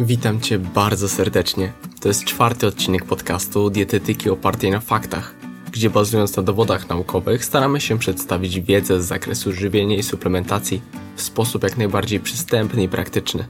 Witam 0.00 0.40
Cię 0.40 0.58
bardzo 0.58 1.08
serdecznie. 1.08 1.72
To 2.00 2.08
jest 2.08 2.24
czwarty 2.24 2.66
odcinek 2.66 3.04
podcastu 3.04 3.70
Dietetyki 3.70 4.30
opartej 4.30 4.70
na 4.70 4.80
faktach, 4.80 5.34
gdzie 5.72 5.90
bazując 5.90 6.36
na 6.36 6.42
dowodach 6.42 6.88
naukowych 6.88 7.44
staramy 7.44 7.80
się 7.80 7.98
przedstawić 7.98 8.60
wiedzę 8.60 9.02
z 9.02 9.06
zakresu 9.06 9.52
żywienia 9.52 9.96
i 9.96 10.02
suplementacji 10.02 10.82
w 11.16 11.22
sposób 11.22 11.62
jak 11.62 11.76
najbardziej 11.76 12.20
przystępny 12.20 12.82
i 12.82 12.88
praktyczny. 12.88 13.46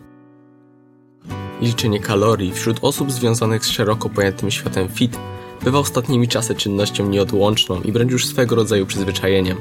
Liczenie 1.60 2.00
kalorii 2.00 2.52
wśród 2.52 2.78
osób 2.82 3.12
związanych 3.12 3.64
z 3.66 3.70
szeroko 3.70 4.08
pojętym 4.08 4.50
światem 4.50 4.88
fit 4.88 5.18
bywa 5.64 5.78
ostatnimi 5.78 6.28
czasy 6.28 6.54
czynnością 6.54 7.08
nieodłączną 7.08 7.82
i 7.82 7.92
wręcz 7.92 8.12
już 8.12 8.26
swego 8.26 8.56
rodzaju 8.56 8.86
przyzwyczajeniem. 8.86 9.56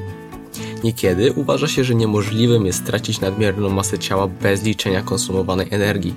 Niekiedy 0.84 1.32
uważa 1.32 1.68
się, 1.68 1.84
że 1.84 1.94
niemożliwym 1.94 2.66
jest 2.66 2.78
stracić 2.78 3.20
nadmierną 3.20 3.68
masę 3.70 3.98
ciała 3.98 4.26
bez 4.28 4.62
liczenia 4.62 5.02
konsumowanej 5.02 5.66
energii. 5.70 6.14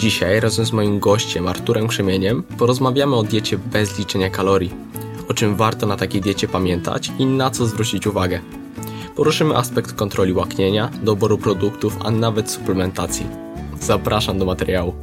Dzisiaj 0.00 0.40
razem 0.40 0.64
z 0.64 0.72
moim 0.72 0.98
gościem 0.98 1.48
Arturem 1.48 1.88
Krzemieniem 1.88 2.42
porozmawiamy 2.42 3.16
o 3.16 3.22
diecie 3.22 3.58
bez 3.58 3.98
liczenia 3.98 4.30
kalorii, 4.30 4.74
o 5.28 5.34
czym 5.34 5.56
warto 5.56 5.86
na 5.86 5.96
takiej 5.96 6.20
diecie 6.20 6.48
pamiętać 6.48 7.12
i 7.18 7.26
na 7.26 7.50
co 7.50 7.66
zwrócić 7.66 8.06
uwagę. 8.06 8.40
Poruszymy 9.16 9.56
aspekt 9.56 9.92
kontroli 9.92 10.32
łaknienia, 10.32 10.90
doboru 11.02 11.38
produktów, 11.38 11.96
a 12.04 12.10
nawet 12.10 12.50
suplementacji. 12.50 13.26
Zapraszam 13.80 14.38
do 14.38 14.44
materiału. 14.44 14.94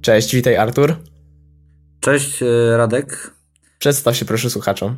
Cześć, 0.00 0.34
witaj 0.34 0.56
Artur. 0.56 0.96
Cześć 2.00 2.42
e, 2.42 2.76
Radek. 2.76 3.39
Przedstaw 3.80 4.16
się 4.16 4.24
proszę 4.24 4.50
słuchaczom. 4.50 4.96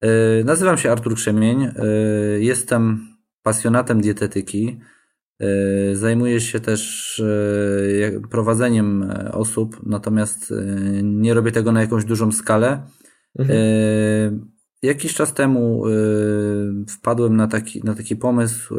E, 0.00 0.08
nazywam 0.44 0.78
się 0.78 0.92
Artur 0.92 1.14
Krzemień. 1.14 1.62
E, 1.62 1.72
jestem 2.38 3.08
pasjonatem 3.42 4.00
dietetyki. 4.00 4.80
Zajmuję 5.92 6.40
się 6.40 6.60
też 6.60 7.22
prowadzeniem 8.30 9.12
osób, 9.32 9.80
natomiast 9.86 10.54
nie 11.02 11.34
robię 11.34 11.52
tego 11.52 11.72
na 11.72 11.80
jakąś 11.80 12.04
dużą 12.04 12.32
skalę. 12.32 12.82
Mhm. 13.38 14.52
Jakiś 14.82 15.14
czas 15.14 15.34
temu 15.34 15.82
wpadłem 16.88 17.36
na 17.36 17.46
taki, 17.46 17.84
na 17.84 17.94
taki 17.94 18.16
pomysł 18.16 18.74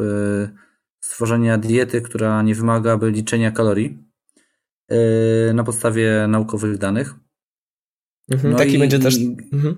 stworzenia 1.00 1.58
diety, 1.58 2.02
która 2.02 2.42
nie 2.42 2.56
wymaga 2.56 3.00
liczenia 3.02 3.52
kalorii 3.52 4.04
na 5.54 5.64
podstawie 5.64 6.26
naukowych 6.28 6.78
danych. 6.78 7.16
Mhm, 8.34 8.52
no 8.52 8.58
taki 8.58 8.76
i, 8.76 8.80
będzie 8.80 9.00
też. 9.00 9.18
Mhm. 9.54 9.76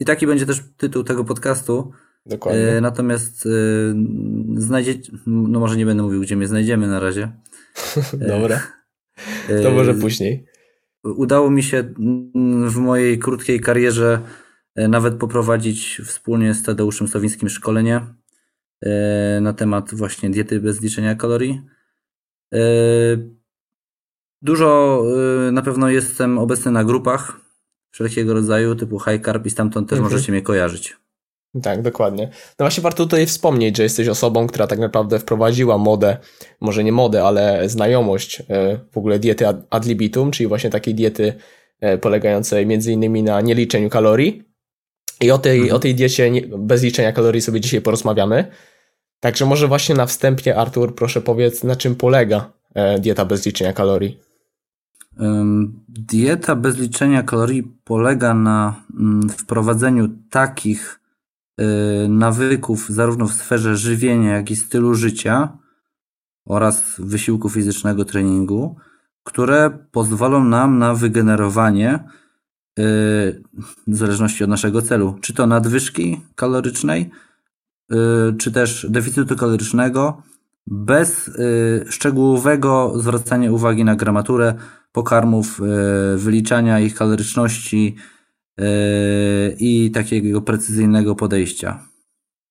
I 0.00 0.04
taki 0.04 0.26
będzie 0.26 0.46
też 0.46 0.62
tytuł 0.76 1.04
tego 1.04 1.24
podcastu. 1.24 1.92
Dokładnie. 2.26 2.68
E, 2.68 2.80
natomiast 2.80 3.46
e, 3.46 3.50
znajdziecie, 4.56 5.12
no 5.26 5.60
może 5.60 5.76
nie 5.76 5.86
będę 5.86 6.02
mówił, 6.02 6.20
gdzie 6.20 6.36
mnie 6.36 6.46
znajdziemy 6.46 6.88
na 6.88 7.00
razie. 7.00 7.32
Dobra. 8.28 8.60
E, 9.48 9.62
to 9.62 9.70
może 9.70 9.94
później. 9.94 10.46
Udało 11.04 11.50
mi 11.50 11.62
się 11.62 11.94
w 12.66 12.76
mojej 12.76 13.18
krótkiej 13.18 13.60
karierze 13.60 14.20
e, 14.74 14.88
nawet 14.88 15.14
poprowadzić 15.14 16.00
wspólnie 16.04 16.54
z 16.54 16.62
Tadeuszem 16.62 17.08
Sowińskim 17.08 17.48
szkolenie 17.48 18.00
e, 18.80 19.40
na 19.40 19.52
temat 19.52 19.94
właśnie 19.94 20.30
diety 20.30 20.60
bez 20.60 20.80
liczenia 20.80 21.14
kalorii. 21.14 21.62
E, 22.54 22.60
Dużo 24.42 25.02
na 25.52 25.62
pewno 25.62 25.90
jestem 25.90 26.38
obecny 26.38 26.70
na 26.70 26.84
grupach 26.84 27.40
wszelkiego 27.90 28.34
rodzaju, 28.34 28.74
typu 28.74 29.00
High 29.00 29.24
Carb 29.24 29.46
i 29.46 29.50
stamtąd 29.50 29.88
też 29.88 29.98
mhm. 29.98 30.12
możecie 30.12 30.32
mnie 30.32 30.42
kojarzyć. 30.42 30.96
Tak, 31.62 31.82
dokładnie. 31.82 32.26
No 32.58 32.64
właśnie 32.64 32.82
warto 32.82 33.04
tutaj 33.04 33.26
wspomnieć, 33.26 33.76
że 33.76 33.82
jesteś 33.82 34.08
osobą, 34.08 34.46
która 34.46 34.66
tak 34.66 34.78
naprawdę 34.78 35.18
wprowadziła 35.18 35.78
modę, 35.78 36.16
może 36.60 36.84
nie 36.84 36.92
modę, 36.92 37.24
ale 37.24 37.68
znajomość 37.68 38.40
y, 38.40 38.44
w 38.92 38.98
ogóle 38.98 39.18
diety 39.18 39.44
ad 39.70 39.86
libitum, 39.86 40.30
czyli 40.30 40.46
właśnie 40.46 40.70
takiej 40.70 40.94
diety 40.94 41.34
y, 41.94 41.98
polegającej 41.98 42.66
między 42.66 42.92
innymi 42.92 43.22
na 43.22 43.40
nieliczeniu 43.40 43.90
kalorii. 43.90 44.42
I 45.20 45.30
o 45.30 45.38
tej, 45.38 45.58
mhm. 45.58 45.76
o 45.76 45.78
tej 45.78 45.94
diecie 45.94 46.32
bez 46.58 46.82
liczenia 46.82 47.12
kalorii 47.12 47.40
sobie 47.40 47.60
dzisiaj 47.60 47.80
porozmawiamy. 47.80 48.50
Także 49.20 49.46
może 49.46 49.68
właśnie 49.68 49.94
na 49.94 50.06
wstępie, 50.06 50.56
Artur, 50.56 50.94
proszę 50.94 51.20
powiedz, 51.20 51.64
na 51.64 51.76
czym 51.76 51.96
polega 51.96 52.52
dieta 53.00 53.24
bez 53.24 53.46
liczenia 53.46 53.72
kalorii? 53.72 54.20
Dieta 55.88 56.56
bez 56.56 56.78
liczenia 56.78 57.22
kalorii 57.22 57.62
polega 57.84 58.34
na 58.34 58.74
mm, 58.98 59.28
wprowadzeniu 59.28 60.08
takich 60.30 61.00
y, 61.60 61.64
nawyków, 62.08 62.88
zarówno 62.88 63.26
w 63.26 63.32
sferze 63.32 63.76
żywienia, 63.76 64.36
jak 64.36 64.50
i 64.50 64.56
stylu 64.56 64.94
życia 64.94 65.58
oraz 66.44 66.94
wysiłku 66.98 67.48
fizycznego 67.48 68.04
treningu, 68.04 68.76
które 69.24 69.70
pozwolą 69.90 70.44
nam 70.44 70.78
na 70.78 70.94
wygenerowanie, 70.94 71.94
y, 71.94 72.02
w 73.86 73.96
zależności 73.96 74.44
od 74.44 74.50
naszego 74.50 74.82
celu, 74.82 75.18
czy 75.20 75.34
to 75.34 75.46
nadwyżki 75.46 76.20
kalorycznej, 76.34 77.10
y, 77.92 77.96
czy 78.38 78.52
też 78.52 78.86
deficytu 78.90 79.36
kalorycznego, 79.36 80.22
bez 80.66 81.30
szczegółowego 81.88 82.92
zwracania 82.96 83.52
uwagi 83.52 83.84
na 83.84 83.96
gramaturę, 83.96 84.54
pokarmów, 84.92 85.60
e, 85.60 86.16
wyliczania 86.16 86.80
ich 86.80 86.94
kaloryczności 86.94 87.96
e, 88.58 88.64
i 89.58 89.90
takiego 89.90 90.42
precyzyjnego 90.42 91.14
podejścia. 91.14 91.86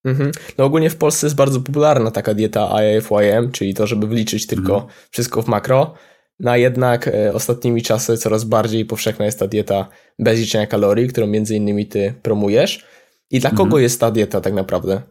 Mhm. 0.04 0.30
No 0.58 0.64
ogólnie 0.64 0.90
w 0.90 0.96
Polsce 0.96 1.26
jest 1.26 1.36
bardzo 1.36 1.60
popularna 1.60 2.10
taka 2.10 2.34
dieta 2.34 2.68
IFYM, 2.82 3.52
czyli 3.52 3.74
to, 3.74 3.86
żeby 3.86 4.06
wliczyć 4.06 4.46
tylko 4.46 4.74
mhm. 4.74 4.92
wszystko 5.10 5.42
w 5.42 5.48
makro. 5.48 5.94
No 6.40 6.50
a 6.50 6.56
jednak 6.56 7.08
e, 7.08 7.32
ostatnimi 7.34 7.82
czasy 7.82 8.16
coraz 8.16 8.44
bardziej 8.44 8.84
powszechna 8.84 9.24
jest 9.24 9.38
ta 9.38 9.46
dieta 9.46 9.88
bez 10.18 10.40
liczenia 10.40 10.66
kalorii, 10.66 11.08
którą 11.08 11.26
między 11.26 11.56
innymi 11.56 11.86
ty 11.86 12.14
promujesz. 12.22 12.86
I 13.30 13.40
dla 13.40 13.50
kogo 13.50 13.62
mhm. 13.62 13.82
jest 13.82 14.00
ta 14.00 14.10
dieta 14.10 14.40
tak 14.40 14.54
naprawdę? 14.54 15.02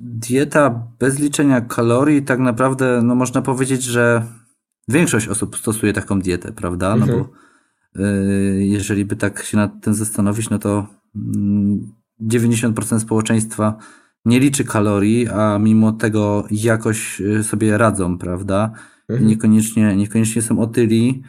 Dieta 0.00 0.88
bez 0.98 1.18
liczenia 1.18 1.60
kalorii 1.60 2.22
tak 2.22 2.38
naprawdę, 2.38 3.02
no 3.02 3.14
można 3.14 3.42
powiedzieć, 3.42 3.82
że 3.82 4.22
Większość 4.88 5.28
osób 5.28 5.56
stosuje 5.56 5.92
taką 5.92 6.20
dietę, 6.20 6.52
prawda? 6.52 6.96
No 6.96 7.06
mhm. 7.06 7.18
bo 7.18 7.30
y, 8.02 8.64
jeżeli 8.64 9.04
by 9.04 9.16
tak 9.16 9.42
się 9.42 9.56
nad 9.56 9.80
tym 9.82 9.94
zastanowić, 9.94 10.50
no 10.50 10.58
to 10.58 10.86
90% 12.20 12.92
mm, 12.92 13.00
społeczeństwa 13.00 13.78
nie 14.24 14.40
liczy 14.40 14.64
kalorii, 14.64 15.28
a 15.28 15.58
mimo 15.58 15.92
tego 15.92 16.44
jakoś 16.50 17.20
y, 17.20 17.44
sobie 17.44 17.78
radzą, 17.78 18.18
prawda? 18.18 18.72
Mhm. 19.08 19.28
Niekoniecznie, 19.28 19.96
niekoniecznie 19.96 20.42
są 20.42 20.60
otyli. 20.60 21.22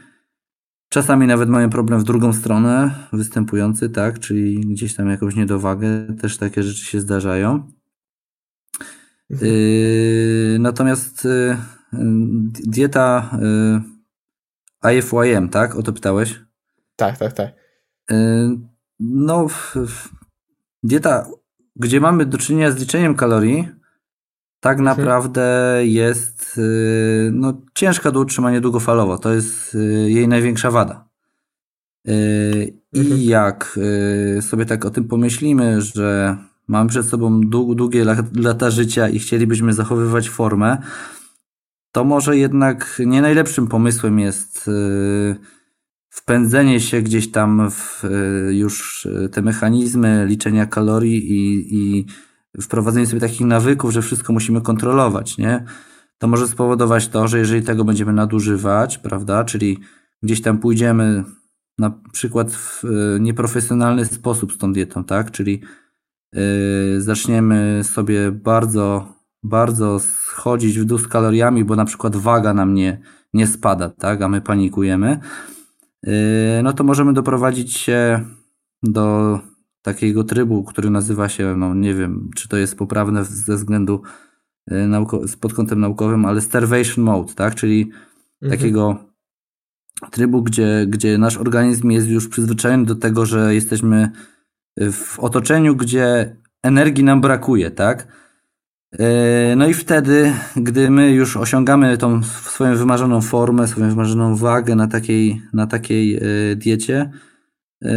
Czasami 0.90 1.28
nawet 1.28 1.50
mają 1.50 1.70
problem 1.70 2.00
w 2.00 2.04
drugą 2.04 2.34
stronę 2.34 2.92
występujący, 3.14 3.90
tak? 3.90 4.20
Czyli 4.20 4.60
gdzieś 4.60 4.96
tam 4.96 5.10
jakąś 5.10 5.36
niedowagę. 5.36 6.16
Też 6.22 6.38
takie 6.38 6.64
rzeczy 6.64 6.86
się 6.86 7.02
zdarzają. 7.02 7.72
Mhm. 9.30 9.52
Yy, 9.52 10.58
natomiast 10.60 11.26
yy, 11.26 11.58
dieta 12.68 13.30
y, 14.84 14.92
IFYM, 14.94 15.50
tak? 15.50 15.76
O 15.76 15.84
to 15.84 15.94
pytałeś? 15.94 16.40
Tak, 16.96 17.18
tak, 17.18 17.34
tak. 17.34 17.50
Y, 18.12 18.16
no, 19.00 19.48
dieta, 20.84 21.28
gdzie 21.76 22.00
mamy 22.00 22.26
do 22.26 22.38
czynienia 22.38 22.72
z 22.72 22.80
liczeniem 22.80 23.16
kalorii, 23.16 23.68
tak 24.60 24.80
mhm. 24.80 24.98
naprawdę 24.98 25.80
jest 25.82 26.58
y, 26.58 27.32
no, 27.34 27.62
ciężka 27.76 28.12
do 28.12 28.20
utrzymania 28.20 28.62
długofalowo. 28.62 29.18
To 29.18 29.34
jest 29.34 29.78
jej 30.08 30.28
największa 30.28 30.72
wada. 30.72 31.10
I 32.94 33.00
mhm. 33.00 33.22
jak 33.22 33.80
sobie 34.42 34.66
tak 34.66 34.86
o 34.86 34.90
tym 34.90 35.08
pomyślimy, 35.08 35.82
że 35.82 36.38
mamy 36.68 36.90
przed 36.90 37.06
sobą 37.06 37.42
długie 37.76 38.06
lata 38.36 38.70
życia 38.70 39.10
i 39.10 39.20
chcielibyśmy 39.20 39.74
zachowywać 39.74 40.30
formę, 40.30 40.78
to 41.92 42.04
może 42.04 42.38
jednak 42.38 43.02
nie 43.06 43.22
najlepszym 43.22 43.68
pomysłem 43.68 44.20
jest 44.20 44.68
y, 44.68 45.36
wpędzenie 46.10 46.80
się 46.80 47.02
gdzieś 47.02 47.32
tam 47.32 47.72
w 47.72 48.04
y, 48.04 48.56
już 48.56 49.06
y, 49.06 49.30
te 49.30 49.42
mechanizmy 49.42 50.26
liczenia 50.28 50.66
kalorii 50.66 51.32
i, 51.32 51.68
i 51.76 52.06
wprowadzenie 52.62 53.06
sobie 53.06 53.20
takich 53.20 53.48
nawyków, 53.48 53.92
że 53.92 54.02
wszystko 54.02 54.34
musimy 54.34 54.62
kontrolować, 54.62 55.38
nie? 55.38 55.66
To 56.18 56.28
może 56.28 56.48
spowodować 56.48 57.08
to, 57.08 57.28
że 57.28 57.40
jeżeli 57.40 57.62
tego 57.62 57.86
będziemy 57.86 58.14
nadużywać, 58.14 58.98
prawda, 58.98 59.44
czyli 59.44 59.80
gdzieś 60.24 60.42
tam 60.42 60.60
pójdziemy 60.60 61.24
na 61.78 62.02
przykład 62.12 62.52
w 62.52 62.84
nieprofesjonalny 63.20 64.06
sposób 64.06 64.54
z 64.54 64.58
tą 64.58 64.74
dietą, 64.74 65.04
tak, 65.04 65.32
czyli 65.32 65.62
yy, 66.34 66.42
zaczniemy 67.02 67.82
sobie 67.84 68.32
bardzo 68.32 69.14
bardzo 69.44 70.00
schodzić 70.00 70.80
w 70.80 70.86
dół 70.86 70.98
z 70.98 71.08
kaloriami, 71.08 71.64
bo 71.64 71.76
na 71.76 71.86
przykład 71.86 72.16
waga 72.16 72.54
nam 72.54 72.74
nie, 72.74 73.02
nie 73.34 73.48
spada, 73.48 73.90
tak, 73.90 74.22
a 74.22 74.30
my 74.30 74.42
panikujemy, 74.42 75.20
no 76.64 76.74
to 76.74 76.84
możemy 76.84 77.14
doprowadzić 77.14 77.74
się 77.74 78.26
do 78.84 79.40
takiego 79.82 80.24
trybu, 80.24 80.64
który 80.64 80.90
nazywa 80.90 81.30
się, 81.30 81.56
no 81.58 81.76
nie 81.76 81.94
wiem, 81.94 82.30
czy 82.36 82.48
to 82.48 82.58
jest 82.58 82.78
poprawne 82.78 83.26
ze 83.26 83.56
względu 83.56 84.02
pod 85.42 85.54
kątem 85.54 85.80
naukowym, 85.80 86.26
ale 86.26 86.42
starvation 86.42 87.04
mode, 87.04 87.34
tak? 87.34 87.56
Czyli 87.56 87.92
mhm. 88.42 88.60
takiego 88.60 88.98
trybu, 90.12 90.44
gdzie, 90.44 90.86
gdzie 90.88 91.18
nasz 91.18 91.38
organizm 91.38 91.92
jest 91.92 92.08
już 92.08 92.28
przyzwyczajony 92.28 92.86
do 92.86 92.96
tego, 92.96 93.26
że 93.26 93.56
jesteśmy 93.56 94.10
w 94.92 95.20
otoczeniu, 95.20 95.76
gdzie 95.76 96.36
energii 96.64 97.04
nam 97.04 97.22
brakuje, 97.22 97.72
tak? 97.72 98.08
E, 98.92 99.56
no 99.56 99.68
i 99.68 99.74
wtedy, 99.74 100.34
gdy 100.56 100.90
my 100.90 101.12
już 101.12 101.38
osiągamy 101.38 101.98
tą 101.98 102.24
swoją 102.24 102.76
wymarzoną 102.76 103.22
formę, 103.22 103.68
swoją 103.68 103.90
wymarzoną 103.90 104.36
wagę 104.36 104.76
na 104.76 104.88
takiej, 104.88 105.42
na 105.54 105.68
takiej 105.68 106.16
e, 106.16 106.56
diecie, 106.56 107.12
e, 107.84 107.90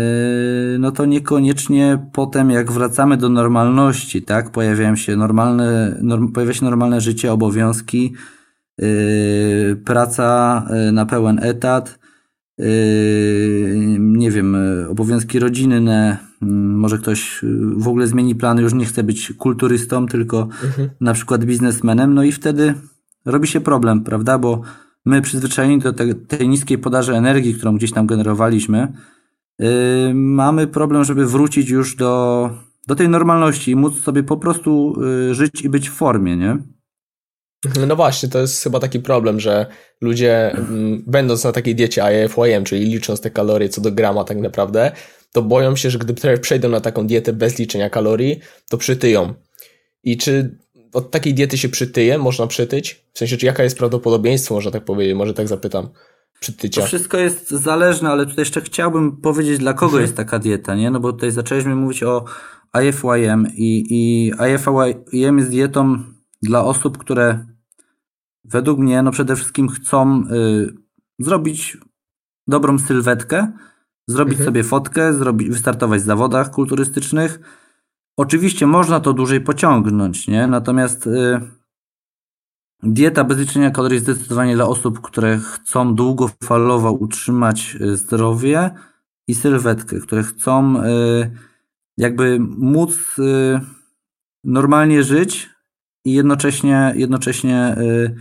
no 0.78 0.92
to 0.92 1.06
niekoniecznie 1.06 1.98
potem, 2.12 2.50
jak 2.50 2.72
wracamy 2.72 3.16
do 3.16 3.28
normalności, 3.28 4.22
tak, 4.22 4.50
pojawiają 4.50 4.96
się 4.96 5.16
normalne, 5.16 5.98
norm, 6.02 6.32
pojawia 6.32 6.54
się 6.54 6.64
normalne 6.64 7.00
życie, 7.00 7.32
obowiązki, 7.32 8.14
praca 9.84 10.66
na 10.92 11.06
pełen 11.06 11.38
etat, 11.42 11.98
nie 13.98 14.30
wiem, 14.30 14.56
obowiązki 14.88 15.38
rodzinne, 15.38 16.16
może 16.82 16.98
ktoś 16.98 17.44
y, 17.44 17.48
w 17.76 17.88
ogóle 17.88 18.06
zmieni 18.06 18.34
plany, 18.34 18.62
już 18.62 18.74
nie 18.74 18.84
chce 18.84 19.02
być 19.02 19.32
kulturystą, 19.38 20.06
tylko 20.06 20.48
mhm. 20.64 20.90
na 21.00 21.12
przykład 21.12 21.44
biznesmenem, 21.44 22.14
no 22.14 22.22
i 22.22 22.32
wtedy 22.32 22.74
robi 23.24 23.48
się 23.48 23.60
problem, 23.60 24.04
prawda? 24.04 24.38
Bo 24.38 24.62
my 25.04 25.22
przyzwyczajeni 25.22 25.78
do 25.78 25.92
te, 25.92 26.14
tej 26.14 26.48
niskiej 26.48 26.78
podaży 26.78 27.14
energii, 27.14 27.54
którą 27.54 27.76
gdzieś 27.76 27.92
tam 27.92 28.06
generowaliśmy, 28.06 28.92
yy, 29.58 29.66
mamy 30.14 30.66
problem, 30.66 31.04
żeby 31.04 31.26
wrócić 31.26 31.70
już 31.70 31.96
do, 31.96 32.50
do 32.88 32.94
tej 32.94 33.08
normalności 33.08 33.70
i 33.70 33.76
móc 33.76 34.00
sobie 34.00 34.22
po 34.22 34.36
prostu 34.36 35.00
yy, 35.00 35.34
żyć 35.34 35.62
i 35.62 35.68
być 35.68 35.90
w 35.90 35.92
formie, 35.92 36.36
nie? 36.36 36.58
No 37.88 37.96
właśnie, 37.96 38.28
to 38.28 38.38
jest 38.38 38.62
chyba 38.62 38.80
taki 38.80 39.00
problem, 39.00 39.40
że 39.40 39.66
ludzie, 40.00 40.52
mm, 40.52 41.02
będąc 41.06 41.44
na 41.44 41.52
takiej 41.52 41.74
diecie 41.74 42.02
IFYM, 42.24 42.64
czyli 42.64 42.84
licząc 42.84 43.20
te 43.20 43.30
kalorie 43.30 43.68
co 43.68 43.80
do 43.80 43.92
grama 43.92 44.24
tak 44.24 44.38
naprawdę, 44.38 44.92
to 45.32 45.42
boją 45.42 45.76
się, 45.76 45.90
że 45.90 45.98
gdy 45.98 46.38
przejdą 46.38 46.68
na 46.68 46.80
taką 46.80 47.06
dietę 47.06 47.32
bez 47.32 47.58
liczenia 47.58 47.90
kalorii, 47.90 48.40
to 48.70 48.78
przytyją. 48.78 49.34
I 50.04 50.16
czy 50.16 50.58
od 50.92 51.10
takiej 51.10 51.34
diety 51.34 51.58
się 51.58 51.68
przytyje? 51.68 52.18
Można 52.18 52.46
przytyć? 52.46 53.06
W 53.12 53.18
sensie, 53.18 53.36
czy 53.36 53.46
jaka 53.46 53.62
jest 53.62 53.78
prawdopodobieństwo, 53.78 54.54
można 54.54 54.70
tak 54.70 54.84
powiedzieć, 54.84 55.16
może 55.16 55.34
tak 55.34 55.48
zapytam, 55.48 55.88
przytycia? 56.40 56.80
To 56.80 56.86
wszystko 56.86 57.18
jest 57.18 57.50
zależne, 57.50 58.10
ale 58.10 58.26
tutaj 58.26 58.42
jeszcze 58.42 58.60
chciałbym 58.60 59.16
powiedzieć, 59.16 59.58
dla 59.58 59.72
kogo 59.74 59.86
mhm. 59.86 60.02
jest 60.02 60.16
taka 60.16 60.38
dieta, 60.38 60.74
nie? 60.74 60.90
No 60.90 61.00
bo 61.00 61.12
tutaj 61.12 61.30
zaczęliśmy 61.30 61.74
mówić 61.74 62.02
o 62.02 62.24
IFYM 62.88 63.46
i, 63.54 63.84
i 63.90 64.32
IFYM 64.54 65.38
jest 65.38 65.50
dietą 65.50 66.04
dla 66.42 66.64
osób, 66.64 66.98
które 66.98 67.46
według 68.44 68.78
mnie, 68.78 69.02
no 69.02 69.10
przede 69.10 69.36
wszystkim 69.36 69.68
chcą 69.68 70.22
y, 70.32 70.68
zrobić 71.18 71.78
dobrą 72.46 72.78
sylwetkę, 72.78 73.52
zrobić 74.08 74.38
mhm. 74.38 74.46
sobie 74.46 74.64
fotkę, 74.64 75.14
zrobić, 75.14 75.48
wystartować 75.48 76.02
w 76.02 76.04
zawodach 76.04 76.50
kulturystycznych. 76.50 77.40
Oczywiście 78.16 78.66
można 78.66 79.00
to 79.00 79.12
dłużej 79.12 79.40
pociągnąć, 79.40 80.28
nie? 80.28 80.46
Natomiast 80.46 81.06
y, 81.06 81.40
dieta 82.82 83.24
bez 83.24 83.38
liczenia 83.38 83.70
kalorii 83.70 83.94
jest 83.94 84.06
zdecydowanie 84.06 84.54
dla 84.54 84.66
osób, 84.66 85.00
które 85.00 85.38
chcą 85.38 85.94
długofalowo 85.94 86.92
utrzymać 86.92 87.76
y, 87.80 87.96
zdrowie 87.96 88.70
i 89.28 89.34
sylwetkę, 89.34 90.00
które 90.00 90.22
chcą 90.22 90.82
y, 90.84 91.30
jakby 91.96 92.38
móc 92.40 93.18
y, 93.18 93.60
normalnie 94.44 95.02
żyć 95.02 95.50
i 96.04 96.12
jednocześnie, 96.12 96.92
jednocześnie 96.96 97.76
y, 97.78 98.16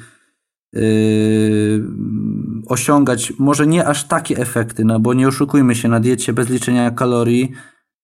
Yy, 0.74 1.84
osiągać 2.66 3.34
może 3.40 3.68
nie 3.68 3.88
aż 3.88 4.04
takie 4.04 4.38
efekty, 4.38 4.86
no 4.86 5.00
bo 5.00 5.14
nie 5.14 5.28
oszukujmy 5.28 5.76
się, 5.76 5.90
na 5.90 6.00
diecie 6.00 6.34
bez 6.34 6.50
liczenia 6.50 6.92
kalorii 6.92 7.52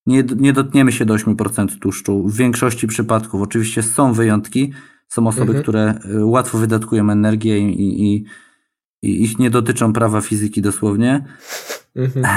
nie, 0.07 0.23
nie 0.35 0.53
dotkniemy 0.53 0.91
się 0.91 1.05
do 1.05 1.13
8% 1.13 1.79
tłuszczu. 1.79 2.27
W 2.27 2.35
większości 2.35 2.87
przypadków 2.87 3.41
oczywiście 3.41 3.83
są 3.83 4.13
wyjątki, 4.13 4.73
są 5.07 5.27
osoby, 5.27 5.41
mhm. 5.41 5.63
które 5.63 5.99
y, 6.05 6.25
łatwo 6.25 6.57
wydatkują 6.57 7.09
energię 7.09 7.59
i, 7.59 8.03
i, 8.03 8.25
i, 9.01 9.23
ich 9.23 9.39
nie 9.39 9.49
dotyczą 9.49 9.93
prawa 9.93 10.21
fizyki 10.21 10.61
dosłownie. 10.61 11.25
Mhm. 11.95 12.25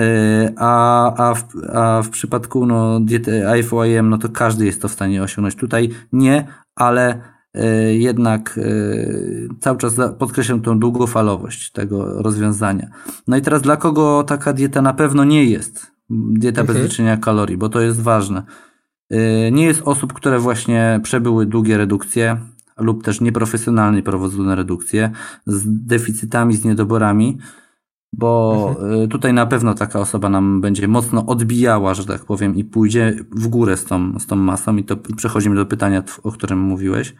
Y, 0.00 0.54
a, 0.56 1.28
a, 1.28 1.34
w, 1.34 1.44
a 1.72 2.02
w 2.02 2.08
przypadku 2.10 2.66
no, 2.66 3.00
diety 3.00 3.44
IFYM, 3.60 4.10
no 4.10 4.18
to 4.18 4.28
każdy 4.28 4.66
jest 4.66 4.82
to 4.82 4.88
w 4.88 4.92
stanie 4.92 5.22
osiągnąć. 5.22 5.54
Tutaj 5.54 5.90
nie, 6.12 6.46
ale 6.74 7.20
jednak 7.98 8.58
e, 8.58 9.54
cały 9.60 9.78
czas 9.78 9.96
podkreślam 10.18 10.60
tą 10.60 10.78
długofalowość 10.78 11.70
tego 11.70 12.22
rozwiązania. 12.22 12.90
No 13.28 13.36
i 13.36 13.42
teraz 13.42 13.62
dla 13.62 13.76
kogo 13.76 14.22
taka 14.22 14.52
dieta 14.52 14.82
na 14.82 14.94
pewno 14.94 15.24
nie 15.24 15.44
jest? 15.44 15.92
Dieta 16.10 16.60
mhm. 16.60 16.78
bez 16.78 16.90
liczenia 16.90 17.16
kalorii, 17.16 17.56
bo 17.56 17.68
to 17.68 17.80
jest 17.80 18.00
ważne. 18.00 18.42
E, 19.10 19.50
nie 19.50 19.64
jest 19.64 19.82
osób, 19.84 20.12
które 20.12 20.38
właśnie 20.38 21.00
przebyły 21.02 21.46
długie 21.46 21.76
redukcje 21.76 22.36
lub 22.78 23.04
też 23.04 23.20
nieprofesjonalnie 23.20 24.02
prowadzone 24.02 24.54
redukcje 24.54 25.10
z 25.46 25.86
deficytami, 25.86 26.56
z 26.56 26.64
niedoborami, 26.64 27.38
bo 28.18 28.68
mhm. 28.80 29.08
tutaj 29.08 29.32
na 29.32 29.46
pewno 29.46 29.74
taka 29.74 30.00
osoba 30.00 30.28
nam 30.28 30.60
będzie 30.60 30.88
mocno 30.88 31.26
odbijała, 31.26 31.94
że 31.94 32.06
tak 32.06 32.24
powiem, 32.24 32.56
i 32.56 32.64
pójdzie 32.64 33.16
w 33.30 33.48
górę 33.48 33.76
z 33.76 33.84
tą, 33.84 34.18
z 34.18 34.26
tą 34.26 34.36
masą. 34.36 34.76
I 34.76 34.84
to 34.84 34.96
przechodzimy 34.96 35.56
do 35.56 35.66
pytania, 35.66 36.02
o 36.22 36.32
którym 36.32 36.58
mówiłeś. 36.58 37.14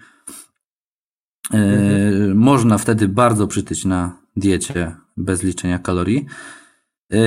Mhm. 1.53 2.39
Można 2.39 2.79
wtedy 2.79 3.09
bardzo 3.09 3.47
przytyć 3.47 3.85
na 3.85 4.19
diecie 4.37 4.97
bez 5.17 5.43
liczenia 5.43 5.79
kalorii. 5.79 6.27
E, 7.13 7.19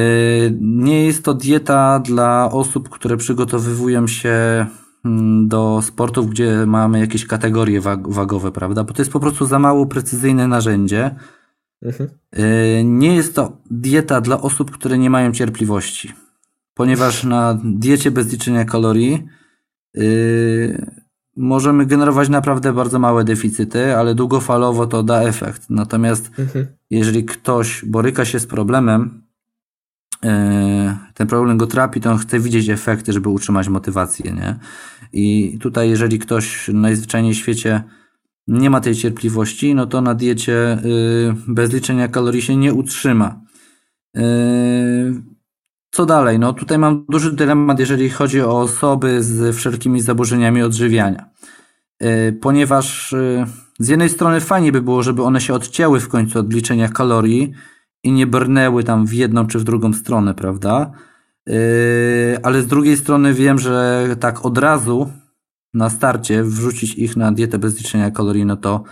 nie 0.62 1.06
jest 1.06 1.24
to 1.24 1.34
dieta 1.34 2.00
dla 2.00 2.52
osób, 2.52 2.90
które 2.90 3.18
przygotowywują 3.18 4.08
się 4.08 4.66
mm, 5.06 5.48
do 5.48 5.82
sportów, 5.82 6.30
gdzie 6.30 6.66
mamy 6.66 7.00
jakieś 7.00 7.26
kategorie 7.26 7.82
wagowe, 8.08 8.52
prawda? 8.52 8.84
Bo 8.84 8.94
to 8.94 9.02
jest 9.02 9.12
po 9.12 9.20
prostu 9.20 9.46
za 9.46 9.60
mało 9.60 9.86
precyzyjne 9.86 10.48
narzędzie. 10.48 11.16
Mhm. 11.82 12.10
E, 12.32 12.84
nie 12.84 13.16
jest 13.16 13.36
to 13.36 13.58
dieta 13.72 14.22
dla 14.22 14.42
osób, 14.42 14.72
które 14.72 14.98
nie 14.98 15.10
mają 15.10 15.32
cierpliwości, 15.32 16.14
ponieważ 16.74 17.24
na 17.24 17.60
diecie 17.64 18.12
bez 18.12 18.32
liczenia 18.32 18.66
kalorii 18.66 19.28
możemy 21.38 21.86
generować 21.86 22.30
naprawdę 22.30 22.74
bardzo 22.74 23.00
małe 23.00 23.24
deficyty, 23.24 23.98
ale 23.98 24.16
długofalowo 24.16 24.88
to 24.88 25.04
da 25.04 25.22
efekt. 25.22 25.70
Natomiast 25.70 26.32
mhm. 26.40 26.68
jeżeli 26.90 27.26
ktoś 27.26 27.86
boryka 27.86 28.26
się 28.26 28.40
z 28.40 28.46
problemem, 28.46 29.24
e, 30.24 30.98
ten 31.14 31.28
problem 31.28 31.58
go 31.58 31.68
trapi, 31.68 32.02
to 32.02 32.12
on 32.12 32.18
chce 32.18 32.40
widzieć 32.40 32.70
efekty, 32.70 33.14
żeby 33.14 33.30
utrzymać 33.30 33.68
motywację, 33.68 34.32
nie? 34.32 34.60
I 35.14 35.58
tutaj, 35.62 35.90
jeżeli 35.90 36.20
ktoś 36.20 36.68
najzwyczajniej 36.74 37.34
w 37.34 37.38
świecie 37.38 37.84
nie 38.48 38.70
ma 38.70 38.82
tej 38.82 38.96
cierpliwości, 38.96 39.76
no 39.76 39.86
to 39.86 40.02
na 40.02 40.16
diecie 40.16 40.78
y, 40.86 41.36
bez 41.48 41.74
liczenia 41.74 42.08
kalorii 42.08 42.42
się 42.42 42.56
nie 42.56 42.74
utrzyma. 42.74 43.42
Y, 44.18 44.22
co 45.92 46.06
dalej? 46.06 46.40
No 46.40 46.54
tutaj 46.54 46.78
mam 46.78 47.06
duży 47.10 47.32
dylemat, 47.32 47.80
jeżeli 47.80 48.10
chodzi 48.10 48.42
o 48.42 48.60
osoby 48.60 49.24
z 49.24 49.56
wszelkimi 49.56 50.02
zaburzeniami 50.02 50.62
odżywiania. 50.64 51.30
E, 52.00 52.32
ponieważ 52.32 53.16
z 53.80 53.88
jednej 53.88 54.10
strony 54.10 54.40
fajnie 54.40 54.72
by 54.72 54.82
było, 54.82 55.04
żeby 55.04 55.24
one 55.24 55.42
się 55.42 55.54
odcięły 55.54 56.00
w 56.00 56.08
końcu 56.08 56.40
od 56.40 56.54
liczenia 56.54 56.90
kalorii 56.90 57.52
i 58.04 58.12
nie 58.12 58.28
brnęły 58.28 58.84
tam 58.84 59.08
w 59.08 59.14
jedną 59.14 59.48
czy 59.48 59.60
w 59.60 59.64
drugą 59.64 59.94
stronę, 59.94 60.34
prawda? 60.34 60.92
Ale 62.44 62.62
z 62.62 62.68
drugiej 62.68 62.98
strony 62.98 63.34
wiem, 63.34 63.60
że 63.60 64.08
tak 64.20 64.46
od 64.46 64.58
razu 64.58 65.10
na 65.78 65.90
starcie 65.90 66.44
wrzucić 66.44 66.96
ich 66.96 67.18
na 67.18 67.32
dietę 67.32 67.60
bez 67.60 67.78
liczenia 67.78 68.12
kalorii, 68.12 68.46
no 68.46 68.58
to 68.58 68.84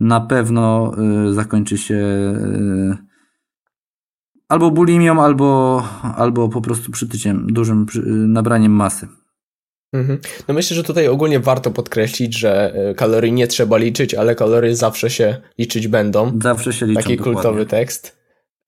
na 0.00 0.20
pewno 0.20 0.92
zakończy 1.32 1.78
się 1.78 1.98
albo 4.48 4.70
bulimią, 4.70 5.22
albo, 5.22 5.82
albo 6.16 6.48
po 6.48 6.60
prostu 6.60 6.92
przytyciem, 6.92 7.46
dużym 7.50 7.86
nabraniem 8.28 8.72
masy. 8.72 9.08
Mhm. 9.92 10.18
No 10.48 10.54
myślę, 10.54 10.76
że 10.76 10.82
tutaj 10.82 11.08
ogólnie 11.08 11.40
warto 11.40 11.70
podkreślić, 11.70 12.38
że 12.38 12.74
kalorii 12.96 13.32
nie 13.32 13.46
trzeba 13.46 13.76
liczyć, 13.76 14.14
ale 14.14 14.34
kalorie 14.34 14.76
zawsze 14.76 15.10
się 15.10 15.40
liczyć 15.58 15.88
będą. 15.88 16.32
Zawsze 16.42 16.72
się 16.72 16.86
liczą. 16.86 17.00
Taki 17.00 17.16
dokładnie. 17.16 17.34
kultowy 17.34 17.66
tekst. 17.66 18.18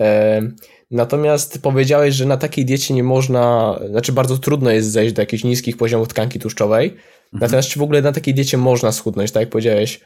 E, 0.03 0.43
natomiast 0.91 1.63
powiedziałeś, 1.63 2.15
że 2.15 2.27
na 2.27 2.37
takiej 2.37 2.65
diecie 2.65 2.95
nie 2.95 3.03
można, 3.03 3.75
znaczy 3.91 4.13
bardzo 4.13 4.39
trudno 4.39 4.71
jest 4.71 4.91
zejść 4.91 5.15
do 5.15 5.23
jakichś 5.23 5.45
niskich 5.45 5.77
poziomów 5.77 6.09
tkanki 6.09 6.39
tłuszczowej. 6.39 6.97
Mhm. 7.37 7.41
Natomiast 7.41 7.69
czy 7.69 7.79
w 7.79 7.83
ogóle 7.83 8.03
na 8.03 8.13
takiej 8.13 8.35
diecie 8.35 8.59
można 8.59 8.93
schudnąć, 8.93 9.33
tak 9.33 9.41
jak 9.41 9.51
powiedziałeś, 9.51 10.01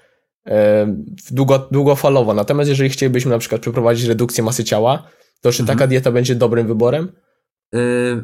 długo, 1.31 1.69
długofalowo. 1.71 2.35
Natomiast 2.35 2.71
jeżeli 2.71 2.91
chcielibyśmy 2.91 3.31
na 3.31 3.39
przykład 3.39 3.61
przeprowadzić 3.61 4.07
redukcję 4.07 4.45
masy 4.45 4.65
ciała, 4.65 5.03
to 5.41 5.53
czy 5.53 5.63
mhm. 5.63 5.79
taka 5.79 5.87
dieta 5.89 6.13
będzie 6.13 6.35
dobrym 6.35 6.67
wyborem? 6.67 7.13
Y, 7.75 7.79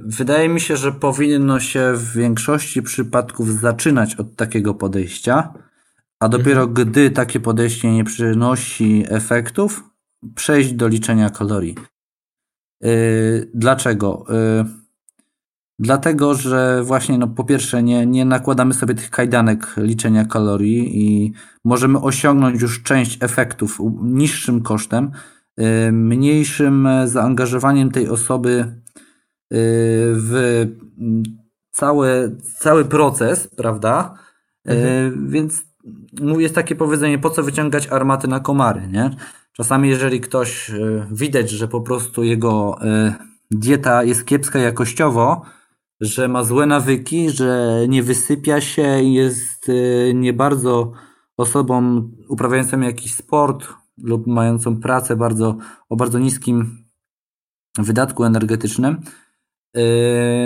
wydaje 0.05 0.49
mi 0.49 0.61
się, 0.61 0.77
że 0.77 0.93
powinno 0.93 1.61
się 1.61 1.93
w 1.95 2.13
większości 2.13 2.83
przypadków 2.83 3.61
zaczynać 3.61 4.15
od 4.15 4.37
takiego 4.37 4.75
podejścia, 4.75 5.55
a 6.21 6.29
dopiero 6.29 6.63
mhm. 6.63 6.75
gdy 6.75 7.11
takie 7.11 7.41
podejście 7.41 7.93
nie 7.93 8.05
przynosi 8.05 9.05
efektów, 9.09 9.85
przejść 10.35 10.73
do 10.73 10.89
liczenia 10.89 11.31
kalorii. 11.31 11.75
Y, 12.85 13.51
dlaczego? 13.55 14.27
Y, 15.81 15.83
dlatego, 15.83 16.35
że 16.35 16.83
właśnie 16.83 17.19
no, 17.19 17.29
po 17.29 17.45
pierwsze 17.45 17.83
nie, 17.83 18.07
nie 18.07 18.25
nakładamy 18.25 18.75
sobie 18.75 18.95
tych 18.95 19.11
kajdanek 19.11 19.75
liczenia 19.77 20.25
kalorii 20.25 21.03
i 21.03 21.33
możemy 21.65 22.01
osiągnąć 22.01 22.63
już 22.63 22.83
część 22.83 23.19
efektów 23.21 23.79
niższym 24.03 24.63
kosztem, 24.63 25.11
mniejszym 25.93 26.89
zaangażowaniem 27.05 27.91
tej 27.91 28.09
osoby 28.09 28.81
w 29.51 30.67
cały, 31.71 32.37
cały 32.59 32.85
proces, 32.85 33.49
prawda? 33.57 34.15
Mhm. 34.65 35.31
Więc 35.31 35.63
jest 36.39 36.55
takie 36.55 36.77
powiedzenie, 36.77 37.19
po 37.19 37.31
co 37.31 37.43
wyciągać 37.43 37.87
armaty 37.87 38.29
na 38.29 38.41
komary, 38.41 38.89
nie? 38.89 39.11
Czasami 39.53 39.89
jeżeli 39.89 40.21
ktoś 40.21 40.71
widać, 41.11 41.51
że 41.51 41.69
po 41.69 41.81
prostu 41.81 42.25
jego 42.25 42.79
dieta 43.51 44.05
jest 44.05 44.25
kiepska 44.25 44.59
jakościowo, 44.59 45.43
że 46.01 46.29
ma 46.29 46.45
złe 46.45 46.67
nawyki, 46.67 47.31
że 47.31 47.79
nie 47.89 48.03
wysypia 48.03 48.61
się 48.61 49.03
i 49.03 49.13
jest 49.13 49.69
e, 49.69 50.15
nie 50.15 50.33
bardzo 50.33 50.93
osobą 51.37 52.09
uprawiającą 52.29 52.81
jakiś 52.81 53.15
sport 53.15 53.69
lub 53.99 54.27
mającą 54.27 54.81
pracę 54.81 55.17
bardzo, 55.17 55.57
o 55.89 55.97
bardzo 55.97 56.19
niskim 56.19 56.85
wydatku 57.79 58.25
energetycznym, 58.25 59.01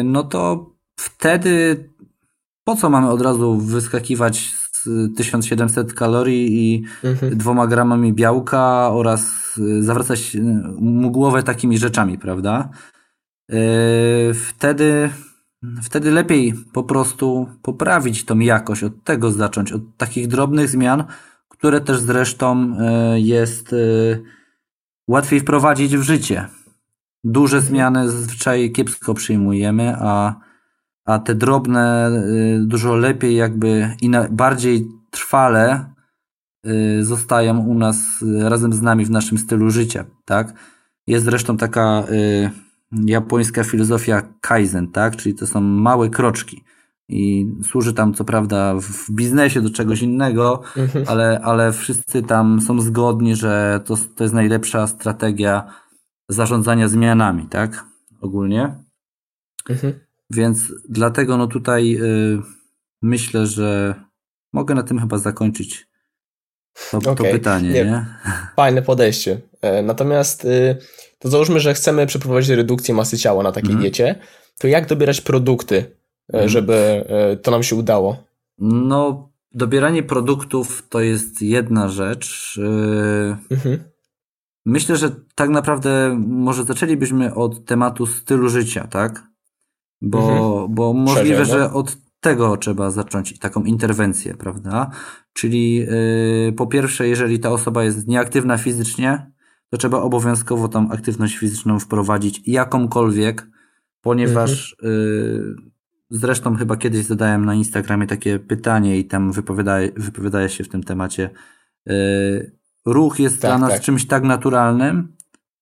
no 0.04 0.24
to 0.24 0.70
wtedy 0.96 1.84
po 2.64 2.76
co 2.76 2.90
mamy 2.90 3.10
od 3.10 3.22
razu 3.22 3.56
wyskakiwać 3.56 4.54
1700 5.16 5.94
kalorii 5.94 6.72
i 6.72 6.84
mhm. 7.04 7.38
dwoma 7.38 7.66
gramami 7.66 8.12
białka 8.12 8.90
oraz 8.92 9.32
y, 9.58 9.82
zawracać 9.82 10.36
y, 10.36 10.42
mu 10.78 11.10
głowę 11.10 11.42
takimi 11.42 11.78
rzeczami, 11.78 12.18
prawda? 12.18 12.68
Y, 13.52 14.34
wtedy, 14.34 15.10
wtedy 15.82 16.10
lepiej 16.10 16.54
po 16.72 16.84
prostu 16.84 17.48
poprawić 17.62 18.24
tą 18.24 18.38
jakość, 18.38 18.84
od 18.84 19.04
tego 19.04 19.30
zacząć, 19.30 19.72
od 19.72 19.82
takich 19.96 20.28
drobnych 20.28 20.68
zmian, 20.68 21.04
które 21.48 21.80
też 21.80 22.00
zresztą 22.00 22.76
jest 23.14 23.74
łatwiej 25.08 25.40
wprowadzić 25.40 25.96
w 25.96 26.02
życie. 26.02 26.46
Duże 27.24 27.56
mhm. 27.56 27.68
zmiany 27.68 28.10
zazwyczaj 28.10 28.72
kiepsko 28.72 29.14
przyjmujemy, 29.14 29.96
a 30.00 30.40
a 31.04 31.18
te 31.18 31.34
drobne 31.34 32.10
y, 32.10 32.66
dużo 32.66 32.96
lepiej 32.96 33.36
jakby 33.36 33.96
i 34.02 34.10
bardziej 34.30 34.86
trwale 35.10 35.90
zostają 37.00 37.58
u 37.58 37.74
nas 37.74 38.24
razem 38.42 38.72
z 38.72 38.82
nami 38.82 39.04
w 39.04 39.10
naszym 39.10 39.38
stylu 39.38 39.70
życia, 39.70 40.04
tak? 40.24 40.54
Jest 41.06 41.24
zresztą 41.24 41.56
taka 41.56 42.04
japońska 42.92 43.64
filozofia 43.64 44.22
kaizen, 44.40 44.88
tak? 44.88 45.16
Czyli 45.16 45.34
to 45.34 45.46
są 45.46 45.60
małe 45.60 46.08
kroczki 46.08 46.64
i 47.08 47.46
służy 47.62 47.94
tam 47.94 48.14
co 48.14 48.24
prawda 48.24 48.74
w 48.80 49.10
biznesie 49.10 49.60
do 49.60 49.70
czegoś 49.70 50.02
innego, 50.02 50.62
mhm. 50.76 51.04
ale, 51.08 51.40
ale 51.44 51.72
wszyscy 51.72 52.22
tam 52.22 52.60
są 52.60 52.80
zgodni, 52.80 53.36
że 53.36 53.80
to, 53.84 53.96
to 54.16 54.24
jest 54.24 54.34
najlepsza 54.34 54.86
strategia 54.86 55.74
zarządzania 56.28 56.88
zmianami, 56.88 57.46
tak? 57.46 57.84
Ogólnie. 58.20 58.74
Mhm. 59.68 59.92
Więc 60.30 60.72
dlatego 60.88 61.36
no 61.36 61.46
tutaj 61.46 61.96
y, 62.02 62.42
myślę, 63.02 63.46
że 63.46 63.94
mogę 64.52 64.74
na 64.74 64.82
tym 64.82 65.00
chyba 65.00 65.18
zakończyć 65.18 65.88
to, 66.90 66.98
okay. 66.98 67.14
to 67.14 67.24
pytanie. 67.24 67.68
Nie, 67.68 67.84
nie? 67.84 68.06
Fajne 68.56 68.82
podejście. 68.82 69.40
E, 69.62 69.82
natomiast 69.82 70.44
y, 70.44 70.76
to 71.18 71.28
załóżmy, 71.28 71.60
że 71.60 71.74
chcemy 71.74 72.06
przeprowadzić 72.06 72.50
redukcję 72.50 72.94
masy 72.94 73.18
ciała 73.18 73.42
na 73.42 73.52
takiej 73.52 73.70
mm. 73.70 73.82
diecie, 73.82 74.14
to 74.58 74.68
jak 74.68 74.86
dobierać 74.86 75.20
produkty, 75.20 75.96
mm. 76.32 76.48
żeby 76.48 76.74
e, 77.08 77.36
to 77.36 77.50
nam 77.50 77.62
się 77.62 77.76
udało? 77.76 78.24
No, 78.58 79.30
dobieranie 79.52 80.02
produktów 80.02 80.88
to 80.88 81.00
jest 81.00 81.42
jedna 81.42 81.88
rzecz. 81.88 82.60
Mhm. 83.50 83.78
Myślę, 84.66 84.96
że 84.96 85.10
tak 85.34 85.50
naprawdę 85.50 86.20
może 86.28 86.64
zaczęlibyśmy 86.64 87.34
od 87.34 87.64
tematu 87.64 88.06
stylu 88.06 88.48
życia, 88.48 88.86
tak? 88.86 89.22
Bo, 90.02 90.18
mhm. 90.18 90.74
bo 90.74 90.92
możliwe, 90.92 91.44
że 91.44 91.72
od 91.72 91.96
tego 92.20 92.56
trzeba 92.56 92.90
zacząć 92.90 93.38
taką 93.38 93.62
interwencję, 93.62 94.34
prawda? 94.34 94.90
Czyli 95.32 95.74
yy, 95.74 96.52
po 96.56 96.66
pierwsze, 96.66 97.08
jeżeli 97.08 97.38
ta 97.38 97.50
osoba 97.50 97.84
jest 97.84 98.08
nieaktywna 98.08 98.58
fizycznie, 98.58 99.30
to 99.70 99.78
trzeba 99.78 100.02
obowiązkowo 100.02 100.68
tą 100.68 100.90
aktywność 100.90 101.36
fizyczną 101.36 101.78
wprowadzić 101.78 102.42
jakąkolwiek, 102.46 103.46
ponieważ 104.00 104.76
mhm. 104.82 105.00
yy, 105.00 105.56
zresztą 106.10 106.56
chyba 106.56 106.76
kiedyś 106.76 107.04
zadałem 107.06 107.44
na 107.44 107.54
Instagramie 107.54 108.06
takie 108.06 108.38
pytanie 108.38 108.98
i 108.98 109.04
tam 109.04 109.32
wypowiadaje, 109.32 109.92
wypowiadaje 109.96 110.48
się 110.48 110.64
w 110.64 110.68
tym 110.68 110.82
temacie. 110.82 111.30
Yy, 111.86 112.52
ruch 112.86 113.20
jest 113.20 113.42
tak, 113.42 113.50
dla 113.50 113.58
nas 113.58 113.70
tak. 113.70 113.82
czymś 113.82 114.06
tak 114.06 114.22
naturalnym, 114.22 115.08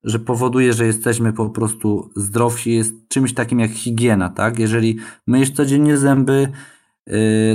że 0.04 0.18
powoduje, 0.18 0.72
że 0.72 0.86
jesteśmy 0.86 1.32
po 1.32 1.50
prostu 1.50 2.10
zdrowsi, 2.16 2.72
jest 2.72 2.94
czymś 3.08 3.34
takim 3.34 3.60
jak 3.60 3.70
higiena, 3.70 4.28
tak? 4.28 4.58
Jeżeli 4.58 4.98
myjesz 5.26 5.50
codziennie 5.50 5.96
zęby, 5.96 6.32
y, 6.32 6.52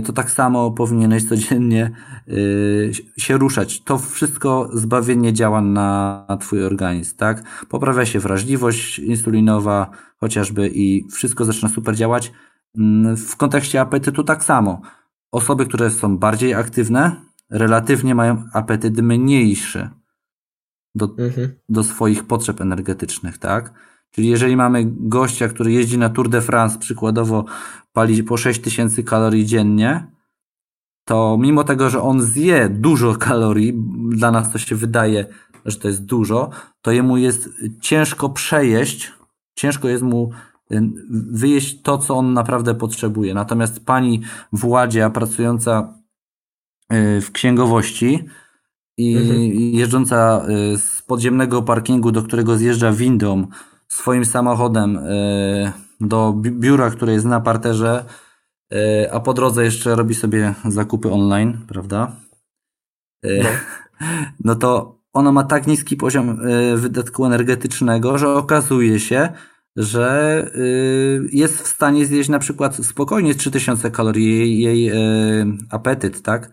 to 0.06 0.14
tak 0.14 0.32
samo 0.32 0.72
powinieneś 0.72 1.30
codziennie 1.30 1.92
y, 2.28 2.92
się 3.18 3.38
ruszać. 3.38 3.84
To 3.84 3.98
wszystko 3.98 4.70
zbawienie 4.74 5.34
działa 5.34 5.62
na 5.62 6.26
twój 6.40 6.66
organizm, 6.66 7.18
tak? 7.18 7.66
Poprawia 7.70 8.06
się 8.06 8.20
wrażliwość 8.20 9.00
insulinowa 9.00 9.90
chociażby 10.18 10.70
i 10.74 11.08
wszystko 11.12 11.46
zaczyna 11.46 11.70
super 11.70 11.96
działać. 11.96 12.32
Mm, 12.78 13.18
w 13.18 13.36
kontekście 13.36 13.82
apetytu 13.82 14.24
tak 14.24 14.44
samo. 14.44 14.82
Osoby, 15.32 15.66
które 15.66 15.90
są 15.90 16.18
bardziej 16.18 16.54
aktywne, 16.54 17.16
relatywnie 17.50 18.16
mają 18.16 18.44
apetyt 18.54 19.02
mniejszy 19.02 19.90
do, 20.96 21.16
mhm. 21.18 21.52
do 21.70 21.84
swoich 21.84 22.24
potrzeb 22.24 22.62
energetycznych, 22.62 23.38
tak? 23.38 23.74
Czyli 24.16 24.30
jeżeli 24.30 24.56
mamy 24.56 24.84
gościa, 24.88 25.48
który 25.48 25.72
jeździ 25.72 25.98
na 25.98 26.10
Tour 26.10 26.30
de 26.30 26.42
France, 26.42 26.80
przykładowo 26.80 27.46
pali 27.94 28.24
po 28.24 28.38
6000 28.38 29.04
kalorii 29.04 29.46
dziennie, 29.46 30.08
to 31.06 31.38
mimo 31.40 31.64
tego, 31.64 31.90
że 31.90 32.02
on 32.02 32.22
zje 32.22 32.70
dużo 32.70 33.16
kalorii, 33.16 33.74
dla 34.10 34.32
nas 34.32 34.52
to 34.52 34.58
się 34.58 34.76
wydaje, 34.76 35.26
że 35.66 35.78
to 35.78 35.88
jest 35.88 36.06
dużo, 36.06 36.50
to 36.82 36.92
jemu 36.92 37.18
jest 37.18 37.50
ciężko 37.82 38.30
przejeść, 38.30 39.12
ciężko 39.56 39.88
jest 39.88 40.04
mu 40.04 40.32
y, 40.72 40.82
wyjeść 41.32 41.82
to, 41.82 41.98
co 41.98 42.16
on 42.16 42.34
naprawdę 42.34 42.76
potrzebuje. 42.76 43.34
Natomiast 43.34 43.86
pani 43.86 44.22
Władzia, 44.52 45.10
pracująca 45.10 45.94
y, 46.94 47.22
w 47.22 47.32
księgowości, 47.32 48.20
i 48.98 49.18
mhm. 49.18 49.42
jeżdżąca 49.54 50.46
y, 50.74 50.78
z 50.78 51.02
podziemnego 51.02 51.62
parkingu, 51.62 52.12
do 52.12 52.24
którego 52.24 52.58
zjeżdża 52.58 52.92
windą 52.92 53.48
swoim 53.94 54.26
samochodem 54.26 54.98
y, 54.98 55.72
do 56.02 56.34
biura, 56.34 56.90
które 56.90 57.14
jest 57.14 57.26
na 57.26 57.40
parterze, 57.40 58.06
y, 58.74 59.12
a 59.12 59.20
po 59.20 59.34
drodze 59.34 59.64
jeszcze 59.64 59.96
robi 59.96 60.16
sobie 60.16 60.54
zakupy 60.66 61.12
online, 61.12 61.58
prawda? 61.68 62.16
No, 63.24 63.50
no 64.46 64.56
to 64.56 65.00
ona 65.14 65.32
ma 65.32 65.44
tak 65.44 65.68
niski 65.68 65.98
poziom 65.98 66.38
wydatku 66.76 67.26
energetycznego, 67.26 68.18
że 68.18 68.30
okazuje 68.30 69.00
się, 69.00 69.30
że 69.76 70.52
jest 71.32 71.62
w 71.62 71.68
stanie 71.68 72.06
zjeść 72.06 72.30
na 72.30 72.40
przykład 72.40 72.76
spokojnie 72.76 73.36
3000 73.36 73.92
kalorii 73.92 74.40
jej, 74.40 74.60
jej 74.60 74.92
apetyt, 75.70 76.22
tak? 76.22 76.52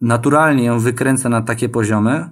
Naturalnie 0.00 0.64
ją 0.64 0.80
wykręca 0.80 1.28
na 1.28 1.42
takie 1.42 1.68
poziomy, 1.68 2.30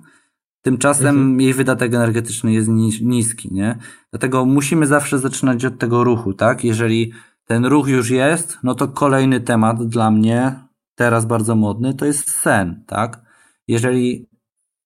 tymczasem 0.62 1.16
mhm. 1.16 1.40
jej 1.40 1.54
wydatek 1.54 1.95
energetyczny 1.95 2.52
jest 2.52 2.69
niski, 3.02 3.54
nie? 3.54 3.78
Dlatego 4.11 4.45
musimy 4.45 4.87
zawsze 4.87 5.19
zaczynać 5.19 5.64
od 5.64 5.78
tego 5.78 6.04
ruchu, 6.04 6.35
tak? 6.35 6.64
Jeżeli 6.64 7.12
ten 7.45 7.66
ruch 7.66 7.88
już 7.88 8.11
jest, 8.11 8.59
no 8.62 8.75
to 8.75 8.88
kolejny 8.88 9.40
temat 9.40 9.87
dla 9.87 10.11
mnie, 10.11 10.54
teraz 10.95 11.26
bardzo 11.26 11.57
modny, 11.57 11.95
to 11.95 12.07
jest 12.07 12.31
sen, 12.31 12.85
tak? 12.87 13.21
Jeżeli 13.69 14.28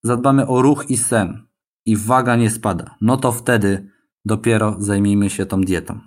zadbamy 0.03 0.47
o 0.47 0.63
ruch 0.63 0.91
i 0.91 0.97
sen 0.97 1.47
i 1.87 1.97
waga 1.97 2.37
nie 2.37 2.51
spada, 2.51 2.95
no 3.01 3.17
to 3.17 3.33
wtedy 3.33 3.91
dopiero 4.25 4.77
zajmijmy 4.79 5.31
się 5.31 5.47
tą 5.47 5.61
dietą. 5.61 6.01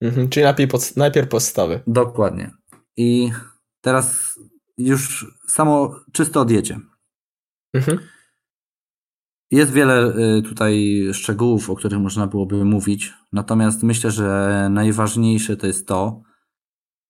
Mhm, 0.00 0.28
czyli 0.28 0.44
najpierw, 0.44 0.70
pod, 0.70 0.96
najpierw 0.96 1.28
podstawy. 1.28 1.80
Dokładnie. 1.86 2.50
I 2.96 3.30
teraz 3.80 4.38
już 4.78 5.26
samo 5.48 6.00
czysto 6.12 6.40
o 6.40 6.44
diecie. 6.44 6.80
Mhm. 7.74 7.98
Jest 9.52 9.72
wiele 9.72 10.16
y, 10.38 10.42
tutaj 10.42 11.02
szczegółów, 11.12 11.70
o 11.70 11.76
których 11.76 11.98
można 11.98 12.26
byłoby 12.26 12.64
mówić, 12.64 13.14
natomiast 13.32 13.82
myślę, 13.82 14.10
że 14.10 14.68
najważniejsze 14.70 15.56
to 15.56 15.66
jest 15.66 15.88
to, 15.88 16.22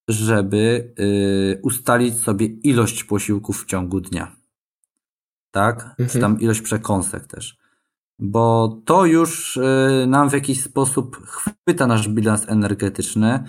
żeby 0.07 0.93
y, 0.99 1.59
ustalić 1.63 2.19
sobie 2.19 2.45
ilość 2.45 3.03
posiłków 3.03 3.63
w 3.63 3.65
ciągu 3.65 4.01
dnia. 4.01 4.35
Tak? 5.51 5.83
Mhm. 5.83 6.09
Czy 6.09 6.19
tam 6.19 6.39
ilość 6.39 6.61
przekąsek 6.61 7.27
też. 7.27 7.57
Bo 8.19 8.77
to 8.85 9.05
już 9.05 9.57
y, 9.57 10.05
nam 10.07 10.29
w 10.29 10.33
jakiś 10.33 10.63
sposób 10.63 11.17
chwyta 11.25 11.87
nasz 11.87 12.09
bilans 12.09 12.49
energetyczny 12.49 13.43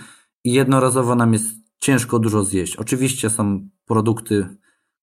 i 0.45 0.53
jednorazowo 0.53 1.15
nam 1.15 1.33
jest 1.33 1.47
ciężko 1.81 2.19
dużo 2.19 2.45
zjeść. 2.45 2.77
Oczywiście 2.77 3.31
są 3.31 3.69
produkty, 3.85 4.47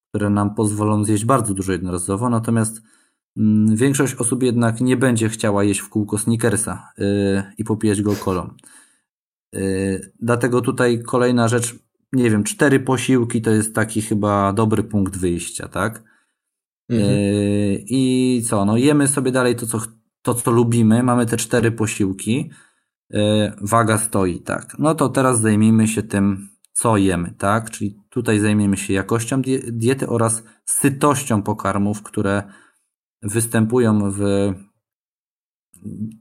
które 0.09 0.29
nam 0.29 0.55
pozwolą 0.55 1.03
zjeść 1.03 1.25
bardzo 1.25 1.53
dużo 1.53 1.71
jednorazowo, 1.71 2.29
natomiast 2.29 2.81
większość 3.73 4.15
osób 4.15 4.43
jednak 4.43 4.81
nie 4.81 4.97
będzie 4.97 5.29
chciała 5.29 5.63
jeść 5.63 5.79
w 5.79 5.89
kółko 5.89 6.17
sneakersa 6.17 6.91
y, 6.99 7.43
i 7.57 7.63
popijać 7.63 8.01
go 8.01 8.15
kolą. 8.15 8.53
Y, 9.55 10.11
dlatego 10.19 10.61
tutaj 10.61 11.03
kolejna 11.03 11.47
rzecz, 11.47 11.75
nie 12.13 12.29
wiem, 12.29 12.43
cztery 12.43 12.79
posiłki 12.79 13.41
to 13.41 13.51
jest 13.51 13.75
taki 13.75 14.01
chyba 14.01 14.53
dobry 14.53 14.83
punkt 14.83 15.17
wyjścia, 15.17 15.67
tak? 15.67 16.03
Mhm. 16.89 17.09
Y, 17.09 17.83
I 17.85 18.43
co, 18.49 18.65
no 18.65 18.77
jemy 18.77 19.07
sobie 19.07 19.31
dalej 19.31 19.55
to 19.55 19.65
co, 19.65 19.81
to, 20.21 20.33
co 20.33 20.51
lubimy, 20.51 21.03
mamy 21.03 21.25
te 21.25 21.37
cztery 21.37 21.71
posiłki, 21.71 22.51
waga 23.61 23.97
stoi, 23.97 24.39
tak. 24.39 24.75
No 24.79 24.95
to 24.95 25.09
teraz 25.09 25.41
zajmijmy 25.41 25.87
się 25.87 26.03
tym, 26.03 26.49
co 26.73 26.97
jemy, 26.97 27.33
tak? 27.37 27.69
Czyli 27.69 27.95
tutaj 28.09 28.39
zajmiemy 28.39 28.77
się 28.77 28.93
jakością 28.93 29.41
diety 29.67 30.09
oraz 30.09 30.43
sytością 30.65 31.43
pokarmów, 31.43 32.03
które 32.03 32.43
występują 33.21 34.11
w 34.11 34.53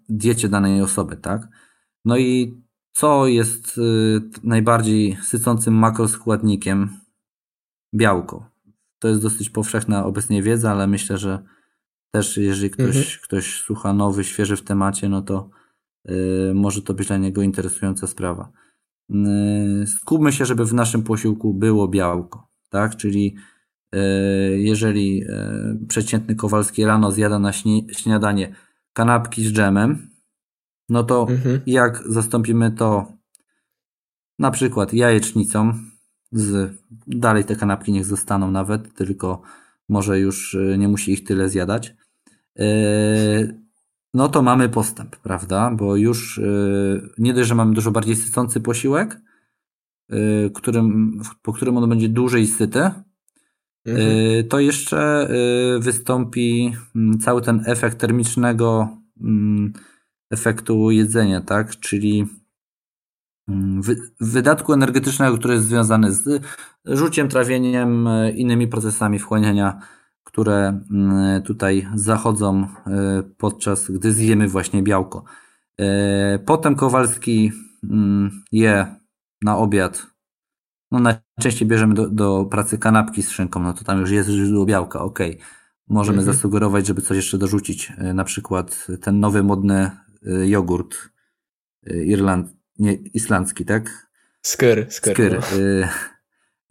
diecie 0.08 0.48
danej 0.48 0.82
osoby, 0.82 1.16
tak? 1.16 1.48
No 2.04 2.16
i 2.16 2.60
co 2.92 3.26
jest 3.26 3.78
y, 3.78 4.20
najbardziej 4.42 5.16
sycącym 5.22 5.74
makroskładnikiem? 5.74 7.00
Białko. 7.94 8.50
To 8.98 9.08
jest 9.08 9.22
dosyć 9.22 9.50
powszechna 9.50 10.04
obecnie 10.04 10.42
wiedza, 10.42 10.70
ale 10.70 10.86
myślę, 10.86 11.18
że 11.18 11.42
też 12.10 12.36
jeżeli 12.36 12.70
ktoś, 12.70 12.96
mhm. 12.96 13.18
ktoś 13.22 13.60
słucha 13.60 13.92
nowy, 13.92 14.24
świeży 14.24 14.56
w 14.56 14.62
temacie, 14.62 15.08
no 15.08 15.22
to 15.22 15.50
y, 16.10 16.52
może 16.54 16.82
to 16.82 16.94
być 16.94 17.08
dla 17.08 17.16
niego 17.16 17.42
interesująca 17.42 18.06
sprawa. 18.06 18.52
Y, 19.10 19.86
skupmy 19.86 20.32
się, 20.32 20.44
żeby 20.44 20.64
w 20.64 20.74
naszym 20.74 21.02
posiłku 21.02 21.54
było 21.54 21.88
białko, 21.88 22.48
tak? 22.68 22.96
Czyli 22.96 23.36
jeżeli 24.56 25.24
y, 25.24 25.86
przeciętny 25.88 26.34
Kowalski 26.34 26.84
rano 26.84 27.12
zjada 27.12 27.38
na 27.38 27.52
śniadanie 27.92 28.54
kanapki 28.92 29.44
z 29.44 29.52
dżemem, 29.52 30.10
no 30.88 31.02
to 31.02 31.26
mhm. 31.30 31.60
jak 31.66 32.02
zastąpimy 32.06 32.70
to 32.70 33.12
na 34.38 34.50
przykład 34.50 34.94
jajecznicą, 34.94 35.72
z, 36.32 36.76
dalej 37.06 37.44
te 37.44 37.56
kanapki 37.56 37.92
niech 37.92 38.04
zostaną 38.04 38.50
nawet, 38.50 38.94
tylko 38.94 39.42
może 39.88 40.20
już 40.20 40.56
nie 40.78 40.88
musi 40.88 41.12
ich 41.12 41.24
tyle 41.24 41.48
zjadać, 41.48 41.94
no 44.14 44.28
to 44.28 44.42
mamy 44.42 44.68
postęp, 44.68 45.16
prawda? 45.16 45.70
Bo 45.70 45.96
już 45.96 46.40
nie 47.18 47.34
dość, 47.34 47.48
że 47.48 47.54
mamy 47.54 47.74
dużo 47.74 47.90
bardziej 47.90 48.16
sycący 48.16 48.60
posiłek, 48.60 49.20
którym, 50.54 51.20
po 51.42 51.52
którym 51.52 51.76
on 51.76 51.88
będzie 51.88 52.08
dłużej 52.08 52.46
syty, 52.46 52.90
mhm. 53.86 54.08
yy, 54.08 54.44
to 54.44 54.60
jeszcze 54.60 55.30
y, 55.76 55.80
wystąpi 55.80 56.72
mm, 56.96 57.18
cały 57.18 57.42
ten 57.42 57.62
efekt 57.66 57.98
termicznego 57.98 58.88
mm, 59.20 59.72
efektu 60.30 60.90
jedzenia, 60.90 61.40
tak? 61.40 61.80
Czyli 61.80 62.26
mm, 63.48 63.82
wydatku 64.20 64.72
energetycznego, 64.72 65.38
który 65.38 65.54
jest 65.54 65.66
związany 65.66 66.12
z 66.12 66.42
rzuciem, 66.84 67.28
trawieniem, 67.28 68.06
y, 68.06 68.30
innymi 68.30 68.68
procesami 68.68 69.18
wchłaniania 69.18 69.80
które 70.24 70.80
tutaj 71.44 71.88
zachodzą 71.94 72.68
podczas 73.38 73.90
gdy 73.90 74.12
zjemy 74.12 74.48
właśnie 74.48 74.82
białko. 74.82 75.24
Potem 76.46 76.76
Kowalski 76.76 77.52
je 78.52 78.96
na 79.42 79.56
obiad. 79.56 80.06
No 80.90 80.98
najczęściej 80.98 81.68
bierzemy 81.68 81.94
do, 81.94 82.08
do 82.08 82.44
pracy 82.44 82.78
kanapki 82.78 83.22
z 83.22 83.30
szynką, 83.30 83.62
no 83.62 83.72
to 83.72 83.84
tam 83.84 84.00
już 84.00 84.10
jest 84.10 84.28
źródło 84.28 84.66
białka, 84.66 85.00
ok. 85.00 85.18
Możemy 85.88 86.18
mhm. 86.18 86.36
zasugerować, 86.36 86.86
żeby 86.86 87.02
coś 87.02 87.16
jeszcze 87.16 87.38
dorzucić. 87.38 87.92
E, 87.98 88.14
na 88.14 88.24
przykład 88.24 88.86
ten 89.00 89.20
nowy 89.20 89.42
modny 89.42 89.90
jogurt 90.46 90.96
Irland, 91.86 92.56
nie, 92.78 92.92
islandzki, 92.92 93.64
tak? 93.64 94.10
Skyr, 94.42 94.86
skyr. 94.90 95.14
skyr. 95.14 95.40
No. 95.40 95.88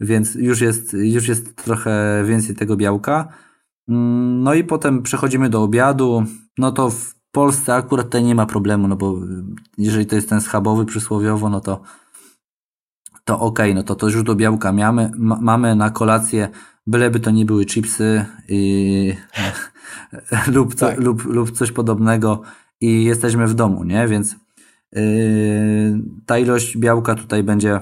Więc 0.00 0.34
już 0.34 0.60
jest, 0.60 0.92
już 0.92 1.28
jest 1.28 1.56
trochę 1.56 2.24
więcej 2.26 2.56
tego 2.56 2.76
białka. 2.76 3.28
Mm, 3.88 4.42
no 4.42 4.54
i 4.54 4.64
potem 4.64 5.02
przechodzimy 5.02 5.50
do 5.50 5.62
obiadu. 5.62 6.24
No 6.58 6.72
to 6.72 6.90
w 6.90 7.14
Polsce 7.32 7.74
akurat 7.74 8.06
tutaj 8.06 8.24
nie 8.24 8.34
ma 8.34 8.46
problemu, 8.46 8.88
no 8.88 8.96
bo 8.96 9.20
jeżeli 9.78 10.06
to 10.06 10.16
jest 10.16 10.28
ten 10.28 10.40
schabowy 10.40 10.84
przysłowiowo, 10.84 11.50
no 11.50 11.60
to 11.60 11.82
to 13.30 13.40
ok, 13.40 13.58
no 13.74 13.82
to 13.82 13.94
to 13.94 14.10
źródło 14.10 14.34
białka 14.34 14.72
mamy, 14.72 15.10
ma, 15.16 15.38
mamy 15.40 15.76
na 15.76 15.90
kolację, 15.90 16.48
byleby 16.86 17.20
to 17.20 17.30
nie 17.30 17.44
były 17.44 17.64
chipsy 17.66 18.24
i, 18.48 19.14
lub, 20.54 20.74
co, 20.74 20.86
tak. 20.86 21.00
lub, 21.00 21.24
lub 21.24 21.50
coś 21.50 21.72
podobnego 21.72 22.42
i 22.80 23.04
jesteśmy 23.04 23.46
w 23.46 23.54
domu, 23.54 23.84
nie? 23.84 24.08
Więc 24.08 24.36
yy, 24.92 25.02
ta 26.26 26.38
ilość 26.38 26.78
białka 26.78 27.14
tutaj 27.14 27.42
będzie 27.42 27.80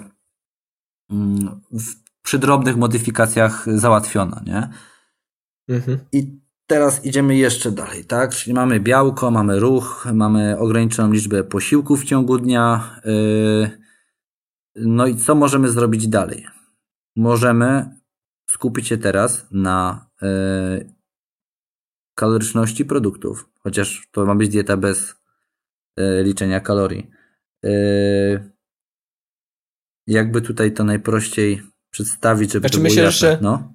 yy, 1.11 1.19
w, 1.73 1.95
przy 2.23 2.39
drobnych 2.39 2.77
modyfikacjach 2.77 3.67
załatwiona, 3.79 4.43
nie? 4.47 4.69
Mhm. 5.69 5.99
I 6.13 6.41
teraz 6.67 7.05
idziemy 7.05 7.37
jeszcze 7.37 7.73
dalej, 7.73 8.05
tak? 8.05 8.35
Czyli 8.35 8.55
mamy 8.55 8.81
białko, 8.81 9.31
mamy 9.31 9.61
ruch, 9.61 10.07
mamy 10.13 10.59
ograniczoną 10.59 11.13
liczbę 11.13 11.45
posiłków 11.45 12.01
w 12.01 12.05
ciągu 12.05 12.39
dnia. 12.39 12.91
Yy, 13.05 13.88
no 14.81 15.07
i 15.07 15.17
co 15.17 15.35
możemy 15.35 15.71
zrobić 15.71 16.09
dalej? 16.09 16.47
Możemy 17.17 18.01
skupić 18.51 18.89
się 18.89 18.99
teraz 18.99 19.47
na 19.51 20.11
yy, 20.23 20.95
kaloryczności 22.15 22.85
produktów, 22.85 23.49
chociaż 23.61 24.09
to 24.13 24.27
ma 24.27 24.35
być 24.35 24.49
dieta 24.49 24.77
bez 24.77 25.15
yy, 25.97 26.23
liczenia 26.23 26.61
kalorii. 26.61 27.11
Jakby 30.07 30.43
tutaj 30.43 30.73
to 30.73 30.85
najprościej 30.85 31.63
przedstawić, 31.91 32.53
żeby 32.53 32.69
znaczy, 32.69 32.75
to 32.75 32.79
było 32.79 32.91
myślę, 32.91 33.03
jasne. 33.03 33.31
Że... 33.31 33.39
No? 33.43 33.73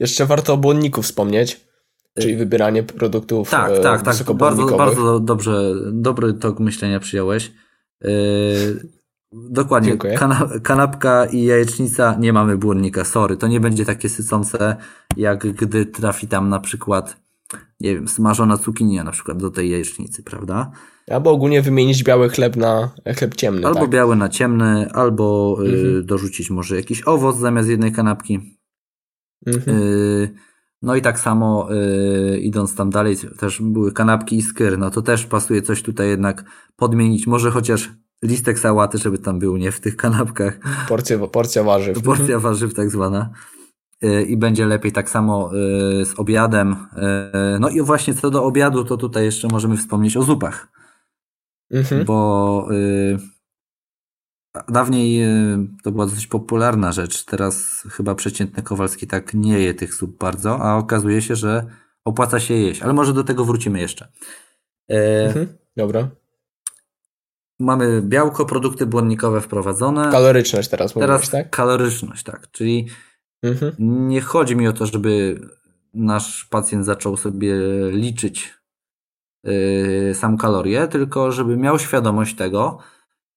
Jeszcze 0.00 0.26
warto 0.26 0.52
o 0.52 0.56
błonniku 0.56 1.02
wspomnieć, 1.02 1.66
czyli 2.18 2.36
wybieranie 2.36 2.82
produktów 2.82 3.50
Tak, 3.50 3.72
e, 3.72 3.80
tak, 3.80 4.02
tak. 4.02 4.32
Bardzo, 4.32 4.66
bardzo 4.66 5.20
dobrze, 5.20 5.74
dobry 5.92 6.34
tok 6.34 6.60
myślenia 6.60 7.00
przyjąłeś. 7.00 7.52
Dokładnie. 9.34 9.96
Kana, 9.96 10.48
kanapka 10.62 11.26
i 11.26 11.44
jajecznica 11.44 12.16
nie 12.20 12.32
mamy 12.32 12.58
błonnika, 12.58 13.04
sorry. 13.04 13.36
To 13.36 13.46
nie 13.46 13.60
będzie 13.60 13.84
takie 13.84 14.08
sycące, 14.08 14.76
jak 15.16 15.46
gdy 15.52 15.86
trafi 15.86 16.28
tam 16.28 16.48
na 16.48 16.60
przykład, 16.60 17.16
nie 17.80 17.94
wiem, 17.94 18.08
smażona 18.08 18.58
cukinia 18.58 19.04
na 19.04 19.10
przykład 19.10 19.38
do 19.38 19.50
tej 19.50 19.70
jajecznicy, 19.70 20.22
prawda? 20.22 20.70
Albo 21.10 21.30
ogólnie 21.30 21.62
wymienić 21.62 22.04
biały 22.04 22.28
chleb 22.28 22.56
na 22.56 22.90
chleb 23.18 23.34
ciemny. 23.34 23.66
Albo 23.66 23.80
tak? 23.80 23.90
biały 23.90 24.16
na 24.16 24.28
ciemny, 24.28 24.90
albo 24.92 25.56
y, 25.60 25.66
mhm. 25.66 26.06
dorzucić 26.06 26.50
może 26.50 26.76
jakiś 26.76 27.02
owoc 27.06 27.38
zamiast 27.38 27.68
jednej 27.68 27.92
kanapki. 27.92 28.58
Mhm. 29.46 29.78
Y, 29.78 30.34
no 30.82 30.96
i 30.96 31.02
tak 31.02 31.20
samo 31.20 31.68
y, 32.34 32.38
idąc 32.38 32.74
tam 32.74 32.90
dalej, 32.90 33.16
też 33.38 33.62
były 33.62 33.92
kanapki 33.92 34.36
i 34.36 34.42
skyr, 34.42 34.78
no 34.78 34.90
to 34.90 35.02
też 35.02 35.26
pasuje 35.26 35.62
coś 35.62 35.82
tutaj 35.82 36.08
jednak 36.08 36.44
podmienić, 36.76 37.26
może 37.26 37.50
chociaż 37.50 37.90
listek 38.24 38.58
sałaty, 38.58 38.98
żeby 38.98 39.18
tam 39.18 39.38
był, 39.38 39.56
nie 39.56 39.72
w 39.72 39.80
tych 39.80 39.96
kanapkach. 39.96 40.58
Porcja, 40.88 41.18
porcja 41.18 41.62
warzyw. 41.62 42.02
Porcja 42.02 42.40
warzyw 42.40 42.74
tak 42.74 42.90
zwana. 42.90 43.30
Y, 44.04 44.22
I 44.22 44.36
będzie 44.36 44.66
lepiej 44.66 44.92
tak 44.92 45.10
samo 45.10 45.50
z 46.04 46.18
obiadem. 46.18 46.76
No 47.60 47.68
i 47.68 47.82
właśnie 47.82 48.14
co 48.14 48.30
do 48.30 48.44
obiadu, 48.44 48.84
to 48.84 48.96
tutaj 48.96 49.24
jeszcze 49.24 49.48
możemy 49.48 49.76
wspomnieć 49.76 50.16
o 50.16 50.22
zupach. 50.22 50.68
Mhm. 51.70 52.04
Bo 52.04 52.68
Dawniej 54.68 55.26
to 55.82 55.92
była 55.92 56.06
dosyć 56.06 56.26
popularna 56.26 56.92
rzecz, 56.92 57.24
teraz 57.24 57.82
chyba 57.90 58.14
przeciętny 58.14 58.62
Kowalski 58.62 59.06
tak 59.06 59.34
nie 59.34 59.58
je 59.58 59.74
tych 59.74 59.94
zup 59.94 60.18
bardzo, 60.18 60.60
a 60.60 60.76
okazuje 60.76 61.22
się, 61.22 61.36
że 61.36 61.66
opłaca 62.04 62.40
się 62.40 62.54
jeść, 62.54 62.82
ale 62.82 62.92
może 62.92 63.12
do 63.12 63.24
tego 63.24 63.44
wrócimy 63.44 63.80
jeszcze. 63.80 64.08
Mhm, 65.26 65.46
dobra. 65.76 66.08
Mamy 67.60 68.02
białko, 68.02 68.46
produkty 68.46 68.86
błonnikowe 68.86 69.40
wprowadzone. 69.40 70.10
Kaloryczność 70.10 70.68
teraz 70.68 70.94
mówisz, 70.94 71.06
Teraz 71.06 71.30
tak? 71.30 71.50
kaloryczność, 71.50 72.22
tak. 72.22 72.50
Czyli 72.50 72.88
mhm. 73.42 73.74
nie 74.08 74.20
chodzi 74.20 74.56
mi 74.56 74.68
o 74.68 74.72
to, 74.72 74.86
żeby 74.86 75.40
nasz 75.94 76.44
pacjent 76.44 76.84
zaczął 76.84 77.16
sobie 77.16 77.54
liczyć 77.90 78.54
yy, 79.44 80.14
sam 80.14 80.38
kalorie, 80.38 80.88
tylko 80.88 81.32
żeby 81.32 81.56
miał 81.56 81.78
świadomość 81.78 82.36
tego, 82.36 82.78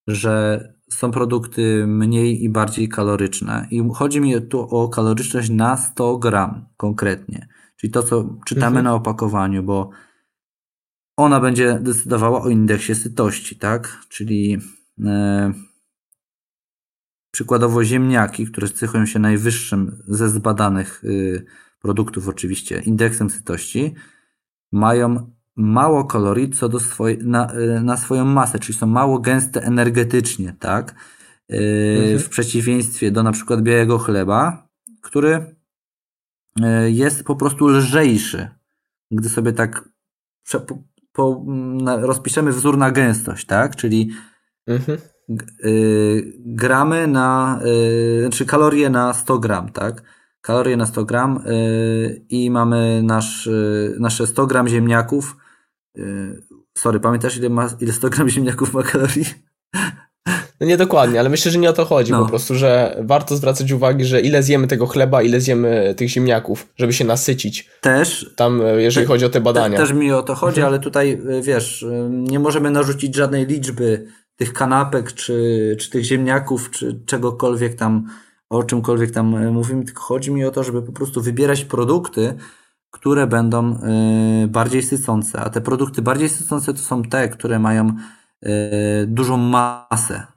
że 0.07 0.63
są 0.89 1.11
produkty 1.11 1.87
mniej 1.87 2.43
i 2.43 2.49
bardziej 2.49 2.89
kaloryczne. 2.89 3.67
I 3.71 3.83
chodzi 3.93 4.21
mi 4.21 4.41
tu 4.41 4.59
o 4.61 4.89
kaloryczność 4.89 5.49
na 5.49 5.77
100 5.77 6.17
gram 6.17 6.65
konkretnie. 6.77 7.47
Czyli 7.75 7.91
to, 7.91 8.03
co 8.03 8.35
czytamy 8.45 8.67
mhm. 8.67 8.85
na 8.85 8.93
opakowaniu, 8.93 9.63
bo 9.63 9.89
ona 11.17 11.39
będzie 11.39 11.79
decydowała 11.81 12.41
o 12.41 12.49
indeksie 12.49 12.95
sytości, 12.95 13.55
tak? 13.55 13.99
Czyli 14.09 14.57
e, 15.05 15.53
przykładowo 17.31 17.83
ziemniaki, 17.83 18.45
które 18.45 18.69
cechują 18.69 19.05
się 19.05 19.19
najwyższym 19.19 20.03
ze 20.07 20.29
zbadanych 20.29 21.03
y, 21.03 21.45
produktów 21.81 22.27
oczywiście 22.27 22.79
indeksem 22.79 23.29
sytości, 23.29 23.95
mają 24.71 25.31
mało 25.55 26.05
kalorii 26.05 26.49
co 26.49 26.69
do 26.69 26.79
swojej, 26.79 27.17
na, 27.17 27.53
y, 27.53 27.81
na 27.81 27.97
swoją 27.97 28.25
masę, 28.25 28.59
czyli 28.59 28.77
są 28.77 28.87
mało 28.87 29.19
gęste 29.19 29.63
energetycznie, 29.63 30.55
tak? 30.59 30.95
Y, 31.51 31.97
mhm. 31.99 32.19
W 32.19 32.29
przeciwieństwie 32.29 33.11
do 33.11 33.23
na 33.23 33.31
przykład 33.31 33.61
białego 33.61 33.97
chleba, 33.97 34.67
który 35.01 35.55
y, 36.59 36.91
jest 36.91 37.23
po 37.23 37.35
prostu 37.35 37.67
lżejszy. 37.67 38.47
Gdy 39.11 39.29
sobie 39.29 39.53
tak 39.53 39.89
po, 41.17 41.43
na, 41.83 41.97
rozpiszemy 41.97 42.51
wzór 42.51 42.77
na 42.77 42.91
gęstość, 42.91 43.45
tak? 43.45 43.75
Czyli 43.75 44.09
mhm. 44.67 44.97
gramy 46.45 47.07
na, 47.07 47.59
czy 47.63 48.19
znaczy 48.21 48.45
kalorie 48.45 48.89
na 48.89 49.13
100 49.13 49.39
gram, 49.39 49.69
tak? 49.69 50.03
Kalorie 50.41 50.77
na 50.77 50.85
100 50.85 51.05
gram 51.05 51.43
i 52.29 52.51
mamy 52.51 53.01
nasz, 53.03 53.49
nasze 53.99 54.27
100 54.27 54.47
gram 54.47 54.67
ziemniaków 54.67 55.37
Yy, 55.97 56.43
sorry, 56.77 56.99
pamiętasz 56.99 57.37
ile, 57.37 57.49
ma, 57.49 57.69
ile 57.79 57.93
100 57.93 58.09
gram 58.09 58.29
ziemniaków 58.29 58.73
ma 58.73 58.83
kalorii? 58.83 59.25
No 60.59 60.67
nie 60.67 60.77
dokładnie, 60.77 61.19
ale 61.19 61.29
myślę, 61.29 61.51
że 61.51 61.59
nie 61.59 61.69
o 61.69 61.73
to 61.73 61.85
chodzi 61.85 62.11
no. 62.11 62.23
po 62.23 62.29
prostu, 62.29 62.55
że 62.55 62.97
warto 63.01 63.35
zwracać 63.35 63.71
uwagę, 63.71 64.05
że 64.05 64.21
ile 64.21 64.43
zjemy 64.43 64.67
tego 64.67 64.87
chleba, 64.87 65.21
ile 65.21 65.41
zjemy 65.41 65.93
tych 65.97 66.09
ziemniaków, 66.09 66.67
żeby 66.77 66.93
się 66.93 67.05
nasycić. 67.05 67.69
Też. 67.81 68.33
Tam, 68.35 68.61
e, 68.61 68.81
jeżeli 68.81 69.07
te, 69.07 69.13
chodzi 69.13 69.25
o 69.25 69.29
te 69.29 69.41
badania. 69.41 69.77
Te, 69.77 69.83
też 69.83 69.93
mi 69.93 70.11
o 70.11 70.23
to 70.23 70.35
chodzi, 70.35 70.59
mhm. 70.59 70.73
ale 70.73 70.79
tutaj, 70.79 71.21
e, 71.29 71.41
wiesz, 71.41 71.83
e, 71.83 72.09
nie 72.09 72.39
możemy 72.39 72.71
narzucić 72.71 73.15
żadnej 73.15 73.45
liczby 73.45 74.07
tych 74.35 74.53
kanapek, 74.53 75.13
czy, 75.13 75.75
czy 75.79 75.89
tych 75.89 76.03
ziemniaków, 76.03 76.71
czy 76.71 76.99
czegokolwiek 77.05 77.75
tam, 77.75 78.07
o 78.49 78.63
czymkolwiek 78.63 79.11
tam 79.11 79.51
mówimy, 79.53 79.85
tylko 79.85 80.01
chodzi 80.01 80.31
mi 80.31 80.45
o 80.45 80.51
to, 80.51 80.63
żeby 80.63 80.81
po 80.81 80.91
prostu 80.91 81.21
wybierać 81.21 81.65
produkty, 81.65 82.33
które 82.91 83.27
będą 83.27 83.79
bardziej 84.47 84.83
sycące. 84.83 85.39
A 85.39 85.49
te 85.49 85.61
produkty 85.61 86.01
bardziej 86.01 86.29
sycące 86.29 86.73
to 86.73 86.79
są 86.79 87.03
te, 87.03 87.29
które 87.29 87.59
mają 87.59 87.91
dużą 89.07 89.37
masę. 89.37 90.36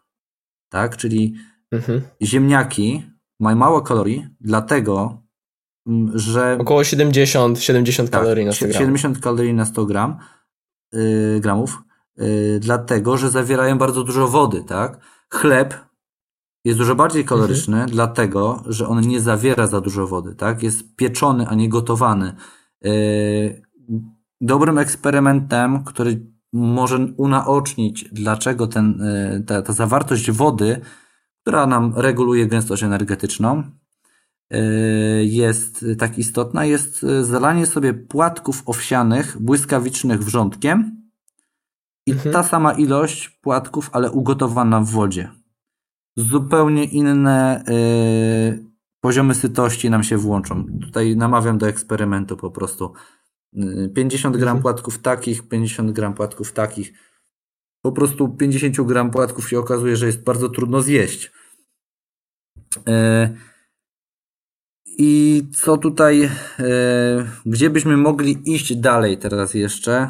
Tak? 0.70 0.96
Czyli 0.96 1.34
mhm. 1.72 2.00
ziemniaki 2.22 3.10
mają 3.40 3.56
mało 3.56 3.82
kalorii, 3.82 4.26
dlatego, 4.40 5.22
mm, 5.86 6.18
że. 6.18 6.58
Około 6.60 6.84
70, 6.84 7.60
70 7.60 8.10
tak, 8.10 8.20
kalorii 8.20 8.46
na 8.46 8.52
100 8.52 8.66
gram. 8.66 8.78
70 8.78 9.18
kalorii 9.20 9.54
na 9.54 9.64
100 9.64 9.86
gram, 9.86 10.16
yy, 10.92 11.40
gramów, 11.40 11.82
yy, 12.16 12.60
dlatego, 12.60 13.16
że 13.16 13.30
zawierają 13.30 13.78
bardzo 13.78 14.04
dużo 14.04 14.28
wody, 14.28 14.64
tak? 14.64 15.00
Chleb 15.32 15.74
jest 16.64 16.78
dużo 16.78 16.94
bardziej 16.94 17.24
kaloryczny, 17.24 17.76
mhm. 17.76 17.90
dlatego, 17.90 18.62
że 18.66 18.88
on 18.88 19.00
nie 19.00 19.20
zawiera 19.20 19.66
za 19.66 19.80
dużo 19.80 20.06
wody, 20.06 20.34
tak? 20.34 20.62
Jest 20.62 20.96
pieczony, 20.96 21.46
a 21.48 21.54
nie 21.54 21.68
gotowany. 21.68 22.32
Yy, 22.82 23.62
dobrym 24.40 24.78
eksperymentem, 24.78 25.84
który 25.84 26.26
może 26.52 26.96
unaocznić, 27.16 28.08
dlaczego 28.12 28.66
ten, 28.66 29.02
yy, 29.32 29.40
ta, 29.40 29.62
ta 29.62 29.72
zawartość 29.72 30.30
wody, 30.30 30.80
która 31.42 31.66
nam 31.66 31.92
reguluje 31.96 32.46
gęstość 32.46 32.82
energetyczną, 32.82 33.62
yy, 34.50 34.58
jest 35.24 35.84
tak 35.98 36.18
istotna, 36.18 36.64
jest 36.64 37.06
zalanie 37.22 37.66
sobie 37.66 37.94
płatków 37.94 38.62
owsianych 38.66 39.36
błyskawicznych 39.40 40.24
wrzątkiem 40.24 41.02
i 42.06 42.12
mhm. 42.12 42.32
ta 42.32 42.42
sama 42.42 42.72
ilość 42.72 43.28
płatków, 43.28 43.90
ale 43.92 44.10
ugotowana 44.10 44.80
w 44.80 44.90
wodzie 44.90 45.40
zupełnie 46.16 46.84
inne 46.84 47.64
poziomy 49.00 49.34
sytości 49.34 49.90
nam 49.90 50.02
się 50.02 50.18
włączą. 50.18 50.66
Tutaj 50.82 51.16
namawiam 51.16 51.58
do 51.58 51.68
eksperymentu 51.68 52.36
po 52.36 52.50
prostu. 52.50 52.92
50 53.94 54.36
y, 54.36 54.38
gram 54.38 54.56
mhm. 54.56 54.62
płatków 54.62 54.98
takich, 54.98 55.48
50 55.48 55.90
gram 55.90 56.14
płatków 56.14 56.52
takich. 56.52 56.92
Po 57.82 57.92
prostu 57.92 58.28
50 58.28 58.80
gram 58.80 59.10
płatków 59.10 59.48
się 59.48 59.58
okazuje, 59.58 59.96
że 59.96 60.06
jest 60.06 60.22
bardzo 60.22 60.48
trudno 60.48 60.82
zjeść. 60.82 61.32
Y, 62.76 62.90
I 64.86 65.42
co 65.54 65.76
tutaj, 65.76 66.30
gdzie 67.46 67.70
byśmy 67.70 67.96
mogli 67.96 68.54
iść 68.54 68.76
dalej 68.76 69.18
teraz 69.18 69.54
jeszcze 69.54 70.08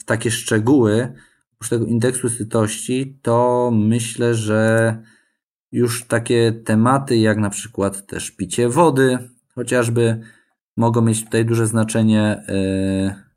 w 0.00 0.04
takie 0.04 0.30
szczegóły, 0.30 1.12
oprócz 1.52 1.68
tego 1.68 1.86
indeksu 1.86 2.28
sytości, 2.28 3.18
to 3.22 3.70
myślę, 3.74 4.34
że 4.34 4.96
już 5.72 6.04
takie 6.04 6.52
tematy 6.64 7.16
jak 7.16 7.38
na 7.38 7.50
przykład 7.50 8.06
też 8.06 8.30
picie 8.30 8.68
wody, 8.68 9.18
chociażby 9.54 10.20
mogą 10.78 11.02
mieć 11.02 11.24
tutaj 11.24 11.44
duże 11.44 11.66
znaczenie. 11.66 12.22
E, 12.48 13.28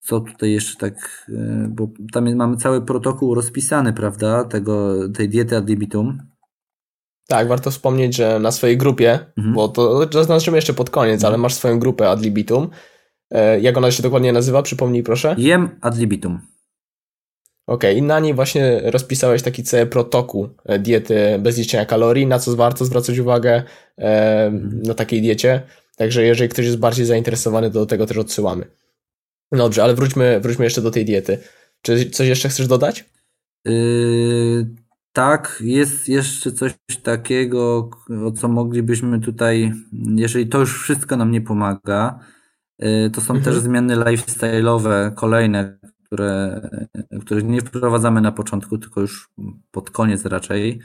co 0.00 0.20
tutaj 0.20 0.52
jeszcze 0.52 0.76
tak, 0.76 1.26
e, 1.28 1.68
bo 1.70 1.88
tam 2.12 2.34
mamy 2.34 2.56
cały 2.56 2.82
protokół 2.82 3.34
rozpisany, 3.34 3.92
prawda, 3.92 4.44
tego, 4.44 4.94
tej 5.08 5.28
diety 5.28 5.56
ad 5.56 5.68
libitum. 5.68 6.18
Tak, 7.28 7.48
warto 7.48 7.70
wspomnieć, 7.70 8.16
że 8.16 8.38
na 8.38 8.50
swojej 8.50 8.76
grupie, 8.76 9.18
mhm. 9.36 9.54
bo 9.54 9.68
to 9.68 10.08
zaznaczymy 10.12 10.56
jeszcze 10.56 10.74
pod 10.74 10.90
koniec, 10.90 11.24
ale 11.24 11.38
masz 11.38 11.54
swoją 11.54 11.78
grupę 11.78 12.10
ad 12.10 12.22
libitum. 12.22 12.68
E, 13.30 13.60
jak 13.60 13.76
ona 13.76 13.90
się 13.90 14.02
dokładnie 14.02 14.32
nazywa? 14.32 14.62
Przypomnij 14.62 15.02
proszę. 15.02 15.34
Jem 15.38 15.78
ad 15.80 15.98
libitum. 15.98 16.55
Okej, 17.66 17.90
okay. 17.90 17.98
i 17.98 18.02
na 18.02 18.20
niej 18.20 18.34
właśnie 18.34 18.80
rozpisałeś 18.84 19.42
taki 19.42 19.62
cały 19.62 19.86
protokół 19.86 20.48
e, 20.64 20.78
diety 20.78 21.38
bez 21.38 21.58
liczenia 21.58 21.86
kalorii, 21.86 22.26
na 22.26 22.38
co 22.38 22.56
warto 22.56 22.84
zwracać 22.84 23.18
uwagę 23.18 23.62
e, 23.98 24.50
na 24.84 24.94
takiej 24.94 25.22
diecie. 25.22 25.62
Także 25.96 26.22
jeżeli 26.22 26.48
ktoś 26.48 26.64
jest 26.64 26.78
bardziej 26.78 27.06
zainteresowany, 27.06 27.70
to 27.70 27.78
do 27.78 27.86
tego 27.86 28.06
też 28.06 28.16
odsyłamy. 28.16 28.66
Dobrze, 29.52 29.82
ale 29.82 29.94
wróćmy, 29.94 30.40
wróćmy 30.40 30.64
jeszcze 30.64 30.82
do 30.82 30.90
tej 30.90 31.04
diety. 31.04 31.38
Czy 31.82 32.10
coś 32.10 32.28
jeszcze 32.28 32.48
chcesz 32.48 32.66
dodać? 32.66 33.04
Yy, 33.64 34.66
tak, 35.12 35.58
jest 35.60 36.08
jeszcze 36.08 36.52
coś 36.52 36.74
takiego, 37.02 37.90
o 38.24 38.32
co 38.32 38.48
moglibyśmy 38.48 39.20
tutaj, 39.20 39.72
jeżeli 40.16 40.46
to 40.46 40.58
już 40.58 40.82
wszystko 40.82 41.16
nam 41.16 41.30
nie 41.30 41.40
pomaga, 41.40 42.18
yy, 42.78 43.10
to 43.10 43.20
są 43.20 43.34
mhm. 43.34 43.44
też 43.44 43.62
zmiany 43.62 43.96
lifestyle'owe 43.96 45.14
kolejne, 45.14 45.78
które, 46.06 46.60
których 47.20 47.44
nie 47.44 47.60
wprowadzamy 47.60 48.20
na 48.20 48.32
początku, 48.32 48.78
tylko 48.78 49.00
już 49.00 49.30
pod 49.70 49.90
koniec 49.90 50.24
raczej. 50.24 50.80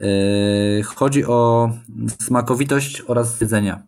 E, 0.00 0.82
chodzi 0.82 1.24
o 1.24 1.70
smakowitość 2.22 3.02
oraz 3.06 3.40
jedzenia. 3.40 3.86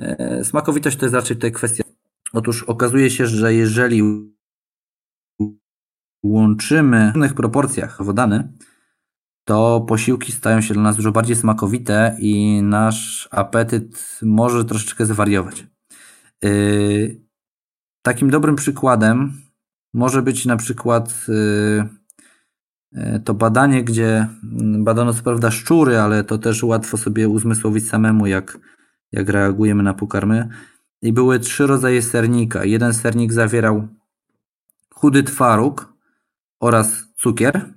E, 0.00 0.44
smakowitość 0.44 0.96
to 0.96 1.04
jest 1.04 1.14
raczej 1.14 1.36
tutaj 1.36 1.52
kwestia. 1.52 1.84
Otóż 2.32 2.62
okazuje 2.62 3.10
się, 3.10 3.26
że 3.26 3.54
jeżeli 3.54 4.02
łączymy 6.24 7.10
w 7.10 7.14
różnych 7.14 7.34
proporcjach 7.34 8.02
wodany, 8.02 8.52
to 9.44 9.80
posiłki 9.80 10.32
stają 10.32 10.60
się 10.60 10.74
dla 10.74 10.82
nas 10.82 10.96
dużo 10.96 11.12
bardziej 11.12 11.36
smakowite 11.36 12.16
i 12.20 12.62
nasz 12.62 13.28
apetyt 13.30 14.18
może 14.22 14.64
troszeczkę 14.64 15.06
zwariować. 15.06 15.66
E, 16.44 16.48
takim 18.02 18.30
dobrym 18.30 18.56
przykładem 18.56 19.47
może 19.94 20.22
być 20.22 20.46
na 20.46 20.56
przykład 20.56 21.26
y, 21.28 21.84
y, 22.96 23.20
to 23.24 23.34
badanie, 23.34 23.84
gdzie 23.84 24.28
mm, 24.44 24.84
badano 24.84 25.14
co 25.14 25.22
prawda 25.22 25.50
szczury, 25.50 25.98
ale 25.98 26.24
to 26.24 26.38
też 26.38 26.62
łatwo 26.62 26.96
sobie 26.96 27.28
uzmysłowić 27.28 27.88
samemu, 27.88 28.26
jak, 28.26 28.58
jak 29.12 29.28
reagujemy 29.28 29.82
na 29.82 29.94
pokarmy. 29.94 30.48
I 31.02 31.12
były 31.12 31.38
trzy 31.38 31.66
rodzaje 31.66 32.02
sernika. 32.02 32.64
Jeden 32.64 32.94
sernik 32.94 33.32
zawierał 33.32 33.88
chudy 34.94 35.22
twaróg 35.22 35.92
oraz 36.60 37.04
cukier. 37.16 37.74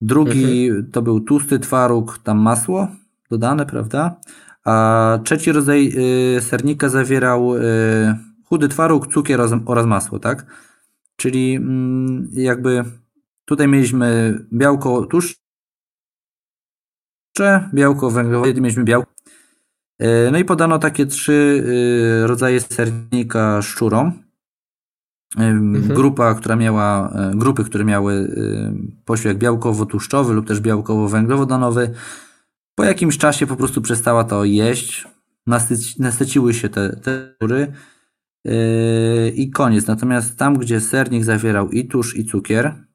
Drugi 0.00 0.68
mhm. 0.68 0.90
to 0.90 1.02
był 1.02 1.20
tłusty 1.20 1.58
twaróg, 1.58 2.18
tam 2.18 2.38
masło 2.38 2.88
dodane, 3.30 3.66
prawda? 3.66 4.20
A 4.64 5.18
trzeci 5.24 5.52
rodzaj 5.52 5.92
y, 6.36 6.40
sernika 6.40 6.88
zawierał 6.88 7.52
chudy 8.44 8.68
twaróg, 8.68 9.06
cukier 9.06 9.40
oraz 9.66 9.86
masło, 9.86 10.18
tak? 10.18 10.46
Czyli 11.16 11.54
mm, 11.54 12.28
jakby 12.32 12.84
tutaj 13.44 13.68
mieliśmy 13.68 14.38
białko 14.52 15.06
tłuszcze, 15.06 15.40
białko 17.74 18.10
węglowe, 18.10 18.54
mieliśmy 18.54 18.84
białko. 18.84 19.12
No 20.32 20.38
i 20.38 20.44
podano 20.44 20.78
takie 20.78 21.06
trzy 21.06 21.64
rodzaje 22.26 22.60
sernika 22.60 23.62
szczurom. 23.62 24.12
Mhm. 25.36 25.82
Grupa, 25.88 26.34
która 26.34 26.56
miała, 26.56 27.12
grupy, 27.34 27.64
które 27.64 27.84
miały 27.84 28.36
posiłek 29.04 29.38
białkowo-tłuszczowy 29.38 30.34
lub 30.34 30.46
też 30.46 30.60
białkowo-węglowodanowy, 30.60 31.90
po 32.74 32.84
jakimś 32.84 33.18
czasie 33.18 33.46
po 33.46 33.56
prostu 33.56 33.82
przestała 33.82 34.24
to 34.24 34.44
jeść, 34.44 35.08
nasyci, 35.46 36.02
nasyciły 36.02 36.54
się 36.54 36.68
te, 36.68 36.96
te 36.96 37.36
i 39.34 39.50
koniec. 39.50 39.86
Natomiast 39.86 40.36
tam, 40.36 40.58
gdzie 40.58 40.80
sernik 40.80 41.24
zawierał 41.24 41.70
i 41.70 41.88
tusz, 41.88 42.16
i 42.16 42.24
cukier, 42.24 42.86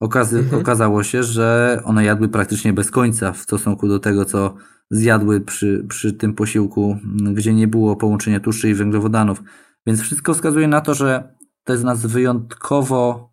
okazy, 0.00 0.38
mhm. 0.38 0.62
okazało 0.62 1.02
się, 1.02 1.22
że 1.22 1.80
one 1.84 2.04
jadły 2.04 2.28
praktycznie 2.28 2.72
bez 2.72 2.90
końca 2.90 3.32
w 3.32 3.38
stosunku 3.38 3.88
do 3.88 3.98
tego, 3.98 4.24
co 4.24 4.54
zjadły 4.90 5.40
przy, 5.40 5.84
przy 5.88 6.12
tym 6.12 6.34
posiłku, 6.34 6.98
gdzie 7.32 7.54
nie 7.54 7.68
było 7.68 7.96
połączenia 7.96 8.40
tłuszczy 8.40 8.70
i 8.70 8.74
węglowodanów. 8.74 9.42
Więc 9.86 10.00
wszystko 10.00 10.34
wskazuje 10.34 10.68
na 10.68 10.80
to, 10.80 10.94
że 10.94 11.34
to 11.64 11.72
jest 11.72 11.84
nas 11.84 12.06
wyjątkowo 12.06 13.30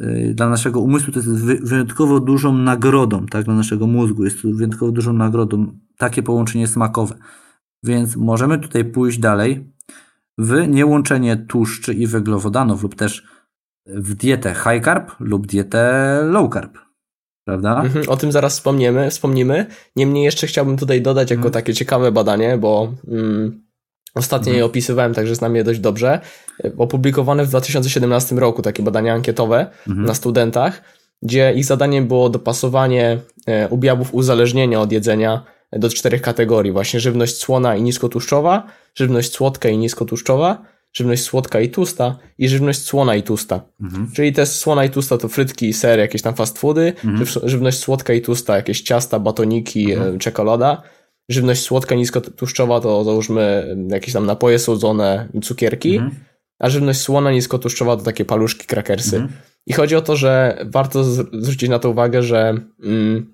Y, 0.00 0.34
dla 0.34 0.48
naszego 0.48 0.80
umysłu 0.80 1.12
to 1.12 1.18
jest 1.18 1.44
wyjątkowo 1.62 2.20
dużą 2.20 2.52
nagrodą, 2.58 3.26
tak, 3.26 3.44
dla 3.44 3.54
naszego 3.54 3.86
mózgu 3.86 4.24
jest 4.24 4.42
to 4.42 4.48
wyjątkowo 4.48 4.92
dużą 4.92 5.12
nagrodą 5.12 5.78
takie 5.98 6.22
połączenie 6.22 6.66
smakowe. 6.68 7.14
Więc 7.82 8.16
możemy 8.16 8.58
tutaj 8.58 8.84
pójść 8.84 9.18
dalej 9.18 9.73
w 10.38 10.68
niełączenie 10.68 11.36
tłuszczy 11.36 11.94
i 11.94 12.06
węglowodanów 12.06 12.82
lub 12.82 12.94
też 12.94 13.22
w 13.86 14.14
dietę 14.14 14.54
high 14.54 14.84
carb 14.84 15.10
lub 15.20 15.46
dietę 15.46 16.20
low 16.24 16.52
carb. 16.52 16.78
Prawda? 17.44 17.82
Mhm, 17.82 18.08
o 18.08 18.16
tym 18.16 18.32
zaraz 18.32 18.54
wspomniemy, 18.54 19.10
wspomnimy. 19.10 19.66
Niemniej 19.96 20.24
jeszcze 20.24 20.46
chciałbym 20.46 20.76
tutaj 20.76 21.02
dodać 21.02 21.30
jako 21.30 21.38
mhm. 21.38 21.52
takie 21.52 21.74
ciekawe 21.74 22.12
badanie, 22.12 22.58
bo 22.58 22.94
mm, 23.08 23.64
Ostatnio 24.14 24.52
je 24.52 24.58
mhm. 24.58 24.70
opisywałem, 24.70 25.14
także 25.14 25.34
znam 25.34 25.56
je 25.56 25.64
dość 25.64 25.80
dobrze. 25.80 26.20
Opublikowane 26.78 27.44
w 27.44 27.48
2017 27.48 28.36
roku 28.36 28.62
takie 28.62 28.82
badania 28.82 29.14
ankietowe 29.14 29.66
mhm. 29.88 30.06
na 30.06 30.14
studentach, 30.14 30.82
gdzie 31.22 31.52
ich 31.52 31.64
zadaniem 31.64 32.08
było 32.08 32.28
dopasowanie 32.28 33.18
e, 33.48 33.70
objawów 33.70 34.14
uzależnienia 34.14 34.80
od 34.80 34.92
jedzenia 34.92 35.44
do 35.78 35.88
czterech 35.88 36.22
kategorii. 36.22 36.72
Właśnie 36.72 37.00
żywność 37.00 37.36
słona 37.36 37.76
i 37.76 37.82
niskotłuszczowa, 37.82 38.66
żywność 38.94 39.32
słodka 39.32 39.68
i 39.68 39.78
niskotłuszczowa, 39.78 40.62
żywność 40.92 41.22
słodka 41.22 41.60
i 41.60 41.68
tłusta 41.68 42.18
i 42.38 42.48
żywność 42.48 42.82
słona 42.82 43.16
i 43.16 43.22
tłusta. 43.22 43.60
Mhm. 43.80 44.10
Czyli 44.12 44.32
te 44.32 44.46
słona 44.46 44.84
i 44.84 44.90
tłusta 44.90 45.18
to 45.18 45.28
frytki, 45.28 45.72
sery, 45.72 46.02
jakieś 46.02 46.22
tam 46.22 46.34
fast 46.34 46.58
foody, 46.58 46.92
mhm. 47.04 47.48
żywność 47.48 47.78
słodka 47.78 48.12
i 48.12 48.20
tłusta, 48.20 48.56
jakieś 48.56 48.82
ciasta, 48.82 49.18
batoniki, 49.18 49.92
mhm. 49.92 50.18
czekolada 50.18 50.82
żywność 51.28 51.62
słodka, 51.62 51.94
niskotłuszczowa 51.94 52.80
to 52.80 53.04
załóżmy 53.04 53.76
jakieś 53.88 54.14
tam 54.14 54.26
napoje 54.26 54.58
słodzone, 54.58 55.28
cukierki, 55.42 55.96
mhm. 55.96 56.14
a 56.58 56.70
żywność 56.70 57.00
słona, 57.00 57.32
niskotłuszczowa 57.32 57.96
to 57.96 58.02
takie 58.02 58.24
paluszki, 58.24 58.66
krakersy. 58.66 59.16
Mhm. 59.16 59.32
I 59.66 59.72
chodzi 59.72 59.96
o 59.96 60.00
to, 60.00 60.16
że 60.16 60.58
warto 60.64 61.04
zwrócić 61.32 61.68
na 61.68 61.78
to 61.78 61.90
uwagę, 61.90 62.22
że 62.22 62.54
mm, 62.82 63.33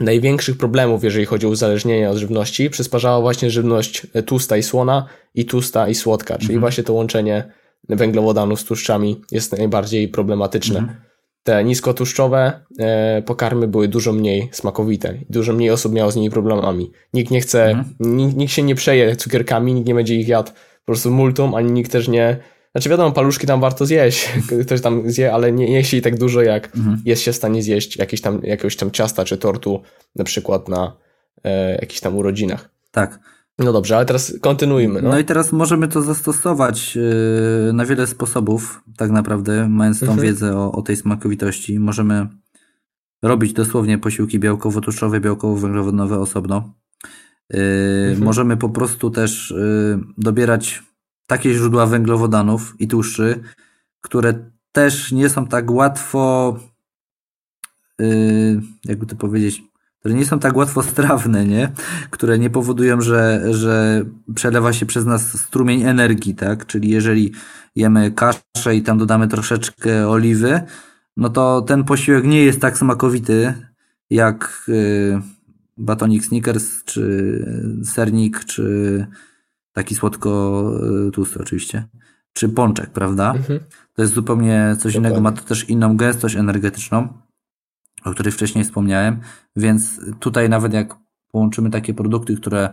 największych 0.00 0.58
problemów, 0.58 1.04
jeżeli 1.04 1.24
chodzi 1.24 1.46
o 1.46 1.50
uzależnienie 1.50 2.10
od 2.10 2.16
żywności, 2.16 2.70
przysparzała 2.70 3.20
właśnie 3.20 3.50
żywność 3.50 4.06
tłusta 4.26 4.56
i 4.56 4.62
słona 4.62 5.06
i 5.34 5.44
tłusta 5.44 5.88
i 5.88 5.94
słodka, 5.94 6.34
czyli 6.34 6.44
mhm. 6.44 6.60
właśnie 6.60 6.84
to 6.84 6.92
łączenie 6.92 7.44
węglowodanów 7.88 8.60
z 8.60 8.64
tłuszczami 8.64 9.20
jest 9.30 9.58
najbardziej 9.58 10.08
problematyczne. 10.08 10.78
Mhm 10.78 10.96
te 11.44 11.64
niskotłuszczowe 11.64 12.60
e, 12.78 13.22
pokarmy 13.22 13.68
były 13.68 13.88
dużo 13.88 14.12
mniej 14.12 14.48
smakowite. 14.52 15.18
Dużo 15.30 15.52
mniej 15.52 15.70
osób 15.70 15.92
miało 15.92 16.10
z 16.10 16.16
nimi 16.16 16.30
problemami. 16.30 16.90
Nikt 17.14 17.30
nie 17.30 17.40
chce, 17.40 17.64
mhm. 17.70 17.94
nikt, 18.00 18.36
nikt, 18.36 18.52
się 18.52 18.62
nie 18.62 18.74
przeje 18.74 19.16
cukierkami, 19.16 19.74
nikt 19.74 19.88
nie 19.88 19.94
będzie 19.94 20.14
ich 20.14 20.28
jadł 20.28 20.50
po 20.50 20.86
prostu 20.86 21.10
multum, 21.10 21.54
ani 21.54 21.72
nikt 21.72 21.92
też 21.92 22.08
nie. 22.08 22.36
Znaczy 22.74 22.88
wiadomo, 22.88 23.12
paluszki 23.12 23.46
tam 23.46 23.60
warto 23.60 23.86
zjeść, 23.86 24.28
ktoś 24.66 24.80
tam 24.80 25.10
zje, 25.10 25.32
ale 25.32 25.52
nie 25.52 25.72
jeśli 25.72 26.02
tak 26.02 26.18
dużo, 26.18 26.42
jak 26.42 26.76
mhm. 26.76 27.02
jest 27.04 27.22
się 27.22 27.32
w 27.32 27.36
stanie 27.36 27.62
zjeść 27.62 27.96
jakieś 27.96 28.20
tam, 28.20 28.40
jakiegoś 28.42 28.76
tam 28.76 28.90
ciasta 28.90 29.24
czy 29.24 29.38
tortu, 29.38 29.82
na 30.16 30.24
przykład 30.24 30.68
na 30.68 30.96
e, 31.44 31.74
jakichś 31.74 32.00
tam 32.00 32.16
urodzinach. 32.16 32.70
Tak. 32.90 33.18
No 33.58 33.72
dobrze, 33.72 33.96
ale 33.96 34.06
teraz 34.06 34.34
kontynuujmy. 34.40 35.02
No, 35.02 35.08
no 35.08 35.18
i 35.18 35.24
teraz 35.24 35.52
możemy 35.52 35.88
to 35.88 36.02
zastosować 36.02 36.96
yy, 36.96 37.72
na 37.72 37.84
wiele 37.84 38.06
sposobów, 38.06 38.82
tak 38.96 39.10
naprawdę, 39.10 39.68
mając 39.68 40.00
tą 40.00 40.06
mhm. 40.06 40.20
wiedzę 40.20 40.56
o, 40.56 40.72
o 40.72 40.82
tej 40.82 40.96
smakowitości. 40.96 41.80
Możemy 41.80 42.26
robić 43.22 43.52
dosłownie 43.52 43.98
posiłki 43.98 44.40
białkowo-tłuszczowe, 44.40 45.20
białkowo-węglowodanowe 45.20 46.18
osobno. 46.18 46.74
Yy, 47.50 47.60
mhm. 48.08 48.24
Możemy 48.24 48.56
po 48.56 48.68
prostu 48.68 49.10
też 49.10 49.54
yy, 49.56 50.00
dobierać 50.18 50.82
takie 51.26 51.54
źródła 51.54 51.86
węglowodanów 51.86 52.74
i 52.78 52.88
tłuszczy, 52.88 53.40
które 54.00 54.50
też 54.72 55.12
nie 55.12 55.28
są 55.28 55.46
tak 55.46 55.70
łatwo, 55.70 56.58
yy, 57.98 58.60
jakby 58.84 59.06
to 59.06 59.16
powiedzieć, 59.16 59.62
które 60.04 60.14
nie 60.14 60.26
są 60.26 60.38
tak 60.38 60.56
łatwo 60.56 60.82
strawne, 60.82 61.44
nie? 61.44 61.72
Które 62.10 62.38
nie 62.38 62.50
powodują, 62.50 63.00
że, 63.00 63.42
że 63.54 64.04
przelewa 64.34 64.72
się 64.72 64.86
przez 64.86 65.04
nas 65.04 65.40
strumień 65.40 65.82
energii, 65.82 66.34
tak? 66.34 66.66
Czyli 66.66 66.90
jeżeli 66.90 67.32
jemy 67.76 68.12
kaszę 68.12 68.76
i 68.76 68.82
tam 68.82 68.98
dodamy 68.98 69.28
troszeczkę 69.28 70.08
oliwy, 70.08 70.60
no 71.16 71.28
to 71.28 71.62
ten 71.62 71.84
posiłek 71.84 72.24
nie 72.24 72.44
jest 72.44 72.60
tak 72.60 72.78
smakowity 72.78 73.54
jak 74.10 74.64
y, 74.68 75.20
batonik 75.76 76.24
Snickers, 76.24 76.84
czy 76.84 77.02
sernik, 77.84 78.44
czy 78.44 79.06
taki 79.74 79.94
słodko 79.94 80.70
y, 81.08 81.10
tłusty 81.10 81.38
oczywiście, 81.40 81.88
czy 82.32 82.48
pączek, 82.48 82.90
prawda? 82.90 83.32
Mhm. 83.32 83.60
To 83.94 84.02
jest 84.02 84.14
zupełnie 84.14 84.76
coś 84.78 84.94
innego, 84.94 85.20
ma 85.20 85.32
to 85.32 85.42
też 85.42 85.68
inną 85.68 85.96
gęstość 85.96 86.36
energetyczną 86.36 87.08
o 88.04 88.10
której 88.10 88.32
wcześniej 88.32 88.64
wspomniałem, 88.64 89.20
więc 89.56 90.00
tutaj 90.20 90.48
nawet 90.48 90.72
jak 90.72 90.96
połączymy 91.32 91.70
takie 91.70 91.94
produkty, 91.94 92.36
które 92.36 92.68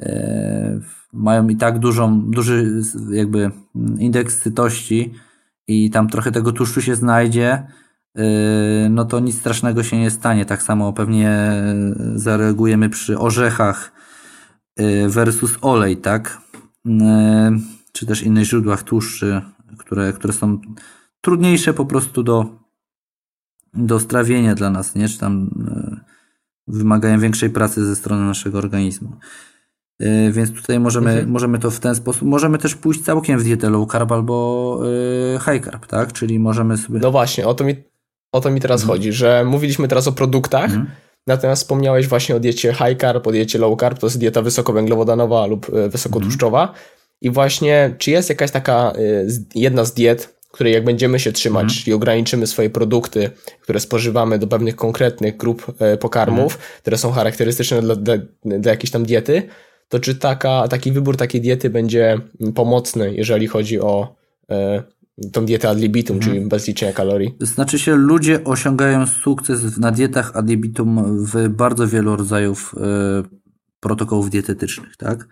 e, 0.00 0.80
mają 1.12 1.48
i 1.48 1.56
tak 1.56 1.78
dużą, 1.78 2.30
duży 2.30 2.82
jakby 3.10 3.50
indeks 3.98 4.42
sytości 4.42 5.14
i 5.66 5.90
tam 5.90 6.08
trochę 6.08 6.32
tego 6.32 6.52
tłuszczu 6.52 6.80
się 6.80 6.94
znajdzie, 6.94 7.66
e, 8.14 8.24
no 8.90 9.04
to 9.04 9.20
nic 9.20 9.38
strasznego 9.38 9.82
się 9.82 9.98
nie 9.98 10.10
stanie. 10.10 10.44
Tak 10.44 10.62
samo 10.62 10.92
pewnie 10.92 11.52
zareagujemy 12.14 12.88
przy 12.88 13.18
orzechach 13.18 13.92
e, 13.92 14.09
versus 15.08 15.58
olej, 15.60 15.96
tak? 15.96 16.40
Czy 17.92 18.06
też 18.06 18.22
innych 18.22 18.44
źródłach 18.44 18.82
tłuszczy, 18.82 19.40
które, 19.78 20.12
które 20.12 20.32
są 20.32 20.58
trudniejsze 21.20 21.74
po 21.74 21.86
prostu 21.86 22.22
do, 22.22 22.46
do 23.74 24.00
strawienia 24.00 24.54
dla 24.54 24.70
nas, 24.70 24.94
nie? 24.94 25.08
Czy 25.08 25.18
tam 25.18 25.50
e, 25.68 26.00
wymagają 26.66 27.20
większej 27.20 27.50
pracy 27.50 27.86
ze 27.86 27.96
strony 27.96 28.24
naszego 28.24 28.58
organizmu. 28.58 29.12
Więc 30.32 30.52
tutaj 30.52 30.80
możemy, 30.80 31.10
mhm. 31.10 31.30
możemy 31.30 31.58
to 31.58 31.70
w 31.70 31.80
ten 31.80 31.94
sposób, 31.94 32.22
możemy 32.22 32.58
też 32.58 32.74
pójść 32.74 33.00
całkiem 33.00 33.38
w 33.38 33.42
dietę 33.44 33.70
low 33.70 33.92
carb 33.92 34.12
albo 34.12 34.80
high 35.38 35.64
carb, 35.64 35.86
tak? 35.86 36.12
Czyli 36.12 36.38
możemy 36.38 36.76
sobie... 36.76 37.00
No 37.00 37.10
właśnie, 37.10 37.46
o 37.46 37.54
to 37.54 37.64
mi, 37.64 37.76
o 38.32 38.40
to 38.40 38.50
mi 38.50 38.60
teraz 38.60 38.80
mhm. 38.80 38.98
chodzi, 38.98 39.12
że 39.12 39.44
mówiliśmy 39.44 39.88
teraz 39.88 40.08
o 40.08 40.12
produktach, 40.12 40.64
mhm. 40.64 40.86
Natomiast 41.34 41.62
wspomniałeś 41.62 42.08
właśnie 42.08 42.36
o 42.36 42.40
diecie 42.40 42.72
high 42.72 43.00
carb, 43.00 43.26
o 43.26 43.32
diecie 43.32 43.58
low 43.58 43.80
carb, 43.80 43.98
to 43.98 44.06
jest 44.06 44.18
dieta 44.18 44.42
wysokowęglowodanowa 44.42 45.46
lub 45.46 45.70
wysokotłuszczowa. 45.88 46.60
Mhm. 46.60 46.78
I 47.20 47.30
właśnie, 47.30 47.94
czy 47.98 48.10
jest 48.10 48.28
jakaś 48.28 48.50
taka 48.50 48.92
jedna 49.54 49.84
z 49.84 49.94
diet, 49.94 50.40
której 50.50 50.72
jak 50.72 50.84
będziemy 50.84 51.20
się 51.20 51.32
trzymać, 51.32 51.62
mhm. 51.62 51.80
czyli 51.80 51.94
ograniczymy 51.94 52.46
swoje 52.46 52.70
produkty, 52.70 53.30
które 53.60 53.80
spożywamy 53.80 54.38
do 54.38 54.46
pewnych 54.46 54.76
konkretnych 54.76 55.36
grup 55.36 55.72
e, 55.78 55.96
pokarmów, 55.96 56.52
mhm. 56.52 56.62
które 56.80 56.98
są 56.98 57.12
charakterystyczne 57.12 57.82
dla, 57.82 57.96
dla, 57.96 58.14
dla 58.44 58.70
jakiejś 58.70 58.90
tam 58.90 59.04
diety, 59.04 59.42
to 59.88 60.00
czy 60.00 60.14
taka, 60.14 60.68
taki 60.68 60.92
wybór 60.92 61.16
takiej 61.16 61.40
diety 61.40 61.70
będzie 61.70 62.18
pomocny, 62.54 63.14
jeżeli 63.14 63.46
chodzi 63.46 63.80
o 63.80 64.14
e, 64.50 64.82
tą 65.32 65.44
dietę 65.44 65.68
ad 65.68 65.78
libitum, 65.78 66.16
mhm. 66.16 66.34
czyli 66.34 66.48
bez 66.48 66.68
liczenia 66.68 66.92
kalorii? 66.92 67.36
Znaczy 67.40 67.78
się, 67.78 67.96
ludzie 67.96 68.44
osiągają 68.44 69.06
sukces 69.06 69.78
na 69.78 69.90
dietach 69.90 70.36
ad 70.36 70.48
libitum 70.48 71.16
w 71.26 71.48
bardzo 71.48 71.86
wielu 71.86 72.16
rodzajów 72.16 72.74
e, 72.76 73.22
protokołów 73.80 74.30
dietetycznych, 74.30 74.96
tak? 74.96 75.28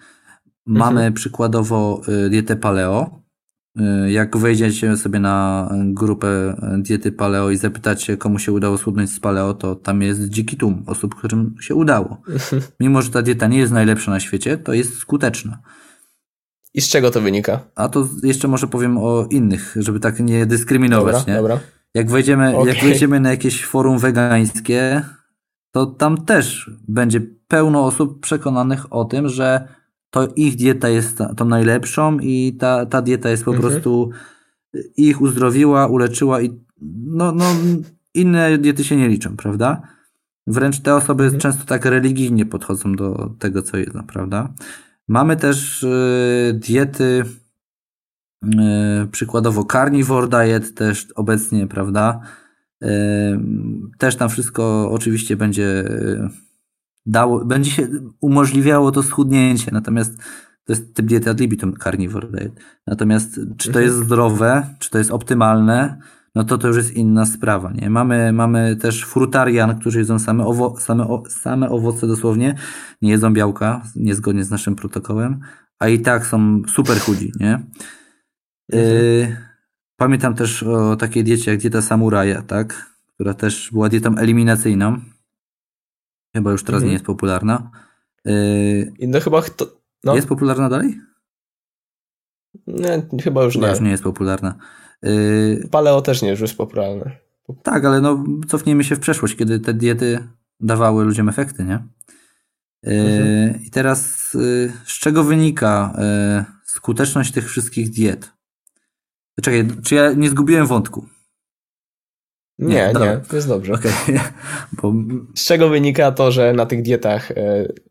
Mamy 0.67 1.01
mhm. 1.01 1.13
przykładowo 1.13 2.01
e, 2.09 2.29
dietę 2.29 2.57
paleo, 2.57 3.29
Y, 3.81 4.11
jak 4.11 4.37
wejdziecie 4.37 4.97
sobie 4.97 5.21
na 5.21 5.69
grupę 5.85 6.57
diety 6.79 7.13
paleo 7.13 7.51
i 7.51 7.57
zapytacie, 7.57 8.17
komu 8.17 8.39
się 8.39 8.53
udało 8.53 8.79
schudnąć 8.79 9.11
z 9.11 9.21
paleo, 9.21 9.55
to 9.55 9.75
tam 9.75 10.03
jest 10.03 10.29
dziki 10.29 10.57
tłum 10.57 10.85
osób, 10.87 11.15
którym 11.15 11.55
się 11.61 11.75
udało. 11.75 12.23
Mimo, 12.81 13.03
że 13.03 13.11
ta 13.11 13.23
dieta 13.23 13.47
nie 13.47 13.59
jest 13.59 13.73
najlepsza 13.73 14.11
na 14.11 14.21
świecie, 14.21 14.57
to 14.57 14.73
jest 14.73 14.99
skuteczna. 14.99 15.59
I 16.75 16.81
z 16.81 16.89
czego 16.89 17.11
to 17.11 17.21
wynika? 17.21 17.61
A 17.75 17.89
to 17.89 18.09
jeszcze 18.23 18.49
może 18.49 18.67
powiem 18.67 18.99
o 18.99 19.27
innych, 19.31 19.77
żeby 19.77 20.01
tak 20.01 20.21
nie 20.21 20.47
dyskryminować. 20.47 21.17
Dobra, 21.17 21.33
nie? 21.33 21.41
dobra. 21.41 21.61
Jak 21.95 22.11
wejdziemy, 22.11 22.57
okay. 22.57 22.75
jak 22.75 22.85
wejdziemy 22.85 23.21
na 23.21 23.31
jakieś 23.31 23.65
forum 23.65 23.99
wegańskie, 23.99 25.03
to 25.71 25.87
tam 25.87 26.25
też 26.25 26.71
będzie 26.89 27.21
pełno 27.49 27.87
osób 27.87 28.21
przekonanych 28.21 28.93
o 28.93 29.05
tym, 29.05 29.29
że 29.29 29.69
to 30.11 30.29
ich 30.37 30.57
dieta 30.57 30.89
jest 30.89 31.19
tą 31.37 31.45
najlepszą 31.45 32.19
i 32.19 32.57
ta, 32.61 32.87
ta 32.87 33.03
dieta 33.03 33.29
jest 33.29 33.45
po 33.45 33.55
mhm. 33.55 33.71
prostu 33.71 34.11
ich 34.97 35.21
uzdrowiła, 35.21 35.87
uleczyła 35.87 36.41
i 36.41 36.61
no, 37.07 37.33
no, 37.33 37.45
inne 38.15 38.59
diety 38.59 38.85
się 38.85 38.97
nie 38.97 39.09
liczą, 39.09 39.37
prawda? 39.37 39.83
Wręcz 40.47 40.81
te 40.81 40.95
osoby 40.95 41.25
mhm. 41.25 41.41
często 41.41 41.65
tak 41.65 41.85
religijnie 41.85 42.47
podchodzą 42.47 42.97
do 42.97 43.31
tego, 43.39 43.63
co 43.63 43.77
jedzą, 43.77 44.07
prawda? 44.07 44.53
Mamy 45.09 45.37
też 45.37 45.83
y, 45.83 46.61
diety, 46.69 47.25
y, 48.45 48.49
przykładowo 49.11 49.65
carnivore 49.65 50.29
diet 50.29 50.75
też 50.75 51.07
obecnie, 51.15 51.67
prawda? 51.67 52.21
Y, 52.85 52.89
też 53.99 54.17
tam 54.17 54.29
wszystko 54.29 54.91
oczywiście 54.91 55.37
będzie 55.37 55.85
dało, 57.07 57.45
będzie 57.45 57.71
się 57.71 57.89
umożliwiało 58.21 58.93
to 58.93 59.03
schudnięcie, 59.03 59.71
natomiast 59.73 60.17
to 60.65 60.73
jest 60.73 60.95
typ 60.95 61.07
diety 61.07 61.31
ad 61.31 61.41
libitum 61.41 61.77
carnivore 61.77 62.29
diet. 62.29 62.53
Natomiast 62.87 63.41
czy 63.57 63.73
to 63.73 63.79
mhm. 63.79 63.85
jest 63.85 63.97
zdrowe, 63.97 64.67
czy 64.79 64.91
to 64.91 64.99
jest 64.99 65.11
optymalne, 65.11 65.99
no 66.39 66.45
to 66.45 66.59
to 66.59 66.69
już 66.69 66.77
jest 66.77 66.93
inna 66.93 67.27
sprawa. 67.27 67.73
Nie? 67.73 67.91
Mamy, 67.91 68.33
mamy 68.33 68.77
też 68.77 69.05
frutarian, 69.05 69.81
którzy 69.81 69.99
jedzą 69.99 70.19
same, 70.19 70.47
owo, 70.47 70.77
same, 70.81 71.09
o, 71.09 71.23
same 71.29 71.71
owoce 71.71 72.07
dosłownie, 72.07 72.55
nie 73.03 73.11
jedzą 73.11 73.33
białka, 73.33 73.83
niezgodnie 73.97 74.45
z 74.45 74.51
naszym 74.51 74.77
protokołem, 74.77 75.41
a 75.79 75.89
i 75.89 76.01
tak 76.01 76.27
są 76.27 76.63
super 76.69 77.01
chudzi. 77.01 77.33
Nie? 77.41 77.53
Mhm. 77.53 78.97
Y, 78.97 79.37
pamiętam 79.97 80.35
też 80.35 80.63
o 80.63 80.97
takiej 80.97 81.25
diecie 81.25 81.51
jak 81.51 81.61
dieta 81.61 81.83
samuraja, 81.83 82.43
tak? 82.43 82.93
która 83.15 83.35
też 83.35 83.71
była 83.73 83.89
dietą 83.89 84.17
eliminacyjną. 84.17 85.01
Chyba 86.37 86.51
już 86.53 86.63
teraz 86.63 86.79
mhm. 86.79 86.89
nie 86.89 86.93
jest 86.93 87.05
popularna. 87.05 87.71
Y, 88.27 88.93
no 89.01 89.21
chyba 89.21 89.43
to, 89.43 89.67
no. 90.05 90.17
Jest 90.17 90.29
popularna 90.29 90.69
dalej? 90.69 91.01
Nie, 92.67 93.03
chyba 93.23 93.45
już 93.45 93.57
nie. 93.57 93.69
Już 93.69 93.81
nie 93.81 93.91
jest 93.91 94.03
popularna. 94.03 94.59
Yy, 95.03 95.69
Paleo 95.71 96.03
też 96.03 96.23
nie 96.23 96.29
jest 96.29 96.57
popularne. 96.57 97.17
Tak, 97.63 97.85
ale 97.85 98.01
no, 98.01 98.25
cofnijmy 98.49 98.85
się 98.85 98.97
w 98.97 99.01
przeszłość, 99.01 99.37
kiedy 99.37 99.61
te 99.61 99.75
diety 99.75 100.29
dawały 100.61 101.05
ludziom 101.05 101.29
efekty, 101.29 101.65
nie? 101.65 101.79
Yy, 102.83 103.01
mhm. 103.01 103.65
I 103.65 103.71
teraz 103.71 104.31
yy, 104.35 104.73
z 104.85 104.99
czego 104.99 105.25
wynika 105.25 105.99
skuteczność 106.65 107.33
tych 107.33 107.49
wszystkich 107.49 107.91
diet? 107.91 108.33
Czekaj, 109.43 109.69
czy 109.85 109.95
ja 109.95 110.13
nie 110.13 110.31
zgubiłem 110.31 110.67
wątku? 110.67 111.07
Nie, 112.59 112.93
nie, 112.95 113.01
nie 113.01 113.21
jest 113.33 113.49
dobrze. 113.49 113.73
Okay. 113.73 113.93
Bo... 114.83 114.95
Z 115.35 115.45
czego 115.45 115.69
wynika 115.69 116.13
to, 116.13 116.33
że 116.33 116.53
na 116.53 116.67
tych 116.67 116.83
dietach 116.83 117.33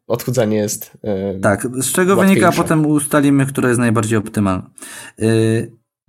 odchudzanie 0.08 0.58
jest. 0.58 0.98
Tak, 1.41 1.67
z 1.74 1.91
czego 1.91 2.15
łatwiejsze. 2.15 2.41
wynika, 2.41 2.63
potem 2.63 2.86
ustalimy, 2.86 3.46
która 3.46 3.70
jest 3.70 3.80
najbardziej 3.80 4.17
optymalna. 4.17 4.70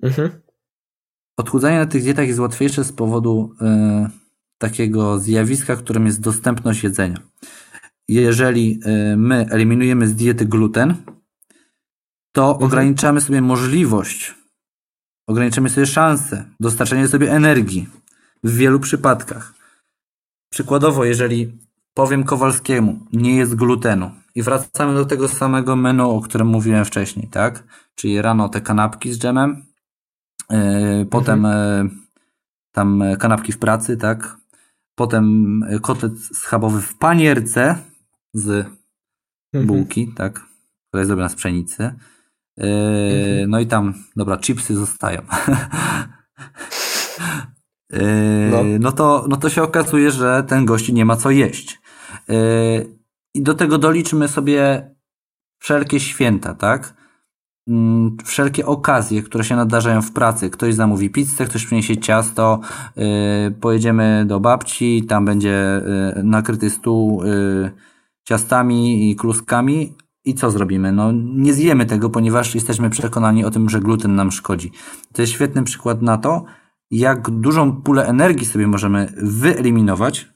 Mhm. 0.02 0.30
Odchudzanie 1.38 1.78
na 1.78 1.86
tych 1.86 2.02
dietach 2.02 2.26
jest 2.26 2.40
łatwiejsze 2.40 2.84
z 2.84 2.92
powodu 2.92 3.54
e, 3.60 4.10
takiego 4.58 5.18
zjawiska, 5.18 5.76
którym 5.76 6.06
jest 6.06 6.20
dostępność 6.20 6.82
jedzenia. 6.82 7.20
Jeżeli 8.08 8.80
e, 8.84 9.16
my 9.16 9.46
eliminujemy 9.50 10.08
z 10.08 10.14
diety 10.14 10.46
gluten, 10.46 10.94
to 12.32 12.50
mhm. 12.50 12.64
ograniczamy 12.64 13.20
sobie 13.20 13.42
możliwość, 13.42 14.34
ograniczamy 15.28 15.68
sobie 15.68 15.86
szansę 15.86 16.44
dostarczenia 16.60 17.08
sobie 17.08 17.32
energii 17.32 17.88
w 18.44 18.56
wielu 18.56 18.80
przypadkach. 18.80 19.54
Przykładowo, 20.52 21.04
jeżeli 21.04 21.58
powiem 21.94 22.24
Kowalskiemu, 22.24 22.98
nie 23.12 23.36
jest 23.36 23.54
glutenu 23.54 24.10
i 24.34 24.42
wracamy 24.42 24.94
do 24.94 25.04
tego 25.04 25.28
samego 25.28 25.76
menu, 25.76 26.10
o 26.10 26.20
którym 26.20 26.46
mówiłem 26.46 26.84
wcześniej, 26.84 27.28
tak? 27.28 27.64
Czyli 27.94 28.22
rano 28.22 28.48
te 28.48 28.60
kanapki 28.60 29.12
z 29.12 29.18
dżemem, 29.18 29.67
potem 31.10 31.46
mhm. 31.46 31.86
yy, 31.86 31.90
tam 32.72 33.02
kanapki 33.18 33.52
w 33.52 33.58
pracy, 33.58 33.96
tak? 33.96 34.36
Potem 34.94 35.60
kotlet 35.82 36.12
schabowy 36.18 36.80
w 36.80 36.98
panierce 36.98 37.76
z 38.34 38.66
mhm. 39.54 39.66
bułki, 39.66 40.12
tak? 40.16 40.34
Która 40.88 41.00
jest 41.00 41.08
zrobiona 41.08 41.28
z 41.28 41.34
pszenicy. 41.34 41.82
Mhm. 42.56 43.50
No 43.50 43.60
i 43.60 43.66
tam, 43.66 43.94
dobra, 44.16 44.38
chipsy 44.38 44.74
zostają. 44.74 45.22
no. 48.50 48.64
no. 48.80 48.92
to, 48.92 49.26
no 49.28 49.36
to 49.36 49.50
się 49.50 49.62
okazuje, 49.62 50.10
że 50.10 50.44
ten 50.48 50.64
gość 50.64 50.92
nie 50.92 51.04
ma 51.04 51.16
co 51.16 51.30
jeść. 51.30 51.80
I 53.34 53.42
do 53.42 53.54
tego 53.54 53.78
doliczmy 53.78 54.28
sobie 54.28 54.90
wszelkie 55.58 56.00
święta, 56.00 56.54
tak? 56.54 56.94
Mm, 57.68 58.16
wszelkie 58.24 58.66
okazje, 58.66 59.22
które 59.22 59.44
się 59.44 59.56
nadarzają 59.56 60.02
w 60.02 60.12
pracy. 60.12 60.50
Ktoś 60.50 60.74
zamówi 60.74 61.10
pizzę, 61.10 61.44
ktoś 61.44 61.66
przyniesie 61.66 61.96
ciasto, 61.96 62.60
pojedziemy 63.60 64.24
do 64.26 64.40
babci, 64.40 65.04
tam 65.08 65.24
będzie 65.24 65.82
nakryty 66.22 66.70
stół 66.70 67.22
ciastami 68.24 69.10
i 69.10 69.16
kluskami. 69.16 69.94
I 70.24 70.34
co 70.34 70.50
zrobimy? 70.50 70.92
No, 70.92 71.12
nie 71.34 71.54
zjemy 71.54 71.86
tego, 71.86 72.10
ponieważ 72.10 72.54
jesteśmy 72.54 72.90
przekonani 72.90 73.44
o 73.44 73.50
tym, 73.50 73.68
że 73.68 73.80
gluten 73.80 74.14
nam 74.14 74.32
szkodzi. 74.32 74.72
To 75.12 75.22
jest 75.22 75.32
świetny 75.32 75.64
przykład 75.64 76.02
na 76.02 76.18
to, 76.18 76.44
jak 76.90 77.30
dużą 77.30 77.82
pulę 77.82 78.06
energii 78.06 78.46
sobie 78.46 78.66
możemy 78.66 79.12
wyeliminować 79.22 80.28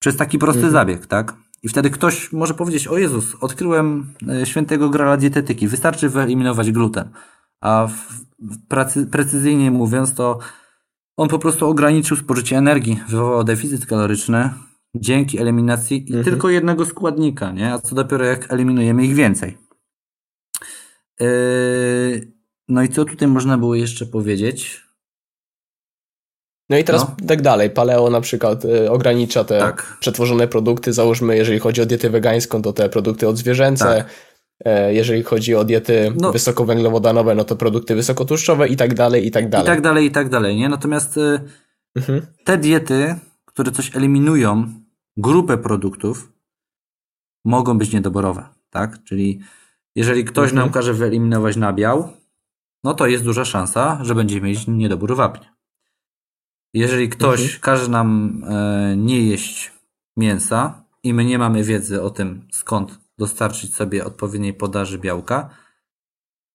przez 0.00 0.16
taki 0.16 0.38
prosty 0.38 0.58
mhm. 0.58 0.72
zabieg, 0.72 1.06
tak? 1.06 1.36
I 1.62 1.68
wtedy 1.68 1.90
ktoś 1.90 2.32
może 2.32 2.54
powiedzieć, 2.54 2.88
o 2.88 2.98
Jezus, 2.98 3.36
odkryłem 3.40 4.14
e, 4.28 4.46
świętego 4.46 4.90
grala 4.90 5.16
dietetyki, 5.16 5.68
wystarczy 5.68 6.08
wyeliminować 6.08 6.72
gluten. 6.72 7.08
A 7.60 7.88
w 8.38 8.66
pracy, 8.68 9.06
precyzyjnie 9.06 9.70
mówiąc, 9.70 10.14
to 10.14 10.38
on 11.16 11.28
po 11.28 11.38
prostu 11.38 11.68
ograniczył 11.68 12.16
spożycie 12.16 12.56
energii, 12.56 13.00
wywołał 13.08 13.44
deficyt 13.44 13.86
kaloryczny 13.86 14.50
dzięki 14.94 15.38
eliminacji 15.38 16.04
mhm. 16.06 16.24
tylko 16.24 16.50
jednego 16.50 16.86
składnika, 16.86 17.52
nie? 17.52 17.72
A 17.72 17.78
co 17.78 17.94
dopiero 17.94 18.24
jak 18.24 18.52
eliminujemy 18.52 19.04
ich 19.04 19.14
więcej. 19.14 19.58
Yy, 21.20 22.32
no 22.68 22.82
i 22.82 22.88
co 22.88 23.04
tutaj 23.04 23.28
można 23.28 23.58
było 23.58 23.74
jeszcze 23.74 24.06
powiedzieć? 24.06 24.86
No 26.70 26.78
i 26.78 26.84
teraz 26.84 27.02
no. 27.02 27.28
tak 27.28 27.42
dalej. 27.42 27.70
Paleo 27.70 28.10
na 28.10 28.20
przykład 28.20 28.64
y, 28.64 28.90
ogranicza 28.90 29.44
te 29.44 29.58
tak. 29.58 29.96
przetworzone 30.00 30.48
produkty. 30.48 30.92
Załóżmy, 30.92 31.36
jeżeli 31.36 31.58
chodzi 31.58 31.82
o 31.82 31.86
dietę 31.86 32.10
wegańską, 32.10 32.62
to 32.62 32.72
te 32.72 32.88
produkty 32.88 33.28
odzwierzęce. 33.28 33.84
Tak. 33.84 34.06
E, 34.64 34.94
jeżeli 34.94 35.22
chodzi 35.22 35.54
o 35.54 35.64
diety 35.64 36.12
no. 36.20 36.32
wysokowęglowodanowe, 36.32 37.34
no 37.34 37.44
to 37.44 37.56
produkty 37.56 37.94
wysokotłuszczowe 37.94 38.68
i 38.68 38.76
tak 38.76 38.94
dalej, 38.94 39.26
i 39.26 39.30
tak 39.30 39.48
dalej. 39.48 39.66
I 39.66 39.70
tak 39.70 39.80
dalej, 39.80 40.06
i 40.06 40.10
tak 40.10 40.28
dalej, 40.28 40.56
nie? 40.56 40.68
Natomiast 40.68 41.16
y, 41.16 41.40
mhm. 41.96 42.26
te 42.44 42.58
diety, 42.58 43.14
które 43.44 43.72
coś 43.72 43.96
eliminują, 43.96 44.66
grupę 45.16 45.58
produktów, 45.58 46.32
mogą 47.44 47.78
być 47.78 47.92
niedoborowe, 47.92 48.44
tak? 48.70 49.04
Czyli 49.04 49.40
jeżeli 49.94 50.24
ktoś 50.24 50.50
mhm. 50.50 50.56
nam 50.66 50.74
każe 50.74 50.94
wyeliminować 50.94 51.56
nabiał, 51.56 52.08
no 52.84 52.94
to 52.94 53.06
jest 53.06 53.24
duża 53.24 53.44
szansa, 53.44 53.98
że 54.02 54.14
będziemy 54.14 54.48
mieć 54.48 54.66
niedobór 54.66 55.16
wapnia. 55.16 55.59
Jeżeli 56.74 57.08
ktoś 57.08 57.40
mhm. 57.40 57.60
każe 57.60 57.88
nam 57.88 58.40
e, 58.48 58.94
nie 58.96 59.20
jeść 59.26 59.72
mięsa 60.16 60.84
i 61.02 61.14
my 61.14 61.24
nie 61.24 61.38
mamy 61.38 61.64
wiedzy 61.64 62.02
o 62.02 62.10
tym, 62.10 62.48
skąd 62.52 62.98
dostarczyć 63.18 63.74
sobie 63.74 64.04
odpowiedniej 64.04 64.54
podaży 64.54 64.98
białka, 64.98 65.50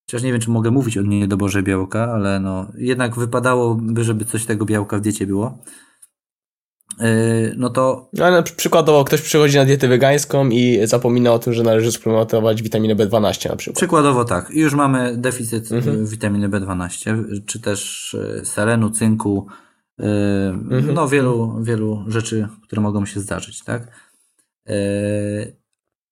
chociaż 0.05 0.23
nie 0.23 0.31
wiem, 0.31 0.41
czy 0.41 0.49
mogę 0.49 0.71
mówić 0.71 0.97
o 0.97 1.01
niedoborze 1.01 1.63
białka, 1.63 2.11
ale 2.13 2.39
no, 2.39 2.71
jednak 2.77 3.15
wypadałoby, 3.15 4.03
żeby 4.03 4.25
coś 4.25 4.45
tego 4.45 4.65
białka 4.65 4.97
w 4.97 5.01
diecie 5.01 5.27
było. 5.27 5.57
E, 6.99 7.07
no 7.57 7.69
to. 7.69 8.09
Ale 8.21 8.43
przykładowo 8.43 9.03
ktoś 9.03 9.21
przychodzi 9.21 9.57
na 9.57 9.65
dietę 9.65 9.87
wegańską 9.87 10.49
i 10.49 10.79
zapomina 10.83 11.33
o 11.33 11.39
tym, 11.39 11.53
że 11.53 11.63
należy 11.63 11.91
suplementować 11.91 12.61
witaminę 12.61 12.95
B12 12.95 13.49
na 13.49 13.55
przykład. 13.55 13.77
Przykładowo 13.77 14.25
tak. 14.25 14.51
I 14.51 14.59
już 14.59 14.73
mamy 14.73 15.17
deficyt 15.17 15.71
mhm. 15.71 16.05
witaminy 16.05 16.49
B12, 16.49 17.25
czy 17.45 17.59
też 17.59 18.13
e, 18.41 18.45
selenu, 18.45 18.89
cynku. 18.89 19.47
No, 20.93 21.07
wielu, 21.07 21.63
wielu 21.63 22.03
rzeczy, 22.07 22.47
które 22.63 22.81
mogą 22.81 23.05
się 23.05 23.19
zdarzyć, 23.19 23.63
tak? 23.63 24.11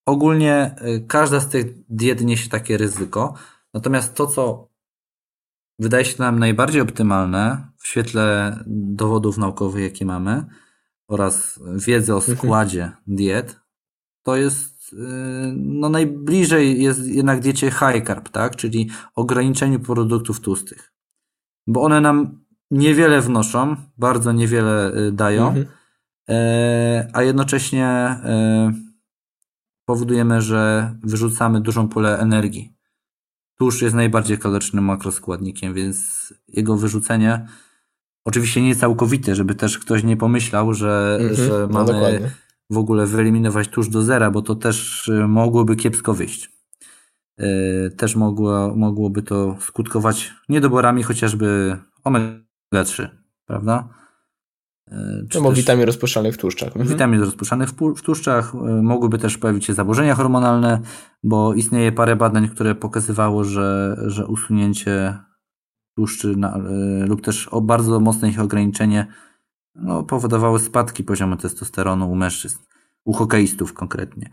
Ogólnie 0.06 0.76
każda 1.08 1.40
z 1.40 1.50
tych 1.50 1.66
diet 1.90 2.22
niesie 2.22 2.50
takie 2.50 2.78
ryzyko. 2.78 3.34
Natomiast 3.74 4.14
to, 4.16 4.28
co 4.28 4.70
wydaje 5.80 6.06
się 6.06 6.16
nam 6.20 6.40
najbardziej 6.40 6.82
optymalne 6.82 7.68
w 7.78 7.88
świetle 7.88 8.58
dowodów 8.68 9.38
naukowych, 9.38 9.84
jakie 9.84 10.06
mamy, 10.06 10.46
oraz 11.08 11.60
wiedzy 11.88 12.14
o 12.14 12.18
mhm. 12.18 12.38
składzie 12.38 12.92
diet, 13.08 13.60
to 14.24 14.36
jest 14.36 14.74
no 15.56 15.90
najbliżej 15.90 16.84
jest 16.84 17.08
jednak 17.08 17.40
diecie 17.40 17.72
high 17.72 18.08
carb, 18.08 18.30
tak? 18.30 18.56
Czyli 18.56 18.90
ograniczeniu 19.16 19.80
produktów 19.80 20.40
tłustych. 20.40 20.94
Bo 21.68 21.82
one 21.82 22.02
nam 22.02 22.43
niewiele 22.74 23.22
wnoszą, 23.22 23.76
bardzo 23.98 24.32
niewiele 24.32 24.94
y, 24.96 25.12
dają, 25.12 25.48
mhm. 25.48 25.66
E, 26.30 27.08
a 27.14 27.24
jednocześnie 27.24 27.86
e, 27.86 28.74
powodujemy, 29.86 30.42
że 30.42 30.94
wyrzucamy 31.04 31.62
dużą 31.62 31.88
pulę 31.88 32.20
energii. 32.20 32.74
Tłuszcz 33.58 33.82
jest 33.82 33.96
najbardziej 33.96 34.38
kalorycznym 34.38 34.84
makroskładnikiem, 34.84 35.74
więc 35.74 36.34
jego 36.48 36.78
wyrzucenie 36.78 37.48
oczywiście 38.26 38.62
nie 38.62 38.76
całkowite, 38.76 39.36
żeby 39.36 39.56
też 39.56 39.80
ktoś 39.80 40.04
nie 40.04 40.18
pomyślał, 40.18 40.74
że, 40.74 41.20
-hmm, 41.22 41.34
że 41.36 41.68
no 41.72 41.84
mamy 41.84 42.32
w 42.70 42.78
ogóle 42.78 43.06
wyeliminować 43.06 43.68
tłuszcz 43.68 43.92
do 43.92 44.02
zera, 44.02 44.32
bo 44.32 44.42
to 44.42 44.56
też 44.56 45.08
y, 45.08 45.28
mogłoby 45.28 45.76
kiepsko 45.76 46.14
wyjść. 46.14 46.52
Y, 47.40 47.92
też 47.98 48.16
mogło, 48.16 48.76
mogłoby 48.76 49.24
to 49.24 49.58
skutkować 49.60 50.34
niedoborami 50.50 51.04
chociażby 51.04 51.78
omega-3, 52.74 53.08
prawda? 53.46 53.90
Y, 54.92 55.28
czy 55.30 55.42
no, 55.42 55.50
też 55.50 55.60
witamin 55.60 55.86
rozpuszczalnych 55.86 56.36
w 56.36 56.38
tłuszczach. 56.38 56.68
Mhm. 56.68 56.88
Witamin 56.88 57.22
rozpuszczalnych 57.22 57.70
w, 57.70 58.02
tłuszczach. 58.02 58.54
Mogłyby 58.82 59.18
też 59.18 59.38
pojawić 59.38 59.66
się 59.66 59.74
zaburzenia 59.74 60.16
hormonalne, 60.16 60.80
bo 61.24 61.54
istnieje 61.54 61.92
parę 61.92 62.16
badań, 62.16 62.50
które 62.50 62.76
pokazywało, 62.76 63.44
że, 63.44 63.98
że 64.06 64.28
usunięcie 64.28 65.18
tłuszczy 65.96 66.36
na, 66.36 66.60
lub 67.08 67.22
też 67.22 67.48
o 67.48 67.62
bardzo 67.62 68.00
mocne 68.00 68.30
ich 68.30 68.40
ograniczenie 68.40 69.08
no, 69.76 70.04
powodowały 70.04 70.60
spadki 70.60 71.04
poziomu 71.04 71.38
testosteronu 71.38 72.12
u 72.12 72.16
mężczyzn, 72.16 72.58
u 73.06 73.14
hokeistów 73.14 73.74
konkretnie. 73.74 74.30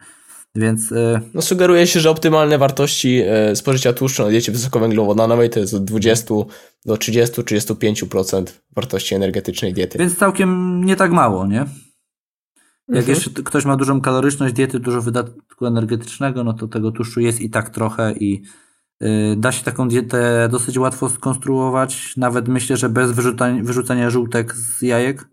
Więc. 0.54 0.92
E, 0.92 1.20
no, 1.34 1.42
sugeruje 1.42 1.86
się, 1.86 2.00
że 2.00 2.10
optymalne 2.10 2.58
wartości 2.58 3.22
e, 3.26 3.56
spożycia 3.56 3.92
tłuszczu 3.92 4.22
na 4.22 4.28
diecie 4.28 4.52
wysokowęglowodanowej 4.52 5.50
to 5.50 5.60
jest 5.60 5.74
od 5.74 5.84
20 5.84 6.34
do 6.86 6.94
30-35% 6.94 8.44
wartości 8.76 9.14
energetycznej 9.14 9.74
diety. 9.74 9.98
Więc 9.98 10.16
całkiem 10.16 10.80
nie 10.84 10.96
tak 10.96 11.12
mało, 11.12 11.46
nie? 11.46 11.66
Jak 12.88 12.98
mhm. 12.98 13.08
jeszcze 13.08 13.30
ktoś 13.30 13.64
ma 13.64 13.76
dużą 13.76 14.00
kaloryczność 14.00 14.54
diety, 14.54 14.80
dużo 14.80 15.02
wydatku 15.02 15.66
energetycznego, 15.66 16.44
no 16.44 16.52
to 16.52 16.68
tego 16.68 16.92
tłuszczu 16.92 17.20
jest 17.20 17.40
i 17.40 17.50
tak 17.50 17.70
trochę 17.70 18.12
i 18.12 18.42
y, 19.02 19.36
da 19.36 19.52
się 19.52 19.64
taką 19.64 19.88
dietę 19.88 20.48
dosyć 20.50 20.78
łatwo 20.78 21.08
skonstruować, 21.08 22.16
nawet 22.16 22.48
myślę, 22.48 22.76
że 22.76 22.88
bez 22.88 23.12
wyrzucania, 23.12 23.62
wyrzucania 23.62 24.10
żółtek 24.10 24.54
z 24.54 24.82
jajek. 24.82 25.28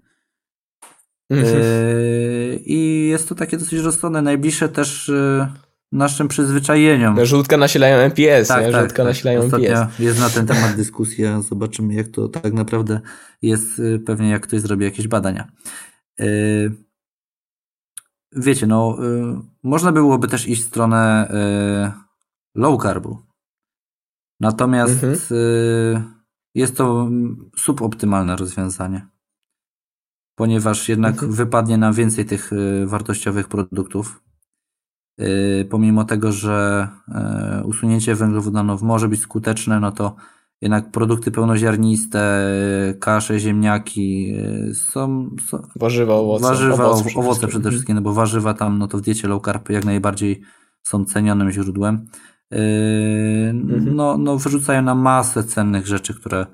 Mhm. 1.29 1.55
Yy, 1.55 2.59
I 2.65 3.07
jest 3.07 3.29
to 3.29 3.35
takie 3.35 3.57
dosyć 3.57 3.79
rozsądne, 3.79 4.21
najbliższe 4.21 4.69
też 4.69 5.07
yy, 5.07 5.47
naszym 5.91 6.27
przyzwyczajeniom. 6.27 7.15
No, 7.15 7.25
żółtka 7.25 7.57
nasilają 7.57 7.97
MPS, 7.97 8.47
tak, 8.47 8.65
nie? 8.65 8.71
Tak, 8.71 8.81
żółtka 8.81 9.03
tak. 9.03 9.05
nasilają 9.05 9.41
MPS. 9.43 9.99
Jest 9.99 10.19
na 10.19 10.29
ten 10.29 10.47
temat 10.55 10.75
dyskusja, 10.75 11.41
zobaczymy 11.41 11.93
jak 11.93 12.07
to 12.07 12.27
tak 12.27 12.53
naprawdę 12.53 13.01
jest, 13.41 13.79
yy, 13.79 13.99
pewnie 13.99 14.29
jak 14.29 14.41
ktoś 14.41 14.61
zrobi 14.61 14.85
jakieś 14.85 15.07
badania. 15.07 15.51
Wiecie, 18.35 18.67
no, 18.67 18.97
można 19.63 19.91
byłoby 19.91 20.27
też 20.27 20.47
iść 20.47 20.63
w 20.63 20.67
stronę 20.67 21.31
low 22.55 22.83
carbu. 22.83 23.17
Natomiast 24.39 25.03
mhm. 25.03 25.17
jest 26.55 26.77
to 26.77 27.09
suboptymalne 27.57 28.35
rozwiązanie 28.35 29.07
ponieważ 30.37 30.89
jednak 30.89 31.13
mhm. 31.13 31.31
wypadnie 31.31 31.77
nam 31.77 31.93
więcej 31.93 32.25
tych 32.25 32.53
y, 32.53 32.85
wartościowych 32.87 33.47
produktów. 33.47 34.21
Y, 35.21 35.67
pomimo 35.69 36.03
tego, 36.03 36.31
że 36.31 36.87
y, 37.61 37.63
usunięcie 37.63 38.15
węglowodanów 38.15 38.81
może 38.81 39.07
być 39.07 39.21
skuteczne, 39.21 39.79
no 39.79 39.91
to 39.91 40.15
jednak 40.61 40.91
produkty 40.91 41.31
pełnoziarniste, 41.31 42.43
kasze, 42.99 43.39
ziemniaki 43.39 44.33
są, 44.73 45.29
są 45.49 45.67
warzywa, 45.75 46.13
owoce, 46.13 46.43
warzywa, 46.43 46.85
owoce, 46.85 47.03
przede, 47.03 47.19
owoce 47.19 47.47
przede 47.47 47.69
wszystkim, 47.69 47.95
no 47.95 48.01
bo 48.01 48.13
warzywa 48.13 48.53
tam, 48.53 48.77
no 48.77 48.87
to 48.87 48.97
w 48.97 49.01
diecie 49.01 49.27
low 49.27 49.43
carb 49.45 49.69
jak 49.69 49.85
najbardziej 49.85 50.41
są 50.83 51.05
cenionym 51.05 51.51
źródłem. 51.51 52.05
Mhm. 52.51 53.95
No, 53.95 54.17
no 54.17 54.37
wyrzucają 54.37 54.81
nam 54.81 54.99
masę 54.99 55.43
cennych 55.43 55.87
rzeczy, 55.87 56.13
które, 56.13 56.45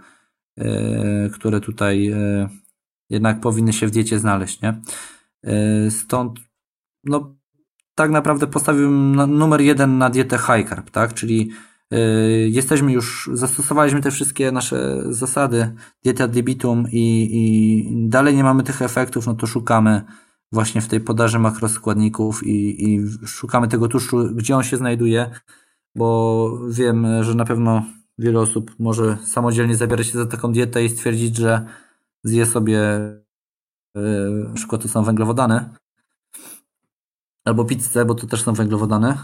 które 1.34 1.60
tutaj 1.60 2.14
jednak 3.10 3.40
powinny 3.40 3.74
się 3.74 3.88
w 3.88 3.92
diecie 3.92 4.20
znaleźć, 4.20 4.62
nie? 4.62 4.82
E, 5.44 5.92
stąd, 5.92 6.40
no, 7.04 7.36
tak 7.96 8.12
naprawdę 8.12 8.48
postawiłem 8.48 9.16
numer 9.16 9.62
jeden 9.62 9.98
na 9.98 10.10
dietę 10.10 10.38
high 10.38 10.70
carb, 10.70 10.90
tak? 10.90 11.14
Czyli 11.14 11.52
e, 11.92 12.00
jesteśmy 12.50 12.92
już, 12.92 13.30
zastosowaliśmy 13.34 14.02
te 14.02 14.12
wszystkie 14.12 14.52
nasze 14.52 15.04
zasady 15.14 15.76
dieta 16.04 16.28
debitum 16.28 16.86
i, 16.92 17.30
i 17.32 18.10
dalej 18.10 18.36
nie 18.36 18.44
mamy 18.44 18.64
tych 18.64 18.82
efektów, 18.82 19.28
no 19.28 19.34
to 19.34 19.48
szukamy 19.48 20.02
właśnie 20.52 20.82
w 20.82 20.88
tej 20.88 21.02
podaży 21.02 21.40
makroskładników 21.40 22.48
i, 22.48 22.86
i 22.94 23.08
szukamy 23.26 23.68
tego 23.68 23.88
tłuszczu, 23.88 24.36
gdzie 24.36 24.56
on 24.56 24.64
się 24.64 24.78
znajduje, 24.78 25.30
bo 25.96 26.60
wiem, 26.70 27.24
że 27.24 27.36
na 27.36 27.46
pewno 27.46 27.86
wiele 28.18 28.40
osób 28.40 28.76
może 28.80 29.18
samodzielnie 29.26 29.76
zabierać 29.76 30.08
się 30.08 30.18
za 30.18 30.26
taką 30.26 30.52
dietę 30.52 30.86
i 30.86 30.90
stwierdzić, 30.90 31.38
że 31.38 31.66
zje 32.24 32.46
sobie 32.46 32.80
na 34.48 34.54
przykład 34.54 34.82
to 34.82 34.88
są 34.88 35.04
węglowodany 35.04 35.70
albo 37.46 37.66
pizzę, 37.66 38.06
bo 38.06 38.16
to 38.16 38.28
też 38.28 38.44
są 38.44 38.54
węglowodany. 38.54 39.18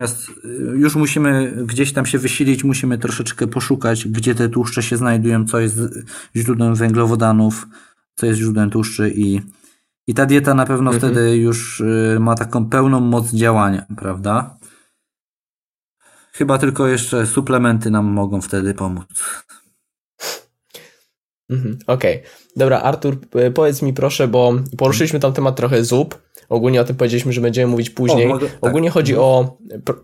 Natomiast 0.00 0.30
e, 0.44 0.48
już 0.76 0.96
musimy 0.96 1.52
gdzieś 1.66 1.92
tam 1.92 2.06
się 2.06 2.18
wysilić, 2.18 2.64
musimy 2.64 2.98
troszeczkę 2.98 3.46
poszukać, 3.46 4.08
gdzie 4.08 4.34
te 4.34 4.48
tłuszcze 4.48 4.82
się 4.82 4.96
znajdują, 4.96 5.46
co 5.46 5.60
jest 5.60 5.78
źródłem 6.36 6.74
węglowodanów, 6.74 7.66
co 8.14 8.26
jest 8.26 8.38
źródłem 8.38 8.70
tłuszczy 8.70 9.10
i, 9.10 9.40
i 10.06 10.14
ta 10.14 10.26
dieta 10.26 10.54
na 10.54 10.66
pewno 10.66 10.92
mhm. 10.92 11.12
wtedy 11.12 11.36
już 11.36 11.80
e, 11.80 12.18
ma 12.20 12.34
taką 12.34 12.68
pełną 12.68 13.00
moc 13.00 13.32
działania, 13.32 13.86
prawda? 13.96 14.58
Chyba 16.32 16.58
tylko 16.58 16.86
jeszcze 16.86 17.26
suplementy 17.26 17.90
nam 17.90 18.06
mogą 18.06 18.40
wtedy 18.40 18.74
pomóc. 18.74 19.06
Mhm, 21.50 21.78
Okej. 21.86 22.16
Okay. 22.16 22.30
Dobra, 22.56 22.80
Artur, 22.80 23.18
powiedz 23.54 23.82
mi 23.82 23.92
proszę, 23.92 24.28
bo 24.28 24.52
poruszyliśmy 24.76 25.20
tam 25.20 25.32
temat 25.32 25.56
trochę 25.56 25.84
zup. 25.84 26.22
Ogólnie 26.48 26.80
o 26.80 26.84
tym 26.84 26.96
powiedzieliśmy, 26.96 27.32
że 27.32 27.40
będziemy 27.40 27.70
mówić 27.70 27.90
później. 27.90 28.26
O, 28.26 28.28
mogę, 28.28 28.46
tak. 28.46 28.58
Ogólnie 28.60 28.90
chodzi 28.90 29.12
mhm. 29.12 29.28
o 29.28 29.56
pr 29.84 29.94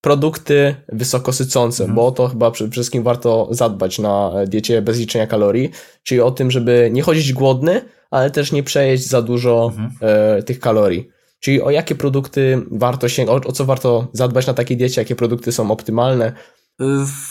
produkty 0.00 0.74
wysokosycące, 0.88 1.84
mhm. 1.84 1.96
bo 1.96 2.12
to 2.12 2.28
chyba 2.28 2.50
przede 2.50 2.70
wszystkim 2.70 3.02
warto 3.02 3.48
zadbać 3.50 3.98
na 3.98 4.32
diecie 4.46 4.82
bez 4.82 4.98
liczenia 4.98 5.26
kalorii, 5.26 5.70
czyli 6.02 6.20
o 6.20 6.30
tym, 6.30 6.50
żeby 6.50 6.90
nie 6.92 7.02
chodzić 7.02 7.32
głodny, 7.32 7.80
ale 8.10 8.30
też 8.30 8.52
nie 8.52 8.62
przejeść 8.62 9.08
za 9.08 9.22
dużo 9.22 9.72
mhm. 9.72 9.90
e, 10.00 10.42
tych 10.42 10.60
kalorii. 10.60 11.08
Czyli 11.40 11.62
o 11.62 11.70
jakie 11.70 11.94
produkty 11.94 12.62
warto 12.70 13.08
się, 13.08 13.26
o, 13.26 13.34
o 13.34 13.52
co 13.52 13.64
warto 13.64 14.08
zadbać 14.12 14.46
na 14.46 14.54
takiej 14.54 14.76
diecie, 14.76 15.00
jakie 15.00 15.16
produkty 15.16 15.52
są 15.52 15.70
optymalne, 15.70 16.32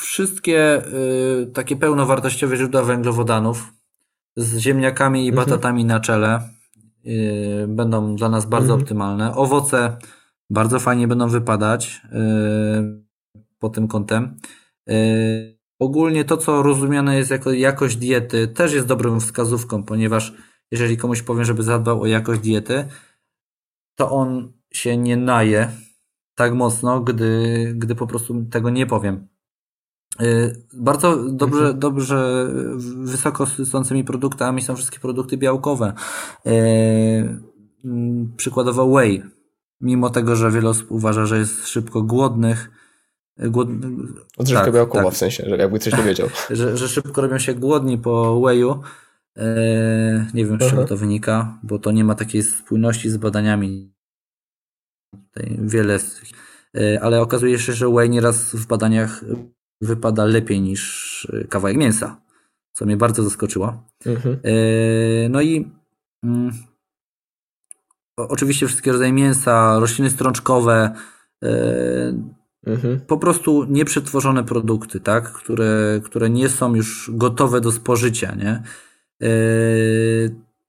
wszystkie 0.01 0.83
y, 1.41 1.51
takie 1.53 1.75
pełnowartościowe 1.75 2.57
źródła 2.57 2.83
węglowodanów 2.83 3.73
z 4.37 4.57
ziemniakami 4.57 5.25
i 5.25 5.29
mhm. 5.29 5.45
batatami 5.45 5.85
na 5.85 5.99
czele 5.99 6.49
y, 7.05 7.65
będą 7.67 8.15
dla 8.15 8.29
nas 8.29 8.45
bardzo 8.45 8.73
mhm. 8.73 8.81
optymalne. 8.81 9.35
Owoce 9.35 9.97
bardzo 10.49 10.79
fajnie 10.79 11.07
będą 11.07 11.29
wypadać 11.29 12.01
pod 13.59 13.73
tym 13.75 13.87
kątem. 13.87 14.37
Ogólnie 15.79 16.25
to, 16.25 16.37
co 16.37 16.63
rozumiane 16.63 17.17
jest 17.17 17.31
jako 17.31 17.51
jakość 17.51 17.95
diety, 17.95 18.47
też 18.47 18.73
jest 18.73 18.87
dobrą 18.87 19.19
wskazówką, 19.19 19.83
ponieważ 19.83 20.33
jeżeli 20.71 20.97
komuś 20.97 21.21
powiem, 21.21 21.45
żeby 21.45 21.63
zadbał 21.63 22.01
o 22.01 22.05
jakość 22.05 22.41
diety, 22.41 22.87
to 23.95 24.11
on 24.11 24.53
się 24.73 24.97
nie 24.97 25.17
naje 25.17 25.71
tak 26.35 26.53
mocno, 26.53 27.01
gdy, 27.01 27.73
gdy 27.77 27.95
po 27.95 28.07
prostu 28.07 28.45
tego 28.45 28.69
nie 28.69 28.85
powiem. 28.85 29.27
Y, 30.21 30.63
bardzo 30.73 31.29
dobrze, 31.29 31.59
mhm. 31.59 31.79
dobrze 31.79 32.47
wysoko 33.03 33.45
sycącymi 33.45 34.03
produktami 34.03 34.61
są 34.61 34.75
wszystkie 34.75 34.99
produkty 34.99 35.37
białkowe. 35.37 35.93
Y, 36.47 36.49
mm, 37.85 38.33
przykładowo 38.37 38.85
whey. 38.85 39.23
Mimo 39.81 40.09
tego, 40.09 40.35
że 40.35 40.51
wiele 40.51 40.69
osób 40.69 40.91
uważa, 40.91 41.25
że 41.25 41.37
jest 41.37 41.67
szybko 41.67 42.01
głodnych, 42.01 42.71
Głod... 43.37 43.67
Odżywka 44.37 44.65
tak, 44.65 44.73
białkowa 44.73 45.03
tak. 45.03 45.13
w 45.13 45.17
sensie, 45.17 45.43
że 45.49 45.57
jakby 45.57 45.79
coś 45.79 45.93
dowiedział. 45.93 46.29
że, 46.49 46.77
że 46.77 46.87
szybko 46.87 47.21
robią 47.21 47.37
się 47.39 47.53
głodni 47.53 47.97
po 47.97 48.41
wheyu. 48.41 48.81
Y, 49.37 49.41
nie 50.33 50.45
wiem, 50.45 50.57
z 50.61 50.69
czego 50.69 50.85
to 50.85 50.97
wynika, 50.97 51.59
bo 51.63 51.79
to 51.79 51.91
nie 51.91 52.03
ma 52.03 52.15
takiej 52.15 52.43
spójności 52.43 53.09
z 53.09 53.17
badaniami. 53.17 53.93
Tutaj 55.11 55.57
wiele, 55.61 55.99
ale 57.01 57.21
okazuje 57.21 57.59
się, 57.59 57.73
że 57.73 57.87
whey 57.87 58.09
nieraz 58.09 58.55
w 58.55 58.67
badaniach 58.67 59.23
wypada 59.85 60.25
lepiej 60.25 60.61
niż 60.61 61.25
y, 61.25 61.47
kawałek 61.49 61.77
mięsa, 61.77 62.21
co 62.73 62.85
mnie 62.85 62.97
bardzo 62.97 63.23
zaskoczyło. 63.23 63.83
Mhm. 64.05 64.39
E, 64.43 65.29
no 65.29 65.41
i 65.41 65.71
mm, 66.23 66.51
oczywiście 68.17 68.67
wszystkie 68.67 68.91
rodzaje 68.91 69.13
mięsa, 69.13 69.79
rośliny 69.79 70.09
strączkowe, 70.09 70.95
e, 71.43 71.49
mhm. 72.65 72.99
po 72.99 73.17
prostu 73.17 73.65
nieprzetworzone 73.69 74.43
produkty, 74.43 74.99
tak, 74.99 75.31
które, 75.31 76.01
które 76.03 76.29
nie 76.29 76.49
są 76.49 76.75
już 76.75 77.11
gotowe 77.13 77.61
do 77.61 77.71
spożycia, 77.71 78.35
nie? 78.35 78.63
E, 79.21 79.27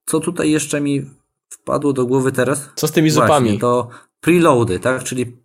co 0.05 0.19
tutaj 0.19 0.51
jeszcze 0.51 0.81
mi 0.81 1.05
wpadło 1.49 1.93
do 1.93 2.05
głowy 2.05 2.31
teraz? 2.31 2.69
Co 2.75 2.87
z 2.87 2.91
tymi 2.91 3.09
zupami? 3.09 3.29
Właśnie, 3.45 3.59
to 3.59 3.89
preloady, 4.19 4.79
tak? 4.79 5.03
Czyli 5.03 5.44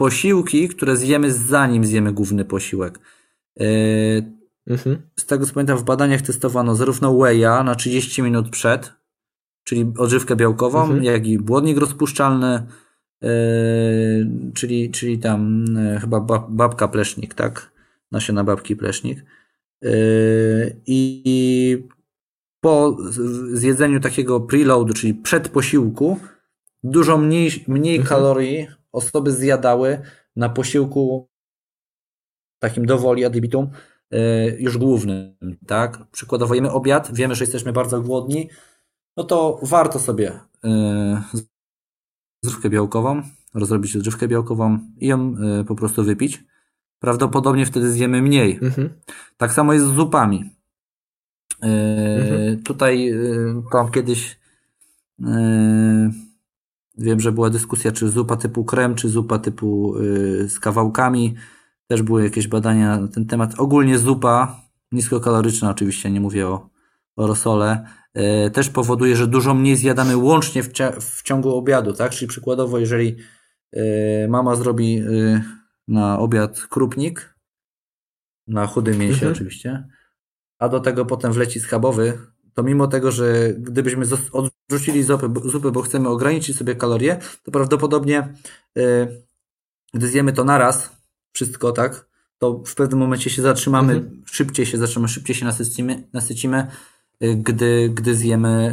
posiłki, 0.00 0.68
które 0.68 0.96
zjemy 0.96 1.32
zanim 1.32 1.84
zjemy 1.84 2.12
główny 2.12 2.44
posiłek. 2.44 2.98
Mhm. 4.66 5.02
Z 5.16 5.26
tego 5.26 5.46
co 5.46 5.54
pamiętam, 5.54 5.78
w 5.78 5.84
badaniach 5.84 6.22
testowano 6.22 6.74
zarówno 6.74 7.12
whey'a 7.12 7.64
na 7.64 7.74
30 7.74 8.22
minut 8.22 8.50
przed, 8.50 8.92
czyli 9.64 9.92
odżywkę 9.98 10.36
białkową, 10.36 10.82
mhm. 10.82 11.04
jak 11.04 11.26
i 11.26 11.38
błonnik 11.38 11.78
rozpuszczalny, 11.78 12.66
czyli, 14.54 14.90
czyli 14.90 15.18
tam 15.18 15.64
chyba 16.00 16.20
babka 16.48 16.88
plesznik, 16.88 17.34
tak? 17.34 17.72
Nasiona 18.12 18.44
babki 18.44 18.76
plesznik. 18.76 19.24
I 20.86 21.88
po 22.60 22.96
zjedzeniu 23.52 24.00
takiego 24.00 24.40
preloadu, 24.40 24.94
czyli 24.94 25.14
przed 25.14 25.48
posiłku, 25.48 26.18
dużo 26.82 27.18
mniej, 27.18 27.64
mniej 27.68 27.96
mhm. 27.96 28.08
kalorii 28.08 28.79
osoby 28.92 29.32
zjadały 29.32 30.02
na 30.36 30.48
posiłku 30.48 31.28
takim 32.58 32.86
dowoli 32.86 33.24
ad 33.24 33.34
libitum 33.34 33.70
już 34.58 34.78
głównym, 34.78 35.36
tak? 35.66 36.10
Przykładowo 36.10 36.54
jemy 36.54 36.70
obiad, 36.70 37.14
wiemy, 37.14 37.34
że 37.34 37.44
jesteśmy 37.44 37.72
bardzo 37.72 38.00
głodni, 38.00 38.50
no 39.16 39.24
to 39.24 39.60
warto 39.62 39.98
sobie 39.98 40.40
zrywkę 42.44 42.70
białkową, 42.70 43.22
rozrobić 43.54 43.96
odżywkę 43.96 44.28
białkową 44.28 44.78
i 44.96 45.06
ją 45.06 45.34
po 45.68 45.74
prostu 45.74 46.04
wypić. 46.04 46.44
Prawdopodobnie 46.98 47.66
wtedy 47.66 47.90
zjemy 47.92 48.22
mniej. 48.22 48.58
Mhm. 48.62 48.90
Tak 49.36 49.52
samo 49.52 49.72
jest 49.72 49.86
z 49.86 49.94
zupami. 49.94 50.50
Mhm. 51.60 52.62
Tutaj 52.62 53.14
tam 53.72 53.90
kiedyś 53.90 54.40
Wiem, 57.00 57.20
że 57.20 57.32
była 57.32 57.50
dyskusja, 57.50 57.92
czy 57.92 58.08
zupa 58.08 58.36
typu 58.36 58.64
krem, 58.64 58.94
czy 58.94 59.08
zupa 59.08 59.38
typu 59.38 59.94
yy, 59.98 60.48
z 60.48 60.60
kawałkami. 60.60 61.34
Też 61.86 62.02
były 62.02 62.24
jakieś 62.24 62.48
badania 62.48 63.00
na 63.00 63.08
ten 63.08 63.26
temat. 63.26 63.54
Ogólnie 63.58 63.98
zupa, 63.98 64.60
niskokaloryczna 64.92 65.70
oczywiście, 65.70 66.10
nie 66.10 66.20
mówię 66.20 66.48
o, 66.48 66.70
o 67.16 67.26
rosole, 67.26 67.86
yy, 68.14 68.50
też 68.50 68.68
powoduje, 68.68 69.16
że 69.16 69.26
dużo 69.26 69.54
mniej 69.54 69.76
zjadamy 69.76 70.16
łącznie 70.16 70.62
w, 70.62 70.68
w 71.00 71.22
ciągu 71.22 71.56
obiadu, 71.56 71.92
tak? 71.92 72.12
Czyli 72.12 72.28
przykładowo, 72.28 72.78
jeżeli 72.78 73.16
yy, 73.72 74.28
mama 74.28 74.56
zrobi 74.56 75.02
y, 75.02 75.42
na 75.88 76.18
obiad 76.18 76.60
krupnik, 76.60 77.34
na 78.46 78.66
chudym 78.66 78.98
mięsie 78.98 79.14
mhm. 79.14 79.32
oczywiście, 79.32 79.88
a 80.58 80.68
do 80.68 80.80
tego 80.80 81.06
potem 81.06 81.32
wleci 81.32 81.60
schabowy, 81.60 82.18
to 82.60 82.64
mimo 82.64 82.86
tego, 82.86 83.10
że 83.10 83.54
gdybyśmy 83.58 84.06
odrzucili 84.32 85.02
zupę, 85.02 85.32
zupę, 85.44 85.70
bo 85.70 85.82
chcemy 85.82 86.08
ograniczyć 86.08 86.56
sobie 86.56 86.74
kalorie, 86.74 87.18
to 87.42 87.50
prawdopodobnie 87.50 88.34
yy, 88.74 89.22
gdy 89.94 90.08
zjemy 90.08 90.32
to 90.32 90.44
naraz, 90.44 90.90
wszystko, 91.32 91.72
tak, 91.72 92.06
to 92.38 92.62
w 92.66 92.74
pewnym 92.74 92.98
momencie 92.98 93.30
się 93.30 93.42
zatrzymamy, 93.42 93.92
mhm. 93.92 94.22
szybciej 94.26 94.66
się 94.66 94.78
zatrzymamy, 94.78 95.08
szybciej 95.08 95.36
się 95.36 95.44
nasycimy, 95.44 96.08
nasycimy 96.12 96.66
yy, 97.20 97.36
gdy, 97.36 97.90
gdy 97.94 98.14
zjemy 98.14 98.72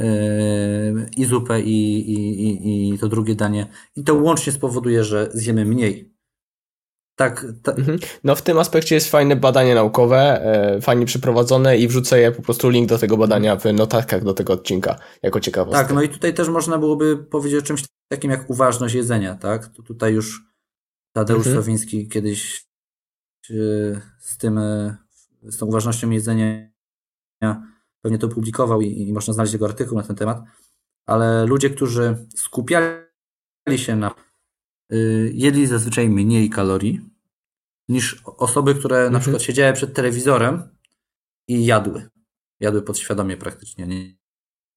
yy, 0.95 1.09
i 1.17 1.25
zupę, 1.25 1.61
i, 1.61 2.11
i, 2.11 2.43
i, 2.47 2.93
i 2.93 2.99
to 2.99 3.07
drugie 3.07 3.35
danie. 3.35 3.67
I 3.95 4.03
to 4.03 4.13
łącznie 4.15 4.53
spowoduje, 4.53 5.03
że 5.03 5.29
zjemy 5.33 5.65
mniej. 5.65 6.16
Tak, 7.17 7.45
ta... 7.63 7.71
mhm. 7.71 7.99
No 8.23 8.35
w 8.35 8.41
tym 8.41 8.57
aspekcie 8.57 8.95
jest 8.95 9.11
fajne 9.11 9.35
badanie 9.35 9.75
naukowe, 9.75 10.17
e, 10.17 10.81
fajnie 10.81 11.05
przeprowadzone 11.05 11.77
i 11.77 11.87
wrzucę 11.87 12.19
je 12.19 12.31
po 12.31 12.41
prostu 12.41 12.69
link 12.69 12.89
do 12.89 12.97
tego 12.97 13.17
badania 13.17 13.55
w 13.55 13.73
notatkach 13.73 14.23
do 14.23 14.33
tego 14.33 14.53
odcinka, 14.53 14.99
jako 15.23 15.39
ciekawostkę. 15.39 15.83
Tak, 15.83 15.93
no 15.93 16.01
i 16.01 16.09
tutaj 16.09 16.33
też 16.33 16.49
można 16.49 16.77
byłoby 16.77 17.17
powiedzieć 17.17 17.59
o 17.59 17.65
czymś 17.65 17.83
takim 18.11 18.31
jak 18.31 18.49
uważność 18.49 18.95
jedzenia, 18.95 19.35
tak? 19.35 19.67
To 19.67 19.83
tutaj 19.83 20.13
już 20.13 20.41
Tadeusz 21.15 21.47
mhm. 21.47 21.55
Sowiński 21.55 22.07
kiedyś 22.07 22.67
e, 23.49 23.53
z 24.19 24.37
tym, 24.37 24.57
e, 24.57 24.97
z 25.43 25.57
tą 25.57 25.65
uważnością 25.65 26.09
jedzenia 26.09 26.69
pewnie 28.01 28.17
to 28.17 28.27
publikował 28.27 28.81
i, 28.81 29.01
i 29.01 29.13
można 29.13 29.33
znaleźć 29.33 29.53
jego 29.53 29.65
artykuł 29.65 29.97
na 29.97 30.03
ten 30.03 30.15
temat, 30.15 30.43
ale 31.05 31.45
ludzie, 31.45 31.69
którzy 31.69 32.27
skupiali 32.35 32.97
się 33.75 33.95
na 33.95 34.26
jedli 35.33 35.67
zazwyczaj 35.67 36.09
mniej 36.09 36.49
kalorii 36.49 37.01
niż 37.89 38.21
osoby, 38.25 38.75
które 38.75 38.97
mhm. 38.97 39.13
na 39.13 39.19
przykład 39.19 39.41
siedziały 39.41 39.73
przed 39.73 39.93
telewizorem 39.93 40.69
i 41.47 41.65
jadły. 41.65 42.09
Jadły 42.59 42.81
podświadomie 42.81 43.37
praktycznie, 43.37 43.87
nie? 43.87 44.15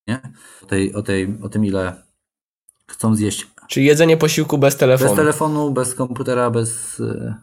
nie? 0.09 0.21
O, 0.63 0.67
tej, 0.67 0.95
o, 0.95 1.03
tej, 1.03 1.39
o 1.43 1.49
tym, 1.49 1.65
ile 1.65 2.03
chcą 2.87 3.17
zjeść. 3.17 3.47
Czyli 3.69 3.87
jedzenie 3.87 4.17
posiłku 4.17 4.59
bez 4.59 4.77
telefonu. 4.77 5.11
Bez 5.11 5.17
telefonu, 5.17 5.71
bez 5.71 5.95
komputera, 5.95 6.51
bez 6.51 7.01
y, 7.01 7.35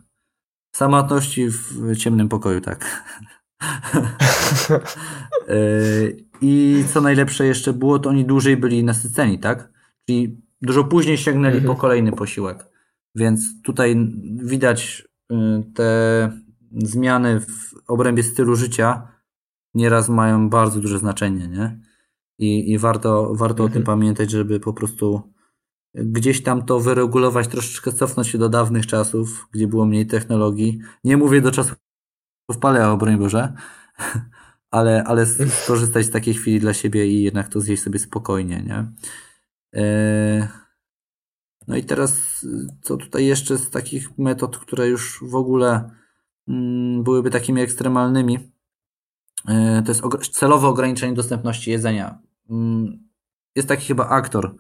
samotności 0.76 1.49
w 1.49 1.97
ciemnym 1.97 2.30
pokoju, 2.30 2.61
tak. 2.61 3.05
y, 5.49 6.26
I 6.41 6.84
co 6.93 7.01
najlepsze 7.01 7.45
jeszcze 7.45 7.74
było, 7.74 7.99
to 7.99 8.09
oni 8.09 8.26
dłużej 8.26 8.57
byli 8.57 8.84
nasyceni, 8.84 9.39
tak? 9.39 9.70
Czyli 10.05 10.41
Dużo 10.62 10.84
później 10.84 11.18
sięgnęli 11.18 11.58
mhm. 11.58 11.76
po 11.76 11.82
kolejny 11.82 12.12
posiłek. 12.12 12.70
Więc 13.16 13.62
tutaj 13.64 14.12
widać 14.43 15.08
y, 15.32 15.36
te 15.76 16.32
zmiany 16.72 17.39
w 17.39 17.74
obrębie 17.88 18.24
stylu 18.24 18.55
życia 18.55 19.08
nieraz 19.74 20.10
mają 20.10 20.49
bardzo 20.49 20.80
duże 20.80 20.99
znaczenie, 20.99 21.47
nie? 21.47 21.80
I, 22.39 22.72
i 22.72 22.78
warto, 22.78 23.34
warto 23.36 23.64
mhm. 23.64 23.70
o 23.70 23.74
tym 23.74 23.82
mhm. 23.82 23.86
pamiętać, 23.86 24.32
żeby 24.32 24.60
po 24.60 24.74
prostu 24.74 25.34
gdzieś 25.93 26.43
tam 26.43 26.66
to 26.66 26.80
wyregulować, 26.80 27.47
troszeczkę 27.47 27.91
cofnąć 27.91 28.28
się 28.28 28.38
do 28.38 28.49
dawnych 28.49 28.88
czasów, 28.88 29.47
gdzie 29.51 29.68
było 29.68 29.86
mniej 29.86 30.08
technologii. 30.08 30.80
Nie 31.03 31.18
mówię 31.18 31.41
do 31.41 31.51
czasów 31.51 31.78
paleo, 32.62 32.97
broń 32.97 33.18
Boże, 33.18 33.53
ale, 34.72 35.03
ale 35.03 35.26
skorzystać 35.64 36.05
z 36.05 36.12
takiej 36.12 36.34
chwili 36.34 36.60
dla 36.60 36.74
siebie 36.74 37.08
i 37.08 37.24
jednak 37.24 37.47
to 37.49 37.62
zjeść 37.62 37.84
sobie 37.84 37.99
spokojnie, 37.99 38.64
nie? 38.68 38.91
E, 39.78 40.47
no 41.67 41.75
i 41.75 41.84
teraz, 41.84 42.45
co 42.82 42.97
tutaj 42.97 43.25
jeszcze 43.25 43.57
z 43.57 43.69
takich 43.69 44.17
metod, 44.17 44.57
które 44.57 44.88
już 44.88 45.23
w 45.23 45.36
ogóle 45.36 45.89
mm, 46.47 47.03
byłyby 47.03 47.30
takimi 47.30 47.61
ekstremalnymi, 47.61 48.51
e, 49.47 49.84
to 49.86 49.91
jest 49.91 50.32
celowe 50.32 50.67
ograniczenie 50.67 51.13
dostępności 51.13 51.71
jedzenia. 51.71 52.19
Mm, 52.49 53.07
jest 53.55 53.67
taki 53.67 53.88
chyba 53.88 54.09
aktor 54.09 54.55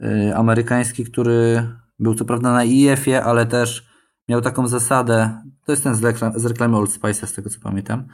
e, 0.00 0.36
amerykański, 0.36 1.04
który 1.04 1.68
był 1.98 2.14
co 2.14 2.24
prawda 2.24 2.52
na 2.52 2.64
IF-ie, 2.64 3.24
ale 3.24 3.46
też 3.46 3.90
miał 4.28 4.40
taką 4.40 4.68
zasadę, 4.68 5.42
to 5.64 5.72
jest 5.72 5.84
ten 5.84 5.94
z, 5.94 6.46
reklamy 6.46 6.76
Old 6.76 6.92
Spice, 6.92 7.26
z 7.26 7.32
tego 7.32 7.50
co 7.50 7.60
pamiętam, 7.60 8.04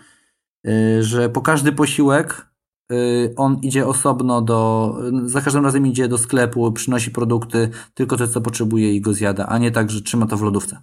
że 1.01 1.29
po 1.29 1.41
każdy 1.41 1.73
posiłek 1.73 2.47
on 3.37 3.59
idzie 3.63 3.87
osobno 3.87 4.43
do, 4.43 4.93
za 5.25 5.41
każdym 5.41 5.65
razem 5.65 5.87
idzie 5.87 6.09
do 6.09 6.19
sklepu, 6.19 6.73
przynosi 6.73 7.11
produkty, 7.11 7.71
tylko 7.95 8.17
to, 8.17 8.29
co 8.29 8.41
potrzebuje 8.41 8.95
i 8.95 9.01
go 9.01 9.15
zjada, 9.15 9.47
a 9.47 9.59
nie 9.59 9.71
tak, 9.71 9.91
że 9.91 10.03
trzyma 10.03 10.27
to 10.27 10.37
w 10.37 10.43
lodówce. 10.43 10.81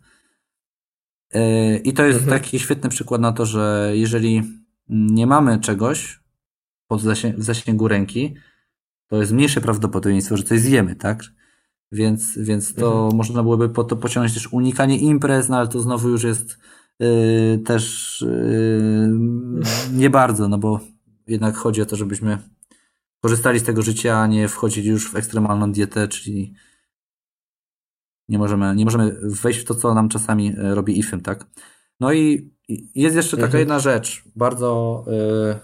Y, 1.36 1.82
I 1.84 1.94
to 1.94 2.04
jest 2.04 2.20
mhm. 2.20 2.40
taki 2.40 2.60
świetny 2.60 2.90
przykład 2.90 3.22
na 3.22 3.32
to, 3.32 3.46
że 3.46 3.92
jeżeli 3.94 4.44
nie 4.90 5.28
mamy 5.28 5.60
czegoś 5.60 6.20
pod 6.88 7.02
zasię 7.02 7.34
w 7.38 7.44
zasięgu 7.44 7.88
ręki, 7.88 8.34
to 9.08 9.18
jest 9.18 9.32
mniejsze 9.32 9.62
prawdopodobieństwo, 9.62 10.38
że 10.38 10.44
coś 10.44 10.60
zjemy, 10.60 10.96
tak? 10.96 11.24
Więc, 11.92 12.38
więc 12.38 12.74
to 12.74 12.94
mhm. 12.94 13.16
można 13.16 13.44
byłoby 13.44 13.70
po 13.70 13.84
to 13.84 13.96
pociągnąć 13.96 14.34
też 14.34 14.54
unikanie 14.54 14.98
imprez, 14.98 15.50
no 15.50 15.58
ale 15.58 15.68
to 15.68 15.80
znowu 15.80 16.10
już 16.10 16.24
jest 16.24 16.58
yy, 17.00 17.62
też 17.66 18.22
yy, 18.28 19.12
nie 19.94 20.10
bardzo, 20.10 20.48
no 20.48 20.58
bo 20.58 20.93
jednak 21.28 21.56
chodzi 21.56 21.82
o 21.82 21.86
to, 21.86 21.96
żebyśmy 21.96 22.38
korzystali 23.22 23.60
z 23.60 23.64
tego 23.64 23.82
życia, 23.82 24.18
a 24.18 24.28
nie 24.28 24.48
wchodzili 24.48 24.90
już 24.90 25.12
w 25.12 25.16
ekstremalną 25.16 25.72
dietę, 25.72 26.08
czyli 26.08 26.54
nie 28.30 28.38
możemy, 28.38 28.76
nie 28.76 28.86
możemy 28.86 29.18
wejść 29.22 29.60
w 29.60 29.66
to, 29.66 29.76
co 29.76 29.94
nam 29.94 30.10
czasami 30.10 30.56
e, 30.58 30.76
robi 30.76 31.00
IFM, 31.00 31.22
tak? 31.22 31.46
No 32.00 32.14
i 32.14 32.54
jest 32.96 33.16
jeszcze 33.16 33.38
taka 33.38 33.46
mhm. 33.46 33.60
jedna 33.60 33.80
rzecz, 33.80 34.24
bardzo... 34.36 35.04
Yy... 35.08 35.60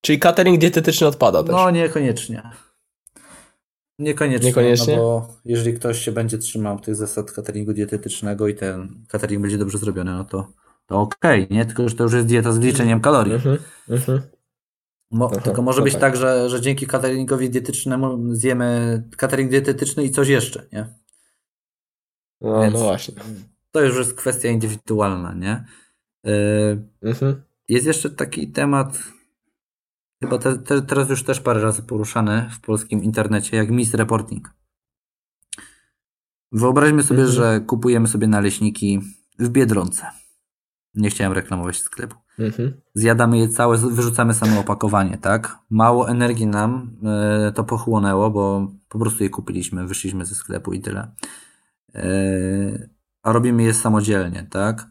Czyli 0.00 0.18
catering 0.18 0.58
dietetyczny 0.58 1.06
odpada 1.06 1.42
też? 1.42 1.52
No, 1.52 1.70
niekoniecznie. 1.70 2.42
Niekoniecznie, 3.98 4.46
Niekoniecznie? 4.46 4.96
No 4.96 5.02
bo 5.02 5.28
jeżeli 5.44 5.74
ktoś 5.74 5.98
się 5.98 6.12
będzie 6.12 6.38
trzymał 6.38 6.80
tych 6.80 6.94
zasad 6.94 7.32
cateringu 7.32 7.72
dietetycznego 7.72 8.48
i 8.48 8.54
ten 8.54 9.04
catering 9.08 9.42
będzie 9.42 9.58
dobrze 9.58 9.78
zrobiony, 9.78 10.12
no 10.12 10.24
to, 10.24 10.52
to 10.86 11.00
okej, 11.00 11.44
okay, 11.44 11.56
nie? 11.56 11.64
Tylko, 11.64 11.88
że 11.88 11.96
to 11.96 12.04
już 12.04 12.12
jest 12.12 12.26
dieta 12.26 12.52
z 12.52 12.58
liczeniem 12.58 13.00
kalorii. 13.00 13.34
Mhm, 13.34 13.58
mhm. 13.88 14.22
Mo, 15.12 15.30
Aha, 15.32 15.40
tylko 15.40 15.62
może 15.62 15.82
być 15.82 15.92
tak, 15.92 16.00
tak 16.00 16.16
że, 16.16 16.50
że 16.50 16.60
dzięki 16.60 16.86
cateringowi 16.86 17.50
dietetycznemu 17.50 18.34
zjemy 18.34 19.02
catering 19.16 19.50
dietetyczny 19.50 20.04
i 20.04 20.10
coś 20.10 20.28
jeszcze, 20.28 20.66
nie? 20.72 20.86
No, 22.40 22.70
no 22.70 22.78
właśnie. 22.78 23.14
To 23.70 23.80
już 23.80 23.96
jest 23.96 24.14
kwestia 24.14 24.48
indywidualna, 24.48 25.34
nie? 25.34 25.64
Yy, 26.24 26.88
mhm. 27.02 27.42
Jest 27.68 27.86
jeszcze 27.86 28.10
taki 28.10 28.48
temat, 28.52 28.98
chyba 30.22 30.38
te, 30.38 30.58
te, 30.58 30.82
teraz 30.82 31.10
już 31.10 31.24
też 31.24 31.40
parę 31.40 31.60
razy 31.60 31.82
poruszany 31.82 32.50
w 32.52 32.60
polskim 32.60 33.02
internecie, 33.02 33.56
jak 33.56 33.70
misreporting. 33.70 34.54
Wyobraźmy 36.52 37.02
sobie, 37.02 37.22
mhm. 37.22 37.36
że 37.36 37.60
kupujemy 37.60 38.08
sobie 38.08 38.26
naleśniki 38.26 39.00
w 39.38 39.48
Biedronce. 39.48 40.06
Nie 40.94 41.10
chciałem 41.10 41.32
reklamować 41.32 41.78
sklepu. 41.78 42.21
Mhm. 42.38 42.80
Zjadamy 42.94 43.38
je 43.38 43.48
całe, 43.48 43.78
wyrzucamy 43.78 44.34
samo 44.34 44.60
opakowanie, 44.60 45.18
tak? 45.18 45.58
Mało 45.70 46.08
energii 46.08 46.46
nam 46.46 46.96
y, 47.48 47.52
to 47.52 47.64
pochłonęło, 47.64 48.30
bo 48.30 48.72
po 48.88 48.98
prostu 48.98 49.24
je 49.24 49.30
kupiliśmy, 49.30 49.86
wyszliśmy 49.86 50.24
ze 50.24 50.34
sklepu 50.34 50.72
i 50.72 50.80
tyle. 50.80 51.10
Y, 51.96 52.90
a 53.22 53.32
robimy 53.32 53.62
je 53.62 53.74
samodzielnie, 53.74 54.46
tak? 54.50 54.86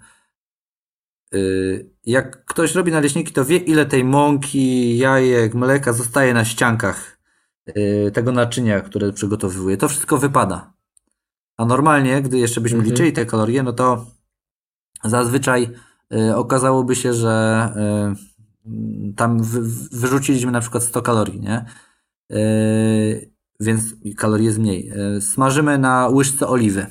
Y, 1.34 1.90
jak 2.06 2.46
ktoś 2.46 2.76
robi 2.76 2.92
naleśniki, 2.92 3.34
to 3.34 3.46
wie, 3.46 3.58
ile 3.58 3.86
tej 3.86 4.04
mąki, 4.04 4.98
jajek, 4.98 5.54
mleka 5.56 5.94
zostaje 5.94 6.34
na 6.34 6.46
ściankach 6.46 7.22
tego 8.14 8.32
naczynia, 8.32 8.82
które 8.82 9.14
przygotowuje. 9.14 9.78
To 9.78 9.88
wszystko 9.88 10.18
wypada. 10.18 10.74
A 11.58 11.66
normalnie, 11.66 12.22
gdy 12.22 12.38
jeszcze 12.38 12.62
byśmy 12.62 12.78
mhm. 12.78 12.92
liczyli 12.92 13.14
te 13.14 13.26
kalorie, 13.26 13.64
no 13.64 13.74
to 13.74 14.06
zazwyczaj 15.04 15.70
okazałoby 16.36 16.96
się, 16.96 17.14
że 17.14 17.74
tam 19.16 19.42
wyrzuciliśmy 19.92 20.52
na 20.52 20.62
przykład 20.62 20.84
100 20.84 21.02
kalorii, 21.02 21.40
nie? 21.40 21.66
Więc 23.60 23.96
kalorii 24.18 24.46
jest 24.46 24.60
mniej. 24.60 24.92
Smażymy 25.20 25.78
na 25.78 26.08
łyżce 26.08 26.48
oliwy 26.48 26.86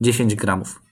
10 0.00 0.34
gramów. 0.34 0.82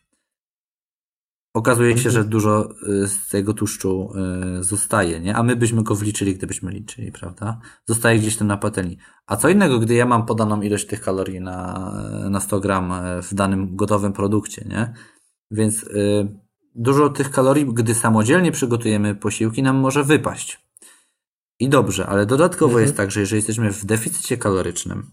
Okazuje 1.54 1.98
się, 1.98 2.10
że 2.10 2.24
dużo 2.24 2.70
y, 2.88 3.08
z 3.08 3.28
tego 3.28 3.54
tłuszczu 3.54 4.12
y, 4.58 4.64
zostaje, 4.64 5.20
nie? 5.20 5.36
A 5.36 5.42
my 5.42 5.56
byśmy 5.56 5.82
go 5.82 5.94
wliczyli, 5.94 6.34
gdybyśmy 6.34 6.70
liczyli, 6.70 7.12
prawda? 7.12 7.60
Zostaje 7.86 8.18
gdzieś 8.18 8.36
tam 8.36 8.48
na 8.48 8.56
patelni. 8.56 8.98
A 9.26 9.36
co 9.36 9.48
innego, 9.48 9.78
gdy 9.78 9.94
ja 9.94 10.06
mam 10.06 10.26
podaną 10.26 10.62
ilość 10.62 10.86
tych 10.86 11.00
kalorii 11.00 11.40
na, 11.40 11.92
na 12.30 12.40
100 12.40 12.60
gram 12.60 12.92
y, 12.92 13.22
w 13.22 13.34
danym 13.34 13.76
gotowym 13.76 14.12
produkcie, 14.12 14.64
nie? 14.68 14.92
Więc 15.50 15.82
y, 15.82 16.39
dużo 16.74 17.08
tych 17.08 17.30
kalorii, 17.30 17.66
gdy 17.74 17.94
samodzielnie 17.94 18.52
przygotujemy 18.52 19.14
posiłki, 19.14 19.62
nam 19.62 19.76
może 19.76 20.04
wypaść. 20.04 20.60
I 21.58 21.68
dobrze, 21.68 22.06
ale 22.06 22.26
dodatkowo 22.26 22.70
mhm. 22.70 22.82
jest 22.82 22.96
tak, 22.96 23.10
że 23.10 23.20
jeżeli 23.20 23.38
jesteśmy 23.38 23.72
w 23.72 23.84
deficycie 23.84 24.36
kalorycznym, 24.36 25.10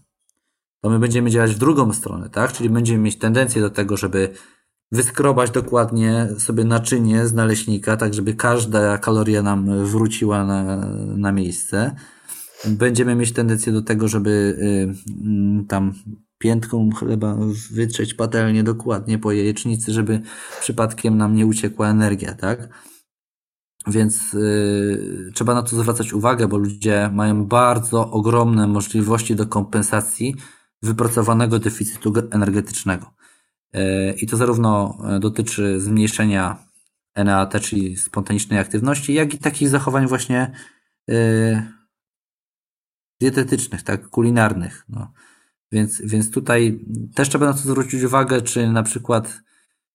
to 0.80 0.90
my 0.90 0.98
będziemy 0.98 1.30
działać 1.30 1.54
w 1.54 1.58
drugą 1.58 1.92
stronę, 1.92 2.30
tak? 2.30 2.52
Czyli 2.52 2.70
będziemy 2.70 2.98
mieć 2.98 3.18
tendencję 3.18 3.62
do 3.62 3.70
tego, 3.70 3.96
żeby 3.96 4.34
wyskrobać 4.92 5.50
dokładnie 5.50 6.28
sobie 6.38 6.64
naczynie 6.64 7.26
z 7.26 7.34
naleśnika, 7.34 7.96
tak 7.96 8.14
żeby 8.14 8.34
każda 8.34 8.98
kaloria 8.98 9.42
nam 9.42 9.84
wróciła 9.84 10.44
na, 10.44 10.76
na 11.16 11.32
miejsce. 11.32 11.96
Będziemy 12.66 13.14
mieć 13.14 13.32
tendencję 13.32 13.72
do 13.72 13.82
tego, 13.82 14.08
żeby 14.08 14.30
y, 14.30 15.66
tam 15.68 15.94
piętką 16.38 16.90
chleba 16.90 17.36
wytrzeć 17.70 18.14
patelnię 18.14 18.62
dokładnie 18.62 19.18
po 19.18 19.32
jajecznicy, 19.32 19.92
żeby 19.92 20.20
przypadkiem 20.60 21.16
nam 21.16 21.34
nie 21.34 21.46
uciekła 21.46 21.88
energia, 21.88 22.34
tak? 22.34 22.68
Więc 23.86 24.34
y, 24.34 25.32
trzeba 25.34 25.54
na 25.54 25.62
to 25.62 25.76
zwracać 25.76 26.12
uwagę, 26.12 26.48
bo 26.48 26.58
ludzie 26.58 27.10
mają 27.12 27.44
bardzo 27.46 28.10
ogromne 28.10 28.66
możliwości 28.66 29.36
do 29.36 29.46
kompensacji 29.46 30.34
wypracowanego 30.82 31.58
deficytu 31.58 32.12
energetycznego. 32.30 33.14
E, 33.72 34.12
I 34.12 34.26
to 34.26 34.36
zarówno 34.36 34.98
e, 35.04 35.20
dotyczy 35.20 35.80
zmniejszenia 35.80 36.68
NAT, 37.24 37.60
czyli 37.60 37.96
spontanicznej 37.96 38.58
aktywności, 38.58 39.14
jak 39.14 39.34
i 39.34 39.38
takich 39.38 39.68
zachowań 39.68 40.06
właśnie 40.06 40.52
e, 41.10 41.72
dietetycznych, 43.20 43.82
tak, 43.82 44.08
kulinarnych. 44.08 44.84
No. 44.88 45.12
Więc, 45.72 46.02
więc 46.04 46.30
tutaj 46.30 46.84
też 47.14 47.28
trzeba 47.28 47.46
na 47.46 47.52
to 47.52 47.58
zwrócić 47.58 48.02
uwagę, 48.02 48.42
czy 48.42 48.68
na 48.72 48.82
przykład 48.82 49.40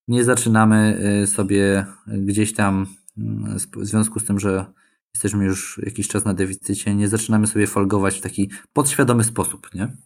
nie 0.08 0.24
zaczynamy 0.24 1.02
sobie 1.26 1.86
gdzieś 2.08 2.54
tam 2.54 2.88
mm, 3.18 3.60
w 3.60 3.86
związku 3.86 4.20
z 4.20 4.26
tym, 4.26 4.40
że 4.40 4.66
jesteśmy 5.14 5.46
już 5.46 5.82
jakiś 5.84 6.08
czas 6.08 6.26
na 6.26 6.34
deficycie, 6.34 6.96
nie 6.96 7.08
zaczynamy 7.08 7.48
sobie 7.48 7.68
folgować 7.68 8.18
w 8.18 8.22
taki 8.22 8.50
podświadomy 8.74 9.24
sposób, 9.24 9.70
nie? 9.74 9.98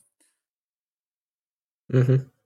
Mhm. 1.93 2.36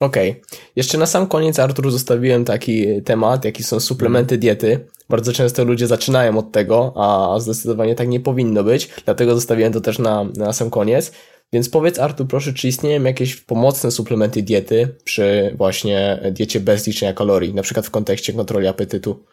Okej. 0.00 0.30
Okay. 0.30 0.42
Jeszcze 0.76 0.98
na 0.98 1.06
sam 1.06 1.26
koniec, 1.26 1.58
Artur, 1.58 1.90
zostawiłem 1.90 2.44
taki 2.44 3.02
temat, 3.02 3.44
jaki 3.44 3.62
są 3.62 3.80
suplementy 3.80 4.34
mhm. 4.34 4.40
diety. 4.40 4.86
Bardzo 5.08 5.32
często 5.32 5.64
ludzie 5.64 5.86
zaczynają 5.86 6.38
od 6.38 6.52
tego, 6.52 6.92
a 6.96 7.40
zdecydowanie 7.40 7.94
tak 7.94 8.08
nie 8.08 8.20
powinno 8.20 8.64
być, 8.64 8.88
dlatego 9.04 9.34
zostawiłem 9.34 9.72
to 9.72 9.80
też 9.80 9.98
na, 9.98 10.24
na 10.24 10.52
sam 10.52 10.70
koniec. 10.70 11.12
Więc 11.52 11.68
powiedz, 11.68 11.98
Artur, 11.98 12.26
proszę, 12.26 12.52
czy 12.52 12.68
istnieją 12.68 13.02
jakieś 13.02 13.36
pomocne 13.36 13.90
suplementy 13.90 14.42
diety 14.42 14.96
przy 15.04 15.54
właśnie 15.56 16.20
diecie 16.32 16.60
bez 16.60 16.86
liczenia 16.86 17.12
kalorii, 17.12 17.54
na 17.54 17.62
przykład 17.62 17.86
w 17.86 17.90
kontekście 17.90 18.32
kontroli 18.32 18.66
apetytu? 18.66 19.24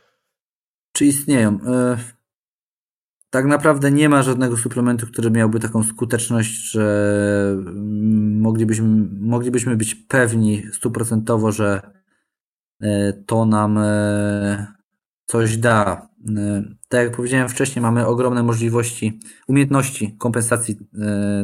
Czy 0.93 1.05
istnieją? 1.05 1.59
Tak 3.34 3.45
naprawdę 3.45 3.91
nie 3.91 4.09
ma 4.09 4.23
żadnego 4.23 4.57
suplementu, 4.57 5.07
który 5.07 5.31
miałby 5.31 5.59
taką 5.59 5.84
skuteczność, 5.84 6.71
że 6.71 7.57
moglibyśmy, 8.39 8.88
moglibyśmy 9.19 9.77
być 9.77 9.95
pewni 9.95 10.63
stuprocentowo, 10.71 11.51
że 11.51 11.81
e, 12.81 13.13
to 13.13 13.45
nam 13.45 13.77
e, 13.77 14.67
coś 15.25 15.57
da. 15.57 16.09
E, 16.38 16.63
tak 16.89 17.03
jak 17.03 17.15
powiedziałem 17.15 17.49
wcześniej, 17.49 17.81
mamy 17.84 18.07
ogromne 18.07 18.43
możliwości, 18.43 19.19
umiejętności 19.47 20.15
kompensacji 20.17 20.77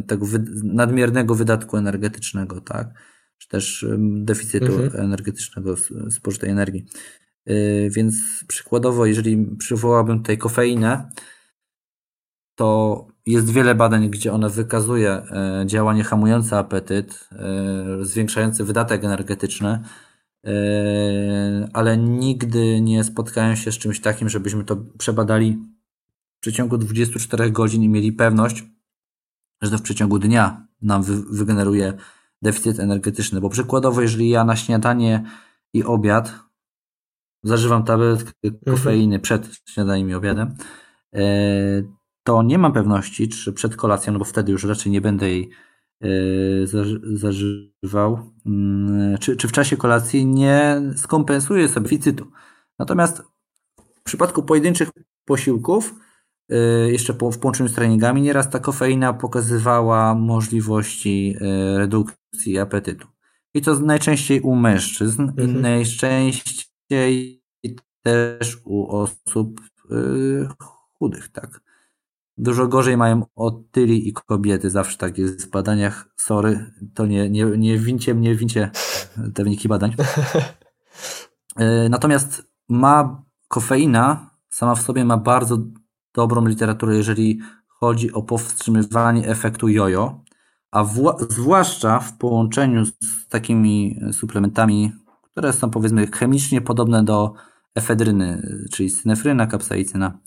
tego 0.08 0.26
nadmiernego 0.64 1.36
wydatku 1.36 1.78
energetycznego, 1.78 2.62
tak? 2.62 2.88
Czy 3.38 3.48
też 3.48 3.86
deficytu 4.00 4.82
mhm. 4.82 5.06
energetycznego 5.06 5.76
spożytej 6.10 6.50
energii. 6.50 6.86
Więc 7.90 8.16
przykładowo, 8.48 9.06
jeżeli 9.06 9.56
przywołałbym 9.58 10.18
tutaj 10.18 10.38
kofeinę, 10.38 11.10
to 12.60 13.07
jest 13.26 13.49
wiele 13.51 13.76
badań, 13.76 14.10
gdzie 14.10 14.34
ona 14.34 14.49
wykazuje 14.49 15.12
e, 15.12 15.64
działanie 15.66 16.03
hamujące 16.03 16.57
apetyt, 16.57 17.30
e, 17.32 18.05
zwiększające 18.05 18.64
wydatek 18.64 19.03
energetyczny, 19.03 19.84
e, 20.45 20.51
ale 21.74 21.97
nigdy 21.97 22.82
nie 22.82 23.03
spotkałem 23.03 23.55
się 23.55 23.72
z 23.72 23.78
czymś 23.78 24.01
takim, 24.01 24.30
żebyśmy 24.30 24.64
to 24.64 24.78
przebadali 24.97 25.57
w 26.38 26.39
przeciągu 26.39 26.78
24 26.78 27.51
godzin 27.51 27.84
i 27.84 27.89
mieli 27.89 28.12
pewność, 28.12 28.64
że 29.62 29.72
to 29.72 29.78
w 29.78 29.82
przeciągu 29.82 30.20
dnia 30.20 30.68
nam 30.82 31.03
wygeneruje 31.32 31.93
deficyt 32.41 32.80
energetyczny. 32.80 33.41
Bo 33.41 33.49
przykładowo, 33.49 34.01
jeżeli 34.01 34.30
ja 34.30 34.43
na 34.43 34.55
śniadanie 34.55 35.24
i 35.74 35.84
obiad 35.84 36.39
zażywam 37.43 37.84
tabletkę 37.84 38.32
mhm. 38.43 38.64
kofeiny 38.66 39.20
przed 39.20 39.49
śniadaniem 39.66 40.10
i 40.10 40.14
obiadem, 40.14 40.55
to 42.30 42.44
nie 42.44 42.58
mam 42.58 42.74
pewności, 42.74 43.28
czy 43.28 43.54
przed 43.54 43.76
kolacją, 43.76 44.14
no 44.14 44.20
bo 44.20 44.26
wtedy 44.26 44.52
już 44.52 44.64
raczej 44.64 44.92
nie 44.92 45.02
będę 45.02 45.30
jej 45.30 45.50
e, 46.02 46.08
zażywał, 47.14 48.34
mm, 48.46 49.18
czy, 49.18 49.38
czy 49.38 49.48
w 49.48 49.52
czasie 49.52 49.78
kolacji 49.78 50.26
nie 50.26 50.82
skompensuję 50.96 51.68
sobie 51.68 51.84
deficytu. 51.84 52.32
Natomiast 52.80 53.22
w 53.96 54.04
przypadku 54.04 54.44
pojedynczych 54.44 54.90
posiłków, 55.26 55.96
e, 56.50 56.56
jeszcze 56.92 57.14
w 57.14 57.38
połączeniu 57.40 57.70
z 57.70 57.74
treningami, 57.74 58.22
nieraz 58.22 58.50
ta 58.50 58.60
kofeina 58.60 59.14
pokazywała 59.14 60.16
możliwości 60.16 61.36
e, 61.42 61.78
redukcji 61.78 62.60
apetytu. 62.60 63.08
I 63.54 63.62
to 63.62 63.80
najczęściej 63.80 64.42
u 64.42 64.56
mężczyzn 64.56 65.22
mhm. 65.22 65.50
i 65.50 65.54
najczęściej 65.54 67.42
też 68.04 68.58
u 68.66 68.88
osób 68.88 69.62
chudych, 71.00 71.28
tak. 71.28 71.69
Dużo 72.42 72.68
gorzej 72.68 72.98
mają 72.98 73.26
otyli 73.36 74.08
i 74.08 74.14
kobiety, 74.14 74.70
zawsze 74.70 74.98
tak 74.98 75.18
jest 75.18 75.48
w 75.48 75.50
badaniach. 75.50 76.10
Sorry, 76.18 76.72
to 76.94 77.06
nie, 77.06 77.30
nie, 77.30 77.46
nie 77.46 77.78
wincie 77.78 78.16
mnie, 78.16 78.36
wincie 78.36 78.72
te 79.34 79.44
wyniki 79.44 79.68
badań. 79.68 79.96
E, 81.56 81.90
natomiast 81.90 82.52
ma 82.70 83.24
kofeina 83.48 84.30
sama 84.50 84.76
w 84.76 84.82
sobie 84.82 85.06
ma 85.06 85.18
bardzo 85.18 85.58
dobrą 86.14 86.46
literaturę, 86.46 86.96
jeżeli 86.96 87.40
chodzi 87.68 88.14
o 88.14 88.24
powstrzymywanie 88.24 89.28
efektu 89.28 89.68
jojo, 89.68 90.24
a 90.72 90.86
zwłaszcza 91.30 92.00
w 92.00 92.18
połączeniu 92.18 92.86
z 92.86 93.28
takimi 93.30 94.00
suplementami, 94.12 94.92
które 95.32 95.54
są 95.54 95.70
powiedzmy 95.70 96.08
chemicznie 96.08 96.62
podobne 96.62 97.04
do 97.04 97.34
efedryny, 97.76 98.42
czyli 98.72 98.90
synefryna, 98.90 99.48
kapsaicyna. 99.48 100.20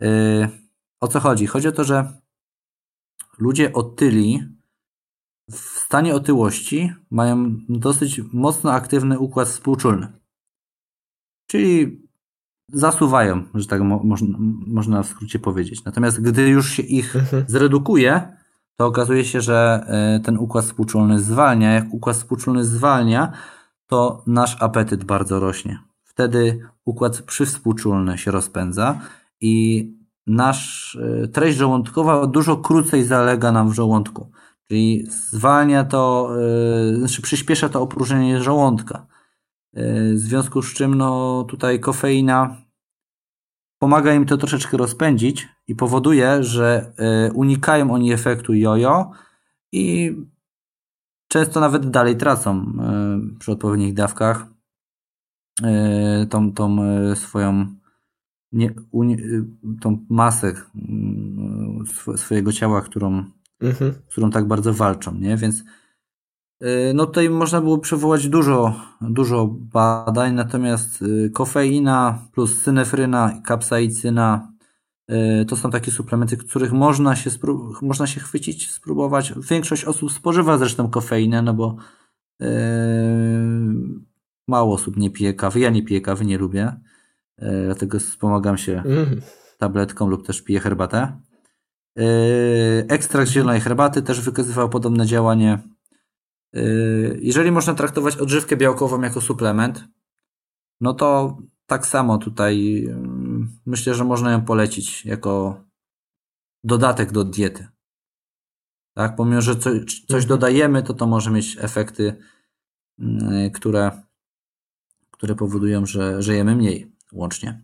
Yy, 0.00 0.65
o 1.00 1.08
co 1.08 1.20
chodzi? 1.20 1.46
Chodzi 1.46 1.68
o 1.68 1.72
to, 1.72 1.84
że 1.84 2.20
ludzie 3.38 3.72
otyli 3.72 4.56
w 5.50 5.56
stanie 5.56 6.14
otyłości 6.14 6.92
mają 7.10 7.56
dosyć 7.68 8.20
mocno 8.32 8.72
aktywny 8.72 9.18
układ 9.18 9.48
współczulny. 9.48 10.12
Czyli 11.46 12.02
zasuwają, 12.68 13.44
że 13.54 13.66
tak 13.66 13.82
mo 13.82 14.00
można, 14.66 15.02
w 15.02 15.06
skrócie 15.06 15.38
powiedzieć. 15.38 15.84
Natomiast 15.84 16.20
gdy 16.20 16.48
już 16.48 16.70
się 16.70 16.82
ich 16.82 17.16
mhm. 17.16 17.44
zredukuje, 17.48 18.36
to 18.76 18.86
okazuje 18.86 19.24
się, 19.24 19.40
że 19.40 19.86
y, 20.16 20.20
ten 20.20 20.38
układ 20.38 20.64
współczulny 20.64 21.20
zwalnia. 21.20 21.72
Jak 21.72 21.94
układ 21.94 22.16
współczulny 22.16 22.64
zwalnia, 22.64 23.32
to 23.86 24.22
nasz 24.26 24.62
apetyt 24.62 25.04
bardzo 25.04 25.40
rośnie. 25.40 25.78
Wtedy 26.02 26.60
układ 26.84 27.22
przywspółczulny 27.22 28.18
się 28.18 28.30
rozpędza 28.30 29.00
i 29.40 29.86
nasz 30.26 30.94
y, 30.94 31.28
treść 31.28 31.58
żołądkowa 31.58 32.26
dużo 32.26 32.56
krócej 32.56 33.04
zalega 33.04 33.52
nam 33.52 33.70
w 33.70 33.74
żołądku. 33.74 34.30
Czyli 34.68 35.06
zwalnia 35.10 35.84
to, 35.84 36.30
znaczy 36.98 37.22
przyspiesza 37.22 37.68
to 37.68 37.82
opróżnienie 37.82 38.42
żołądka. 38.42 39.06
W 40.14 40.18
związku 40.18 40.62
z 40.62 40.74
czym 40.74 40.94
no, 40.94 41.44
tutaj 41.48 41.80
kofeina 41.80 42.56
pomaga 43.78 44.14
im 44.14 44.26
to 44.26 44.36
troszeczkę 44.36 44.76
rozpędzić 44.76 45.48
i 45.68 45.74
powoduje, 45.74 46.42
że 46.42 46.92
unikają 47.34 47.90
oni 47.90 48.12
efektu 48.12 48.54
jojo 48.54 49.10
i 49.72 50.16
często 51.28 51.60
nawet 51.60 51.90
dalej 51.90 52.16
tracą 52.16 52.72
przy 53.38 53.52
odpowiednich 53.52 53.94
dawkach 53.94 54.46
tą, 56.30 56.52
tą 56.52 56.76
swoją 57.14 57.66
nie, 58.52 58.74
tą 59.80 60.06
masę 60.08 60.54
mm, 60.74 61.84
swojego 62.16 62.52
ciała, 62.52 62.82
którą, 62.82 63.24
mhm. 63.60 63.94
którą 64.08 64.30
tak 64.30 64.48
bardzo 64.48 64.74
walczą, 64.74 65.14
nie? 65.14 65.36
Więc 65.36 65.64
Y, 66.62 66.92
no 66.94 67.06
tutaj 67.06 67.30
można 67.30 67.60
było 67.60 67.78
przywołać 67.78 68.28
dużo, 68.28 68.74
dużo 69.00 69.46
badań, 69.46 70.34
natomiast 70.34 71.02
y, 71.02 71.30
kofeina 71.30 72.28
plus 72.32 72.62
synefryna 72.62 73.40
kapsaicyna 73.44 74.52
y, 75.10 75.44
to 75.44 75.56
są 75.56 75.70
takie 75.70 75.90
suplementy, 75.90 76.36
których 76.36 76.72
można 76.72 77.16
się, 77.16 77.30
można 77.82 78.06
się 78.06 78.20
chwycić, 78.20 78.70
spróbować. 78.70 79.32
Większość 79.50 79.84
osób 79.84 80.12
spożywa 80.12 80.58
zresztą 80.58 80.90
kofeinę, 80.90 81.42
no 81.42 81.54
bo 81.54 81.76
yy, 82.40 82.48
mało 84.48 84.74
osób 84.74 84.96
nie 84.96 85.10
pije 85.10 85.34
kawy. 85.34 85.60
Ja 85.60 85.70
nie 85.70 85.82
piję 85.82 86.00
kawy, 86.00 86.24
nie 86.24 86.38
lubię, 86.38 86.80
dlatego 87.38 87.98
wspomagam 87.98 88.58
się 88.58 88.82
mm. 88.86 89.20
tabletką 89.58 90.08
lub 90.08 90.26
też 90.26 90.42
piję 90.42 90.60
herbatę. 90.60 91.20
Yy, 91.96 92.04
ekstrakt 92.88 93.30
zielonej 93.30 93.60
herbaty 93.60 94.02
też 94.02 94.20
wykazywał 94.20 94.68
podobne 94.68 95.06
działanie 95.06 95.58
Yy, 96.56 97.18
jeżeli 97.22 97.50
można 97.50 97.74
traktować 97.74 98.16
odżywkę 98.16 98.56
białkową 98.56 99.00
jako 99.02 99.20
suplement, 99.20 99.84
no 100.80 100.94
to 100.94 101.38
tak 101.66 101.86
samo 101.86 102.18
tutaj 102.18 102.82
yy, 102.82 102.96
myślę, 103.66 103.94
że 103.94 104.04
można 104.04 104.32
ją 104.32 104.44
polecić 104.44 105.04
jako 105.04 105.64
dodatek 106.64 107.12
do 107.12 107.24
diety. 107.24 107.68
Tak, 108.94 109.16
pomimo, 109.16 109.40
że 109.40 109.56
coś, 109.56 110.00
coś 110.00 110.22
mhm. 110.22 110.28
dodajemy, 110.28 110.82
to 110.82 110.94
to 110.94 111.06
może 111.06 111.30
mieć 111.30 111.56
efekty, 111.60 112.16
yy, 112.98 113.50
które, 113.50 114.02
które 115.10 115.34
powodują, 115.34 115.86
że 115.86 116.22
żyjemy 116.22 116.56
mniej 116.56 116.95
łącznie. 117.12 117.62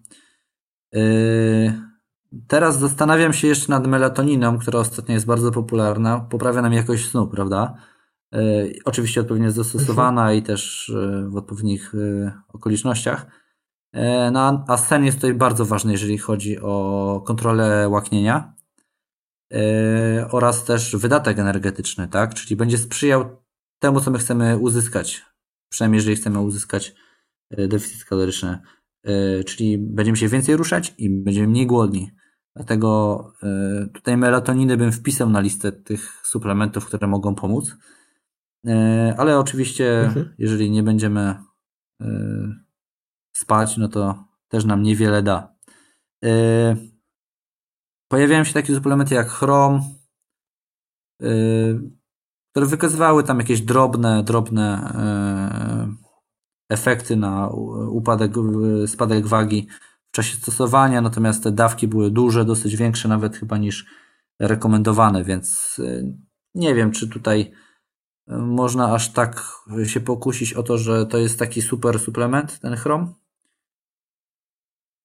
Teraz 2.48 2.78
zastanawiam 2.78 3.32
się 3.32 3.48
jeszcze 3.48 3.72
nad 3.72 3.86
melatoniną, 3.86 4.58
która 4.58 4.78
ostatnio 4.78 5.14
jest 5.14 5.26
bardzo 5.26 5.50
popularna. 5.50 6.20
Poprawia 6.20 6.62
nam 6.62 6.72
jakość 6.72 7.10
snu, 7.10 7.28
prawda? 7.28 7.74
E, 8.34 8.38
oczywiście 8.84 9.20
odpowiednio 9.20 9.50
zastosowana 9.50 10.32
i 10.32 10.42
też 10.42 10.88
e, 10.88 11.28
w 11.28 11.36
odpowiednich 11.36 11.92
okolicznościach. 12.48 13.26
No, 14.32 14.64
a 14.68 14.76
sen 14.76 15.04
jest 15.04 15.18
tutaj 15.18 15.34
bardzo 15.34 15.64
ważny, 15.64 15.92
jeżeli 15.92 16.18
chodzi 16.18 16.60
o 16.60 17.22
kontrolę 17.26 17.88
łaknienia 17.88 18.54
oraz 20.30 20.64
też 20.64 20.96
wydatek 20.96 21.38
energetyczny, 21.38 22.08
tak? 22.08 22.34
Czyli 22.34 22.56
będzie 22.56 22.78
sprzyjał 22.78 23.36
temu, 23.78 24.00
co 24.00 24.10
my 24.10 24.18
chcemy 24.18 24.58
uzyskać. 24.58 25.24
Przynajmniej 25.68 25.98
jeżeli 25.98 26.16
chcemy 26.16 26.40
uzyskać 26.40 26.94
deficyt 27.50 28.04
kaloryczny. 28.04 28.58
Czyli 29.46 29.78
będziemy 29.78 30.16
się 30.16 30.28
więcej 30.28 30.56
ruszać 30.56 30.94
i 30.98 31.10
będziemy 31.10 31.48
mniej 31.48 31.66
głodni. 31.66 32.10
Dlatego 32.56 33.32
tutaj 33.94 34.16
melatoniny 34.16 34.76
bym 34.76 34.92
wpisał 34.92 35.30
na 35.30 35.40
listę 35.40 35.72
tych 35.72 36.20
suplementów, 36.24 36.86
które 36.86 37.06
mogą 37.06 37.34
pomóc. 37.34 37.76
E, 38.66 39.14
ale 39.18 39.38
oczywiście, 39.38 40.00
mhm. 40.00 40.34
jeżeli 40.38 40.70
nie 40.70 40.82
będziemy 40.82 41.34
spać, 43.36 43.76
no 43.76 43.88
to 43.88 44.24
też 44.48 44.64
nam 44.64 44.82
niewiele 44.82 45.22
da. 45.22 45.54
Pojawiają 48.08 48.44
się 48.44 48.54
takie 48.54 48.74
suplementy 48.74 49.14
jak 49.14 49.28
chrom, 49.28 49.82
które 52.50 52.66
wykazywały 52.66 53.24
tam 53.24 53.38
jakieś 53.38 53.60
drobne, 53.60 54.22
drobne 54.22 54.92
efekty 56.68 57.16
na 57.16 57.48
upadek, 57.88 58.32
spadek 58.86 59.26
wagi 59.26 59.68
w 60.08 60.14
czasie 60.14 60.36
stosowania, 60.36 61.00
natomiast 61.00 61.42
te 61.42 61.52
dawki 61.52 61.88
były 61.88 62.10
duże, 62.10 62.44
dosyć 62.44 62.76
większe 62.76 63.08
nawet 63.08 63.36
chyba 63.36 63.58
niż 63.58 63.86
rekomendowane, 64.40 65.24
więc 65.24 65.80
nie 66.54 66.74
wiem, 66.74 66.92
czy 66.92 67.08
tutaj 67.08 67.52
można 68.28 68.94
aż 68.94 69.12
tak 69.12 69.42
się 69.84 70.00
pokusić 70.00 70.52
o 70.52 70.62
to, 70.62 70.78
że 70.78 71.06
to 71.06 71.18
jest 71.18 71.38
taki 71.38 71.62
super 71.62 71.98
suplement, 71.98 72.58
ten 72.58 72.76
chrom. 72.76 73.14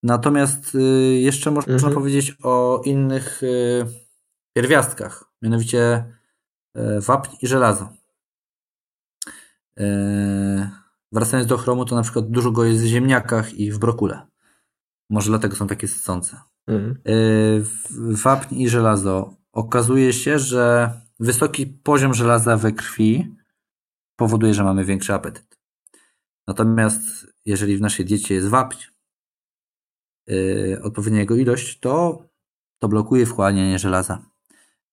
Natomiast 0.03 0.75
y, 0.75 0.79
jeszcze 1.19 1.51
można 1.51 1.73
mhm. 1.73 1.93
powiedzieć 1.93 2.37
o 2.43 2.81
innych 2.85 3.43
y, 3.43 3.85
pierwiastkach, 4.53 5.23
mianowicie 5.41 6.13
y, 6.77 7.01
wapń 7.01 7.35
i 7.41 7.47
żelazo. 7.47 7.89
Wracając 11.18 11.49
do 11.49 11.57
chromu, 11.57 11.86
to 11.86 11.95
na 11.95 12.01
przykład 12.01 12.30
dużo 12.30 12.51
go 12.51 12.65
jest 12.65 12.84
w 12.84 12.86
ziemniakach 12.86 13.53
i 13.53 13.72
w 13.72 13.80
brokule. 13.80 14.28
Może 15.09 15.30
dlatego 15.30 15.55
są 15.55 15.68
takie 15.68 15.88
sycące. 15.88 16.41
Mhm. 16.68 16.95
Wapń 18.24 18.55
i 18.55 18.70
żelazo. 18.70 19.36
Okazuje 19.51 20.13
się, 20.13 20.39
że 20.39 20.91
Wysoki 21.20 21.68
poziom 21.68 22.13
żelaza 22.13 22.57
we 22.57 22.72
krwi 22.72 23.36
powoduje, 24.15 24.53
że 24.53 24.63
mamy 24.63 24.86
większy 24.86 25.13
apetyt. 25.13 25.57
Natomiast 26.47 27.28
jeżeli 27.45 27.78
w 27.78 27.82
naszej 27.82 28.05
diecie 28.05 28.36
jest 28.36 28.47
wapń, 28.47 28.78
yy, 30.28 30.80
odpowiednia 30.84 31.20
jego 31.20 31.36
ilość, 31.36 31.80
to, 31.80 32.26
to 32.80 32.88
blokuje 32.88 33.26
wchłanianie 33.26 33.80
żelaza. 33.80 34.26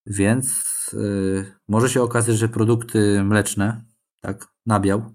Więc 0.05 0.63
yy, 0.93 1.45
może 1.67 1.89
się 1.89 2.01
okazać, 2.01 2.37
że 2.37 2.49
produkty 2.49 3.23
mleczne, 3.23 3.85
tak, 4.21 4.47
nabiał, 4.65 5.14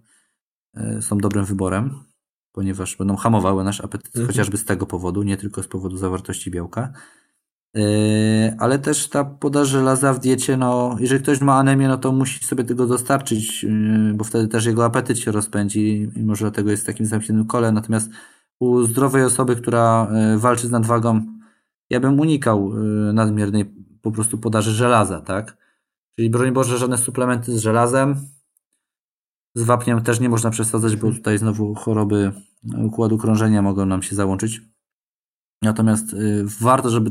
są 1.01 1.19
dobrym 1.19 1.45
wyborem, 1.45 2.05
ponieważ 2.53 2.97
będą 2.97 3.17
hamowały 3.17 3.65
nasz 3.65 3.81
apetyt, 3.81 4.07
mhm. 4.07 4.27
chociażby 4.27 4.57
z 4.57 4.65
tego 4.65 4.87
powodu, 4.87 5.23
nie 5.23 5.37
tylko 5.37 5.63
z 5.63 5.69
powodu 5.69 5.97
zawartości 5.97 6.51
białka. 6.51 6.93
Yy, 7.75 7.83
ale 8.59 8.79
też 8.79 9.09
ta 9.09 9.25
podaż 9.25 9.69
żelaza 9.69 10.13
w 10.13 10.19
diecie, 10.19 10.57
no, 10.57 10.97
jeżeli 11.01 11.23
ktoś 11.23 11.41
ma 11.41 11.59
anemię, 11.59 11.89
no 11.89 11.99
to 11.99 12.13
musi 12.13 12.45
sobie 12.45 12.65
tego 12.65 12.87
dostarczyć, 12.87 13.63
yy, 13.63 14.15
bo 14.15 14.25
wtedy 14.25 14.49
też 14.49 14.67
jego 14.67 14.85
apetyt 14.85 15.19
się 15.19 15.33
rozpędzi 15.33 16.11
i 16.17 16.23
może 16.23 16.45
dlatego 16.45 16.71
jest 16.71 16.83
w 16.83 16.87
takim 16.87 17.07
zamkniętym 17.07 17.47
kole. 17.47 17.73
Natomiast 17.73 18.11
u 18.61 18.83
zdrowej 18.83 19.25
osoby, 19.25 19.57
która 19.57 20.09
walczy 20.37 20.67
z 20.67 20.71
nadwagą, 20.71 21.27
ja 21.91 22.01
bym 22.01 22.21
unikał 22.21 22.73
nadmiernej 23.13 23.75
po 24.03 24.13
prostu 24.13 24.39
podaży 24.39 24.71
żelaza, 24.71 25.21
tak? 25.21 25.57
Czyli 26.17 26.31
broń 26.31 26.53
Boże, 26.53 26.79
żadne 26.79 26.99
suplementy 26.99 27.59
z 27.59 27.61
żelazem. 27.61 28.17
Z 29.55 29.63
wapniem 29.63 30.03
też 30.03 30.21
nie 30.21 30.29
można 30.29 30.51
przesadzać, 30.51 30.97
bo 30.97 31.13
tutaj 31.13 31.39
znowu 31.39 31.75
choroby 31.75 32.33
układu 32.79 33.19
krążenia 33.19 33.63
mogą 33.63 33.87
nam 33.87 34.03
się 34.03 34.17
załączyć. 34.17 34.61
Natomiast 35.63 36.17
warto, 36.61 36.91
żeby 36.91 37.11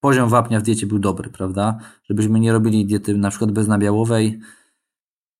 poziom 0.00 0.28
wapnia 0.28 0.60
w 0.60 0.62
diecie 0.62 0.86
był 0.86 0.98
dobry, 0.98 1.30
prawda? 1.30 1.78
Żebyśmy 2.04 2.40
nie 2.40 2.52
robili 2.52 2.86
diety 2.86 3.18
na 3.18 3.30
przykład 3.30 3.52
beznabiałowej 3.52 4.40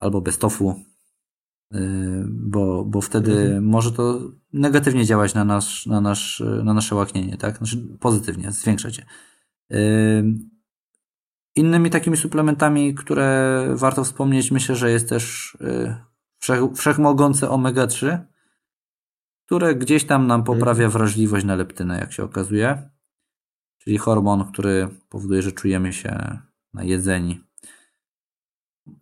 albo 0.00 0.20
bez 0.20 0.38
tofu, 0.38 0.84
yy, 1.70 1.80
bo, 2.28 2.84
bo 2.84 3.00
wtedy 3.00 3.40
mhm. 3.40 3.64
może 3.64 3.92
to 3.92 4.20
negatywnie 4.52 5.04
działać 5.04 5.34
na, 5.34 5.44
nasz, 5.44 5.86
na, 5.86 6.00
nasz, 6.00 6.42
na 6.64 6.74
nasze 6.74 6.94
łaknienie, 6.94 7.36
tak? 7.36 7.58
Znaczy 7.58 7.88
pozytywnie, 8.00 8.52
zwiększać 8.52 8.98
je. 8.98 9.04
Innymi 11.56 11.90
takimi 11.90 12.16
suplementami, 12.16 12.94
które 12.94 13.66
warto 13.74 14.04
wspomnieć, 14.04 14.50
myślę, 14.50 14.76
że 14.76 14.90
jest 14.90 15.08
też 15.08 15.56
wszech, 16.40 16.60
wszechmogące 16.76 17.46
omega-3, 17.48 18.18
które 19.46 19.74
gdzieś 19.74 20.04
tam 20.04 20.26
nam 20.26 20.44
poprawia 20.44 20.84
mhm. 20.84 20.90
wrażliwość 20.90 21.46
na 21.46 21.54
leptynę, 21.54 21.98
jak 21.98 22.12
się 22.12 22.24
okazuje 22.24 22.90
czyli 23.80 23.98
hormon, 23.98 24.52
który 24.52 24.88
powoduje, 25.08 25.42
że 25.42 25.52
czujemy 25.52 25.92
się 25.92 26.38
najedzeni. 26.74 27.40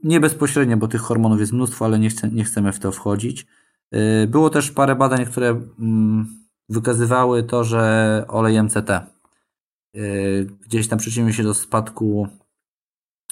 Nie 0.04 0.20
bezpośrednio, 0.20 0.76
bo 0.76 0.88
tych 0.88 1.00
hormonów 1.00 1.40
jest 1.40 1.52
mnóstwo, 1.52 1.84
ale 1.84 1.98
nie, 1.98 2.08
nie 2.32 2.44
chcemy 2.44 2.72
w 2.72 2.78
to 2.78 2.92
wchodzić. 2.92 3.46
Y, 3.94 4.26
było 4.26 4.50
też 4.50 4.70
parę 4.70 4.96
badań, 4.96 5.26
które 5.26 5.48
mm, 5.48 6.26
wykazywały 6.68 7.42
to, 7.42 7.64
że 7.64 8.24
olej 8.28 8.62
MCT 8.62 8.90
y, 9.96 10.48
gdzieś 10.66 10.88
tam 10.88 10.98
przyczynił 10.98 11.32
się 11.32 11.42
do 11.42 11.54
spadku 11.54 12.28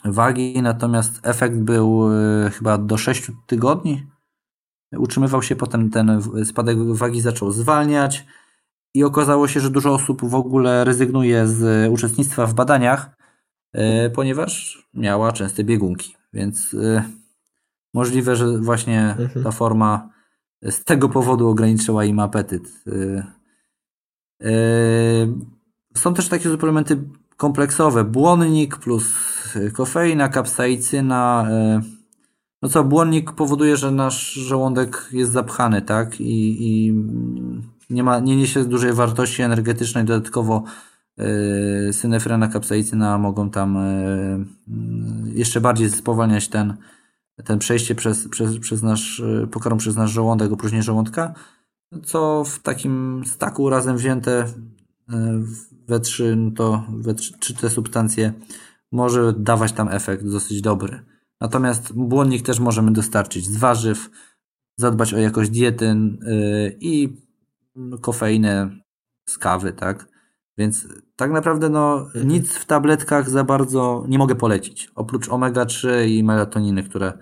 wagi, 0.05 0.63
natomiast 0.63 1.21
efekt 1.23 1.57
był 1.57 2.13
y, 2.47 2.51
chyba 2.51 2.79
do 2.79 2.99
6 2.99 3.31
tygodni. 3.47 4.07
Utrzymywał 4.99 5.43
się 5.43 5.57
potem 5.57 5.91
ten 5.91 6.23
spadek 6.45 6.79
wagi 6.79 7.21
zaczął 7.21 7.51
zwalniać 7.51 8.27
i 8.95 9.05
okazało 9.05 9.49
się, 9.49 9.61
że 9.61 9.71
dużo 9.71 9.95
osób 9.95 10.25
w 10.25 10.35
ogóle 10.35 10.85
rezygnuje 10.85 11.47
z 11.47 11.93
uczestnictwa 11.93 12.47
w 12.47 12.55
badaniach, 12.55 13.11
y, 13.77 14.11
ponieważ 14.11 14.83
miała 14.95 15.33
częste 15.33 15.65
biegunki. 15.65 16.17
Więc 16.33 16.75
y, 16.75 17.03
możliwe, 17.95 18.37
że 18.37 18.59
właśnie 18.59 19.17
mhm. 19.19 19.45
ta 19.45 19.51
forma 19.51 20.09
z 20.63 20.85
tego 20.85 21.09
powodu 21.09 21.49
ograniczyła 21.49 22.05
im 22.05 22.21
apetyt. 22.21 22.85
Są 25.97 26.15
też 26.15 26.29
takie 26.29 26.51
suplementy 26.51 26.99
kompleksowe. 27.37 28.05
Błonnik 28.05 28.77
plus 28.77 29.36
kofeina, 29.73 30.29
kapsaicyna. 30.29 31.47
E, 31.51 31.81
no 32.63 32.69
co, 32.69 32.85
błonnik 32.85 33.33
powoduje, 33.33 33.77
że 33.77 33.91
nasz 33.91 34.33
żołądek 34.33 35.09
jest 35.13 35.33
zapchany, 35.33 35.83
tak? 35.83 36.21
I, 36.21 36.57
i 36.69 36.93
nie, 37.91 38.03
ma, 38.03 38.21
nie 38.21 38.37
niesie 38.37 38.65
dużej 38.65 38.93
wartości 38.93 39.43
energetycznej. 39.43 40.05
Dodatkowo 40.05 40.65
yy, 41.17 41.93
synefrena, 41.93 42.49
kapsaicyna 42.49 43.19
mogą 43.19 43.51
tam 43.51 43.79
yy, 45.27 45.33
jeszcze 45.35 45.61
bardziej 45.61 45.91
spowalniać 45.91 46.49
ten, 46.49 46.77
ten 47.45 47.59
przejście 47.59 47.95
przez, 47.95 48.29
przez, 48.29 48.59
przez 48.59 48.83
nasz, 48.83 49.23
pokarm 49.51 49.79
przez 49.79 49.97
nasz 49.97 50.11
żołądek, 50.11 50.53
opróżnienie 50.53 50.83
żołądka, 50.83 51.35
co 52.05 52.45
w 52.45 52.59
takim 52.59 53.23
staku 53.27 53.71
razem 53.71 53.97
wzięte 53.97 54.47
we 55.89 56.01
trzy, 56.01 56.37
no 56.37 56.51
to 56.51 56.85
we 56.89 57.15
trzy 57.15 57.55
te 57.55 57.71
substancje 57.71 58.33
może 58.97 59.33
dawać 59.33 59.73
tam 59.73 59.89
efekt 59.89 60.25
dosyć 60.25 60.61
dobry. 60.61 61.01
Natomiast 61.41 61.93
błonnik 61.93 62.47
też 62.47 62.61
możemy 62.61 62.93
dostarczyć 62.93 63.47
z 63.47 63.57
warzyw, 63.57 64.11
zadbać 64.77 65.15
o 65.15 65.19
jakość 65.19 65.51
diety 65.51 65.85
yy, 65.87 66.77
i 66.81 67.17
kofeinę 68.01 68.71
z 69.29 69.39
kawy, 69.39 69.73
tak? 69.73 70.09
Więc 70.59 70.89
tak 71.17 71.31
naprawdę 71.31 71.69
no, 71.69 72.07
nic 72.25 72.55
w 72.55 72.65
tabletkach 72.65 73.31
za 73.31 73.45
bardzo 73.45 74.05
nie 74.09 74.19
mogę 74.19 74.35
polecić. 74.35 74.91
Oprócz 74.95 75.29
omega-3 75.29 76.07
i 76.09 76.25
melatoniny, 76.25 76.83
które 76.83 77.13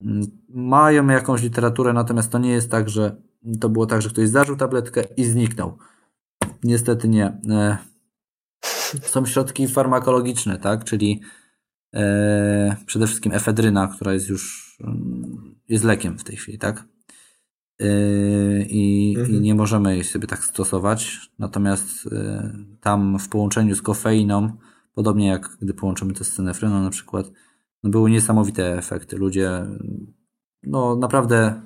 mm, 0.00 0.26
mają 0.48 1.06
jakąś 1.06 1.42
literaturę, 1.42 1.92
natomiast 1.92 2.32
to 2.32 2.38
nie 2.38 2.50
jest 2.50 2.70
tak, 2.70 2.88
że 2.88 3.16
to 3.60 3.68
było 3.68 3.86
tak, 3.86 4.02
że 4.02 4.08
ktoś 4.08 4.28
zażył 4.28 4.56
tabletkę 4.56 5.04
i 5.16 5.24
zniknął. 5.24 5.78
Niestety 6.64 7.08
nie. 7.08 7.40
E, 8.94 9.08
są 9.08 9.26
środki 9.26 9.68
farmakologiczne, 9.68 10.58
tak? 10.58 10.84
Czyli 10.84 11.20
e, 11.94 12.76
przede 12.86 13.06
wszystkim 13.06 13.32
efedryna, 13.32 13.88
która 13.88 14.12
jest 14.12 14.28
już 14.28 14.76
mm, 14.84 15.54
jest 15.68 15.84
lekiem 15.84 16.18
w 16.18 16.24
tej 16.24 16.36
chwili, 16.36 16.58
tak? 16.58 16.84
E, 17.80 17.86
I, 18.62 19.14
mhm. 19.18 19.36
I, 19.36 19.40
nie 19.40 19.54
możemy 19.54 19.94
jej 19.94 20.04
sobie 20.04 20.26
tak 20.26 20.44
stosować. 20.44 21.30
Natomiast 21.38 22.08
tam 22.80 23.18
w 23.18 23.28
połączeniu 23.28 23.74
z 23.74 23.82
kofeiną, 23.82 24.52
podobnie 24.94 25.26
jak 25.28 25.56
gdy 25.60 25.74
połączymy 25.74 26.12
to 26.12 26.24
z 26.24 26.32
cenefryną 26.32 26.82
na 26.82 26.90
przykład, 26.90 27.30
no 27.82 27.90
były 27.90 28.10
niesamowite 28.10 28.78
efekty. 28.78 29.16
Ludzie 29.16 29.66
no 30.62 30.96
naprawdę 30.96 31.62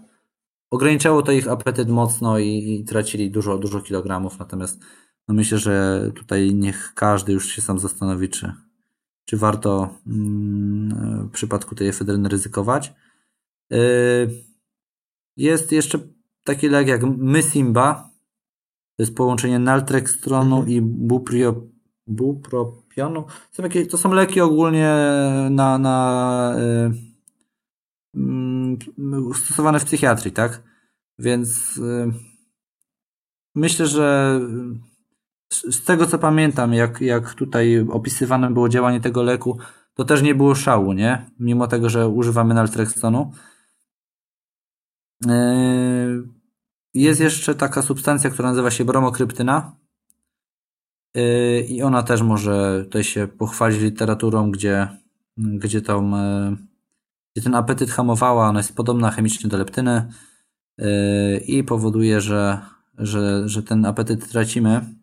ograniczało 0.70 1.22
to 1.22 1.32
ich 1.32 1.48
apetyt 1.48 1.88
mocno 1.88 2.38
i, 2.38 2.46
i 2.48 2.84
tracili 2.84 3.30
dużo, 3.30 3.58
dużo 3.58 3.80
kilogramów. 3.80 4.38
Natomiast 4.38 4.80
no 5.28 5.34
myślę, 5.34 5.58
że 5.58 6.10
tutaj 6.14 6.54
niech 6.54 6.92
każdy 6.94 7.32
już 7.32 7.48
się 7.48 7.62
sam 7.62 7.78
zastanowi, 7.78 8.28
czy, 8.28 8.52
czy 9.24 9.36
warto 9.36 9.98
mm, 10.06 11.28
w 11.28 11.30
przypadku 11.30 11.74
tej 11.74 11.88
efedryny 11.88 12.28
ryzykować. 12.28 12.94
Yy, 13.70 14.44
jest 15.36 15.72
jeszcze 15.72 15.98
taki 16.44 16.68
lek 16.68 16.88
jak 16.88 17.02
Mysimba. 17.04 18.10
To 18.96 19.02
jest 19.02 19.14
połączenie 19.14 19.58
naltrextronu 19.58 20.56
mhm. 20.56 20.72
i 20.72 20.80
buprio, 20.80 21.62
bupropionu. 22.06 23.24
Są 23.50 23.62
jakieś, 23.62 23.88
to 23.88 23.98
są 23.98 24.12
leki 24.12 24.40
ogólnie 24.40 24.96
na, 25.50 25.78
na 25.78 26.54
yy, 28.14 29.34
stosowane 29.34 29.80
w 29.80 29.84
psychiatrii, 29.84 30.32
tak? 30.32 30.62
Więc 31.18 31.76
yy, 31.76 32.12
myślę, 33.54 33.86
że 33.86 34.40
z 35.52 35.84
tego 35.84 36.06
co 36.06 36.18
pamiętam, 36.18 36.74
jak, 36.74 37.00
jak 37.00 37.34
tutaj 37.34 37.86
opisywane 37.90 38.50
było 38.50 38.68
działanie 38.68 39.00
tego 39.00 39.22
leku, 39.22 39.58
to 39.94 40.04
też 40.04 40.22
nie 40.22 40.34
było 40.34 40.54
szału, 40.54 40.92
nie? 40.92 41.30
Mimo 41.38 41.66
tego, 41.66 41.90
że 41.90 42.08
używamy 42.08 42.54
naltrexonu. 42.54 43.32
Yy, 45.26 46.28
jest 46.94 47.20
jeszcze 47.20 47.54
taka 47.54 47.82
substancja, 47.82 48.30
która 48.30 48.48
nazywa 48.48 48.70
się 48.70 48.84
bromokryptyna. 48.84 49.76
Yy, 51.14 51.60
I 51.60 51.82
ona 51.82 52.02
też 52.02 52.22
może 52.22 52.84
tutaj 52.84 53.04
się 53.04 53.28
pochwalić 53.28 53.80
literaturą, 53.80 54.50
gdzie, 54.50 54.88
gdzie, 55.36 55.82
tą, 55.82 56.10
yy, 56.10 56.56
gdzie 57.34 57.44
ten 57.44 57.54
apetyt 57.54 57.90
hamowała. 57.90 58.48
Ona 58.48 58.58
jest 58.58 58.76
podobna 58.76 59.10
chemicznie 59.10 59.50
do 59.50 59.58
leptyny 59.58 60.12
i 61.46 61.64
powoduje, 61.64 62.20
że, 62.20 62.60
że, 62.98 63.48
że 63.48 63.62
ten 63.62 63.84
apetyt 63.84 64.28
tracimy. 64.28 64.94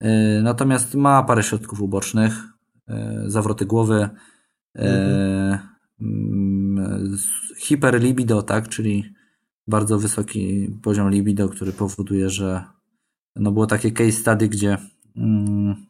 E, 0.00 0.42
natomiast 0.42 0.94
ma 0.94 1.22
parę 1.22 1.42
środków 1.42 1.80
ubocznych, 1.80 2.44
e, 2.88 3.22
zawroty 3.26 3.66
głowy, 3.66 4.08
mhm. 4.74 5.58
hiperlibido, 7.58 8.42
tak, 8.42 8.68
czyli 8.68 9.14
bardzo 9.66 9.98
wysoki 9.98 10.70
poziom 10.82 11.10
libido, 11.10 11.48
który 11.48 11.72
powoduje, 11.72 12.30
że 12.30 12.64
no 13.36 13.52
było 13.52 13.66
takie 13.66 13.90
case 13.90 14.12
study, 14.12 14.48
gdzie 14.48 14.78
mm, 15.16 15.86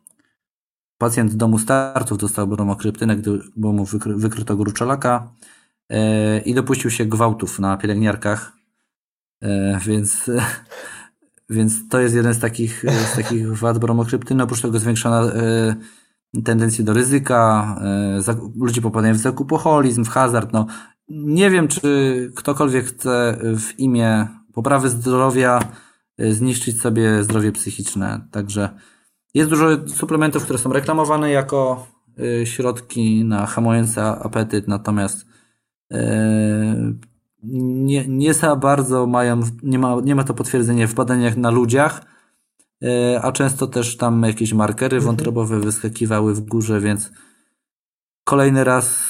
pacjent 0.98 1.34
domu 1.34 1.58
startów 1.58 2.18
dostał 2.18 2.46
bromokryptynę, 2.46 3.16
gdy, 3.16 3.38
bo 3.56 3.72
mu 3.72 3.84
wykryto 4.06 4.56
gruczolaka 4.56 5.32
i 6.44 6.54
dopuścił 6.54 6.90
się 6.90 7.06
gwałtów 7.06 7.58
na 7.58 7.76
pielęgniarkach, 7.76 8.52
więc 9.86 10.30
Więc 11.50 11.88
to 11.88 12.00
jest 12.00 12.14
jeden 12.14 12.34
z 12.34 12.38
takich, 12.38 12.84
z 13.12 13.16
takich 13.16 13.52
wad 13.60 13.78
bromokryptyny. 13.78 14.42
Oprócz 14.42 14.60
tego 14.60 14.78
zwiększona 14.78 15.22
e, 15.22 15.76
tendencje 16.44 16.84
do 16.84 16.92
ryzyka, 16.92 17.76
e, 18.28 18.34
ludzie 18.56 18.82
popadają 18.82 19.14
w 19.14 19.18
zakupoholizm, 19.18 20.04
w 20.04 20.08
hazard. 20.08 20.52
No, 20.52 20.66
nie 21.08 21.50
wiem, 21.50 21.68
czy 21.68 22.32
ktokolwiek 22.36 22.86
chce 22.86 23.38
w 23.42 23.78
imię 23.78 24.28
poprawy 24.56 24.88
zdrowia 24.88 25.60
e, 26.18 26.32
zniszczyć 26.32 26.80
sobie 26.80 27.22
zdrowie 27.22 27.52
psychiczne. 27.52 28.28
Także 28.30 28.68
jest 29.34 29.50
dużo 29.50 29.88
suplementów, 29.88 30.44
które 30.44 30.58
są 30.58 30.72
reklamowane 30.72 31.30
jako 31.30 31.86
e, 32.42 32.46
środki 32.46 33.24
na 33.24 33.46
hamujący 33.46 34.00
apetyt, 34.00 34.68
natomiast 34.68 35.26
e, 35.92 36.94
nie, 37.42 38.08
nie 38.08 38.34
za 38.34 38.56
bardzo 38.56 39.06
mają, 39.06 39.40
nie 39.62 39.78
ma, 39.78 39.96
nie 40.04 40.14
ma 40.14 40.24
to 40.24 40.34
potwierdzenia 40.34 40.86
w 40.86 40.94
badaniach 40.94 41.36
na 41.36 41.50
ludziach, 41.50 42.04
e, 42.82 43.20
a 43.22 43.32
często 43.32 43.66
też 43.66 43.96
tam 43.96 44.22
jakieś 44.22 44.52
markery 44.52 44.96
mhm. 44.96 45.04
wątrobowe 45.04 45.60
wyskakiwały 45.60 46.34
w 46.34 46.40
górze, 46.40 46.80
więc 46.80 47.10
kolejny 48.24 48.64
raz, 48.64 49.02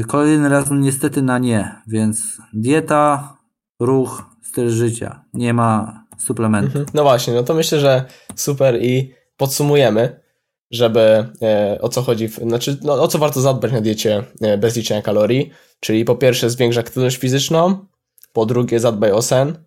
e, 0.00 0.04
kolejny 0.04 0.48
raz 0.48 0.70
niestety 0.70 1.22
na 1.22 1.38
nie, 1.38 1.82
więc 1.86 2.38
dieta, 2.52 3.36
ruch, 3.80 4.22
styl 4.42 4.70
życia, 4.70 5.24
nie 5.34 5.54
ma 5.54 6.04
suplementu. 6.18 6.78
Mhm. 6.78 6.86
No 6.94 7.02
właśnie, 7.02 7.34
no 7.34 7.42
to 7.42 7.54
myślę, 7.54 7.80
że 7.80 8.04
super 8.34 8.82
i 8.82 9.14
podsumujemy, 9.36 10.23
żeby 10.70 11.00
e, 11.42 11.78
o 11.80 11.88
co 11.88 12.02
chodzi, 12.02 12.28
w, 12.28 12.34
znaczy 12.34 12.78
no, 12.82 13.02
o 13.02 13.08
co 13.08 13.18
warto 13.18 13.40
zadbać 13.40 13.72
na 13.72 13.80
diecie 13.80 14.24
e, 14.40 14.58
bez 14.58 14.76
liczenia 14.76 15.02
kalorii, 15.02 15.50
czyli 15.80 16.04
po 16.04 16.16
pierwsze 16.16 16.50
zwiększ 16.50 16.76
aktywność 16.76 17.16
fizyczną, 17.16 17.86
po 18.32 18.46
drugie 18.46 18.80
zadbaj 18.80 19.12
o 19.12 19.22
sen, 19.22 19.58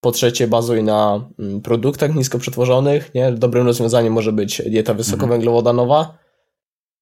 po 0.00 0.12
trzecie 0.12 0.48
bazuj 0.48 0.82
na 0.82 1.28
mm, 1.38 1.60
produktach 1.60 2.14
nisko 2.14 2.38
przetworzonych, 2.38 3.14
nie? 3.14 3.32
dobrym 3.32 3.66
rozwiązaniem 3.66 4.12
może 4.12 4.32
być 4.32 4.62
dieta 4.66 4.94
wysokowęglowodanowa, 4.94 6.18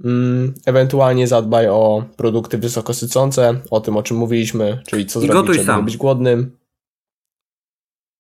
mm, 0.05 0.55
ewentualnie 0.67 1.27
zadbaj 1.27 1.69
o 1.69 2.05
produkty 2.17 2.59
wysokosycące, 2.59 3.61
o 3.71 3.81
tym 3.81 3.97
o 3.97 4.03
czym 4.03 4.17
mówiliśmy, 4.17 4.83
czyli 4.87 5.07
co 5.07 5.21
I 5.21 5.27
zrobić, 5.27 5.61
żeby 5.65 5.83
być 5.83 5.97
głodnym. 5.97 6.62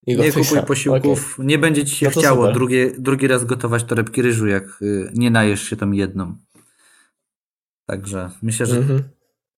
Nie 0.07 0.32
kupuj 0.32 0.62
posiłków, 0.66 1.34
okay. 1.34 1.46
nie 1.46 1.59
będzie 1.59 1.84
ci 1.84 1.96
się 1.96 2.07
no 2.07 2.20
chciało 2.20 2.53
drugi, 2.53 2.76
drugi 2.98 3.26
raz 3.26 3.44
gotować 3.44 3.84
torebki 3.84 4.22
ryżu, 4.22 4.46
jak 4.46 4.82
y, 4.82 5.11
nie 5.14 5.30
najesz 5.30 5.62
się 5.62 5.76
tą 5.76 5.92
jedną. 5.92 6.36
Także 7.86 8.30
myślę, 8.42 8.66
że 8.66 8.76
mm 8.76 8.88
-hmm. 8.88 9.03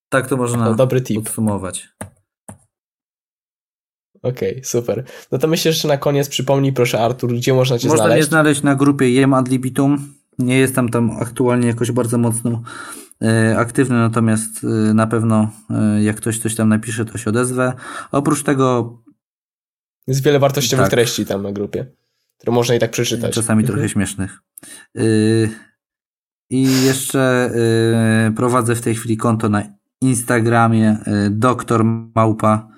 tak 0.09 0.29
to 0.29 0.37
można 0.37 0.65
no, 0.65 0.75
dobry 0.75 1.01
tip. 1.01 1.25
podsumować. 1.25 1.89
Okej, 4.23 4.51
okay, 4.53 4.65
super. 4.65 5.05
No 5.33 5.39
to 5.39 5.49
myślę, 5.49 5.73
że 5.73 5.89
na 5.89 5.97
koniec 5.97 6.29
przypomnij 6.29 6.73
proszę 6.73 7.01
Artur, 7.01 7.35
gdzie 7.35 7.55
można 7.55 7.79
cię 7.79 7.89
można 7.89 8.05
znaleźć? 8.05 8.27
Można 8.27 8.43
mnie 8.43 8.43
znaleźć 8.43 8.63
na 8.63 8.75
grupie 8.75 9.11
Jem 9.11 9.35
Ad 9.35 9.49
Libitum. 9.49 10.15
Nie 10.39 10.59
jestem 10.59 10.89
tam 10.89 11.11
aktualnie 11.21 11.67
jakoś 11.67 11.93
bardzo 11.93 12.19
mocno 12.19 12.63
aktywny, 13.57 13.97
natomiast 13.97 14.67
na 14.95 15.07
pewno 15.07 15.51
jak 16.01 16.17
ktoś 16.17 16.39
coś 16.39 16.55
tam 16.55 16.69
napisze, 16.69 17.05
to 17.05 17.19
się 17.19 17.31
odezwę. 17.31 17.73
Oprócz 18.13 18.43
tego... 18.43 18.99
Jest 20.07 20.23
wiele 20.23 20.39
wartościowych 20.39 20.85
tak. 20.85 20.91
treści 20.91 21.27
tam 21.27 21.43
na 21.43 21.53
grupie, 21.53 21.87
które 22.39 22.53
można 22.53 22.75
i 22.75 22.79
tak 22.79 22.91
przeczytać. 22.91 23.35
Czasami 23.35 23.61
mhm. 23.61 23.75
trochę 23.75 23.89
śmiesznych. 23.89 24.39
I 26.51 26.85
jeszcze 26.85 27.51
prowadzę 28.37 28.75
w 28.75 28.81
tej 28.81 28.95
chwili 28.95 29.17
konto 29.17 29.49
na 29.49 29.63
Instagramie 30.01 30.99
doktor 31.31 31.85
małpa 32.15 32.69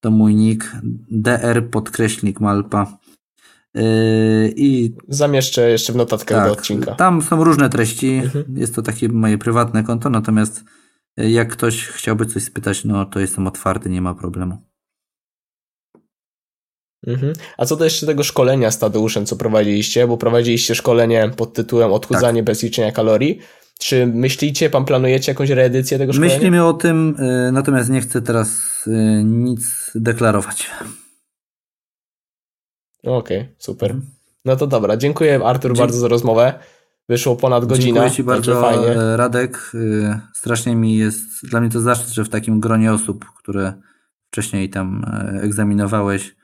to 0.00 0.10
mój 0.10 0.34
nick 0.34 0.76
dr 1.10 1.70
podkreśnik 1.70 2.40
malpa 2.40 2.98
Yy, 3.74 4.52
I 4.56 4.96
zamieszczę 5.08 5.70
jeszcze 5.70 5.92
w 5.92 5.96
notatkach 5.96 6.38
tak, 6.38 6.46
do 6.46 6.52
odcinka. 6.52 6.94
Tam 6.94 7.22
są 7.22 7.44
różne 7.44 7.68
treści. 7.68 8.14
Mhm. 8.14 8.44
Jest 8.56 8.74
to 8.74 8.82
takie 8.82 9.08
moje 9.08 9.38
prywatne 9.38 9.84
konto, 9.84 10.10
natomiast 10.10 10.64
jak 11.16 11.48
ktoś 11.52 11.86
chciałby 11.86 12.26
coś 12.26 12.42
spytać, 12.42 12.84
no 12.84 13.04
to 13.04 13.20
jestem 13.20 13.46
otwarty, 13.46 13.90
nie 13.90 14.02
ma 14.02 14.14
problemu. 14.14 14.67
Mhm. 17.06 17.32
A 17.58 17.66
co 17.66 17.76
do 17.76 17.84
jeszcze 17.84 18.06
tego 18.06 18.22
szkolenia 18.22 18.70
z 18.70 18.78
Tadeuszem, 18.78 19.26
co 19.26 19.36
prowadziliście, 19.36 20.06
bo 20.06 20.16
prowadziliście 20.16 20.74
szkolenie 20.74 21.30
pod 21.36 21.52
tytułem 21.52 21.92
Odchudzanie 21.92 22.40
tak. 22.40 22.46
bez 22.46 22.62
liczenia 22.62 22.92
kalorii. 22.92 23.38
Czy 23.78 24.06
myślicie, 24.06 24.70
pan 24.70 24.84
planujecie 24.84 25.32
jakąś 25.32 25.50
reedycję 25.50 25.98
tego 25.98 26.12
szkolenia? 26.12 26.34
Myślimy 26.34 26.64
o 26.64 26.72
tym, 26.72 27.16
y, 27.48 27.52
natomiast 27.52 27.90
nie 27.90 28.00
chcę 28.00 28.22
teraz 28.22 28.60
y, 28.86 29.22
nic 29.24 29.90
deklarować. 29.94 30.70
Okej, 33.02 33.38
okay, 33.38 33.54
super. 33.58 33.90
Mhm. 33.90 34.10
No 34.44 34.56
to 34.56 34.66
dobra, 34.66 34.96
dziękuję 34.96 35.40
Artur 35.44 35.72
Dzie 35.74 35.78
bardzo 35.78 35.98
za 35.98 36.08
rozmowę. 36.08 36.54
Wyszło 37.08 37.36
ponad 37.36 37.66
godzinę. 37.66 37.84
Dziękuję 37.84 38.10
Ci 38.10 38.24
bardzo, 38.24 38.60
fajnie. 38.60 38.86
E, 38.86 39.16
Radek. 39.16 39.72
E, 39.74 40.20
strasznie 40.34 40.76
mi 40.76 40.96
jest, 40.96 41.20
dla 41.42 41.60
mnie 41.60 41.70
to 41.70 41.80
zaszczyt, 41.80 42.08
że 42.08 42.24
w 42.24 42.28
takim 42.28 42.60
gronie 42.60 42.92
osób, 42.92 43.24
które 43.38 43.72
wcześniej 44.30 44.70
tam 44.70 45.04
e, 45.04 45.42
egzaminowałeś, 45.42 46.36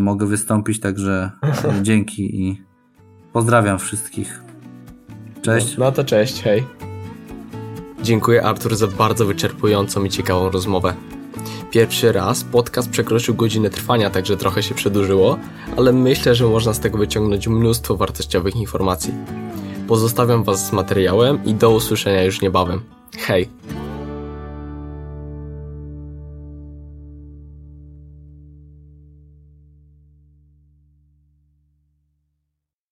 mogę 0.00 0.26
wystąpić, 0.26 0.80
także 0.80 1.30
dzięki 1.82 2.42
i 2.42 2.62
pozdrawiam 3.32 3.78
wszystkich. 3.78 4.42
Cześć. 5.42 5.76
No, 5.78 5.84
no 5.84 5.92
to 5.92 6.04
cześć, 6.04 6.42
hej. 6.42 6.64
Dziękuję 8.02 8.42
Artur 8.42 8.76
za 8.76 8.86
bardzo 8.86 9.26
wyczerpującą 9.26 10.04
i 10.04 10.10
ciekawą 10.10 10.50
rozmowę. 10.50 10.94
Pierwszy 11.70 12.12
raz 12.12 12.44
podcast 12.44 12.90
przekroczył 12.90 13.34
godzinę 13.34 13.70
trwania, 13.70 14.10
także 14.10 14.36
trochę 14.36 14.62
się 14.62 14.74
przedłużyło, 14.74 15.38
ale 15.76 15.92
myślę, 15.92 16.34
że 16.34 16.46
można 16.46 16.74
z 16.74 16.80
tego 16.80 16.98
wyciągnąć 16.98 17.48
mnóstwo 17.48 17.96
wartościowych 17.96 18.56
informacji. 18.56 19.14
Pozostawiam 19.88 20.44
Was 20.44 20.66
z 20.66 20.72
materiałem 20.72 21.44
i 21.44 21.54
do 21.54 21.70
usłyszenia 21.70 22.22
już 22.22 22.40
niebawem. 22.40 22.80
Hej! 23.18 23.48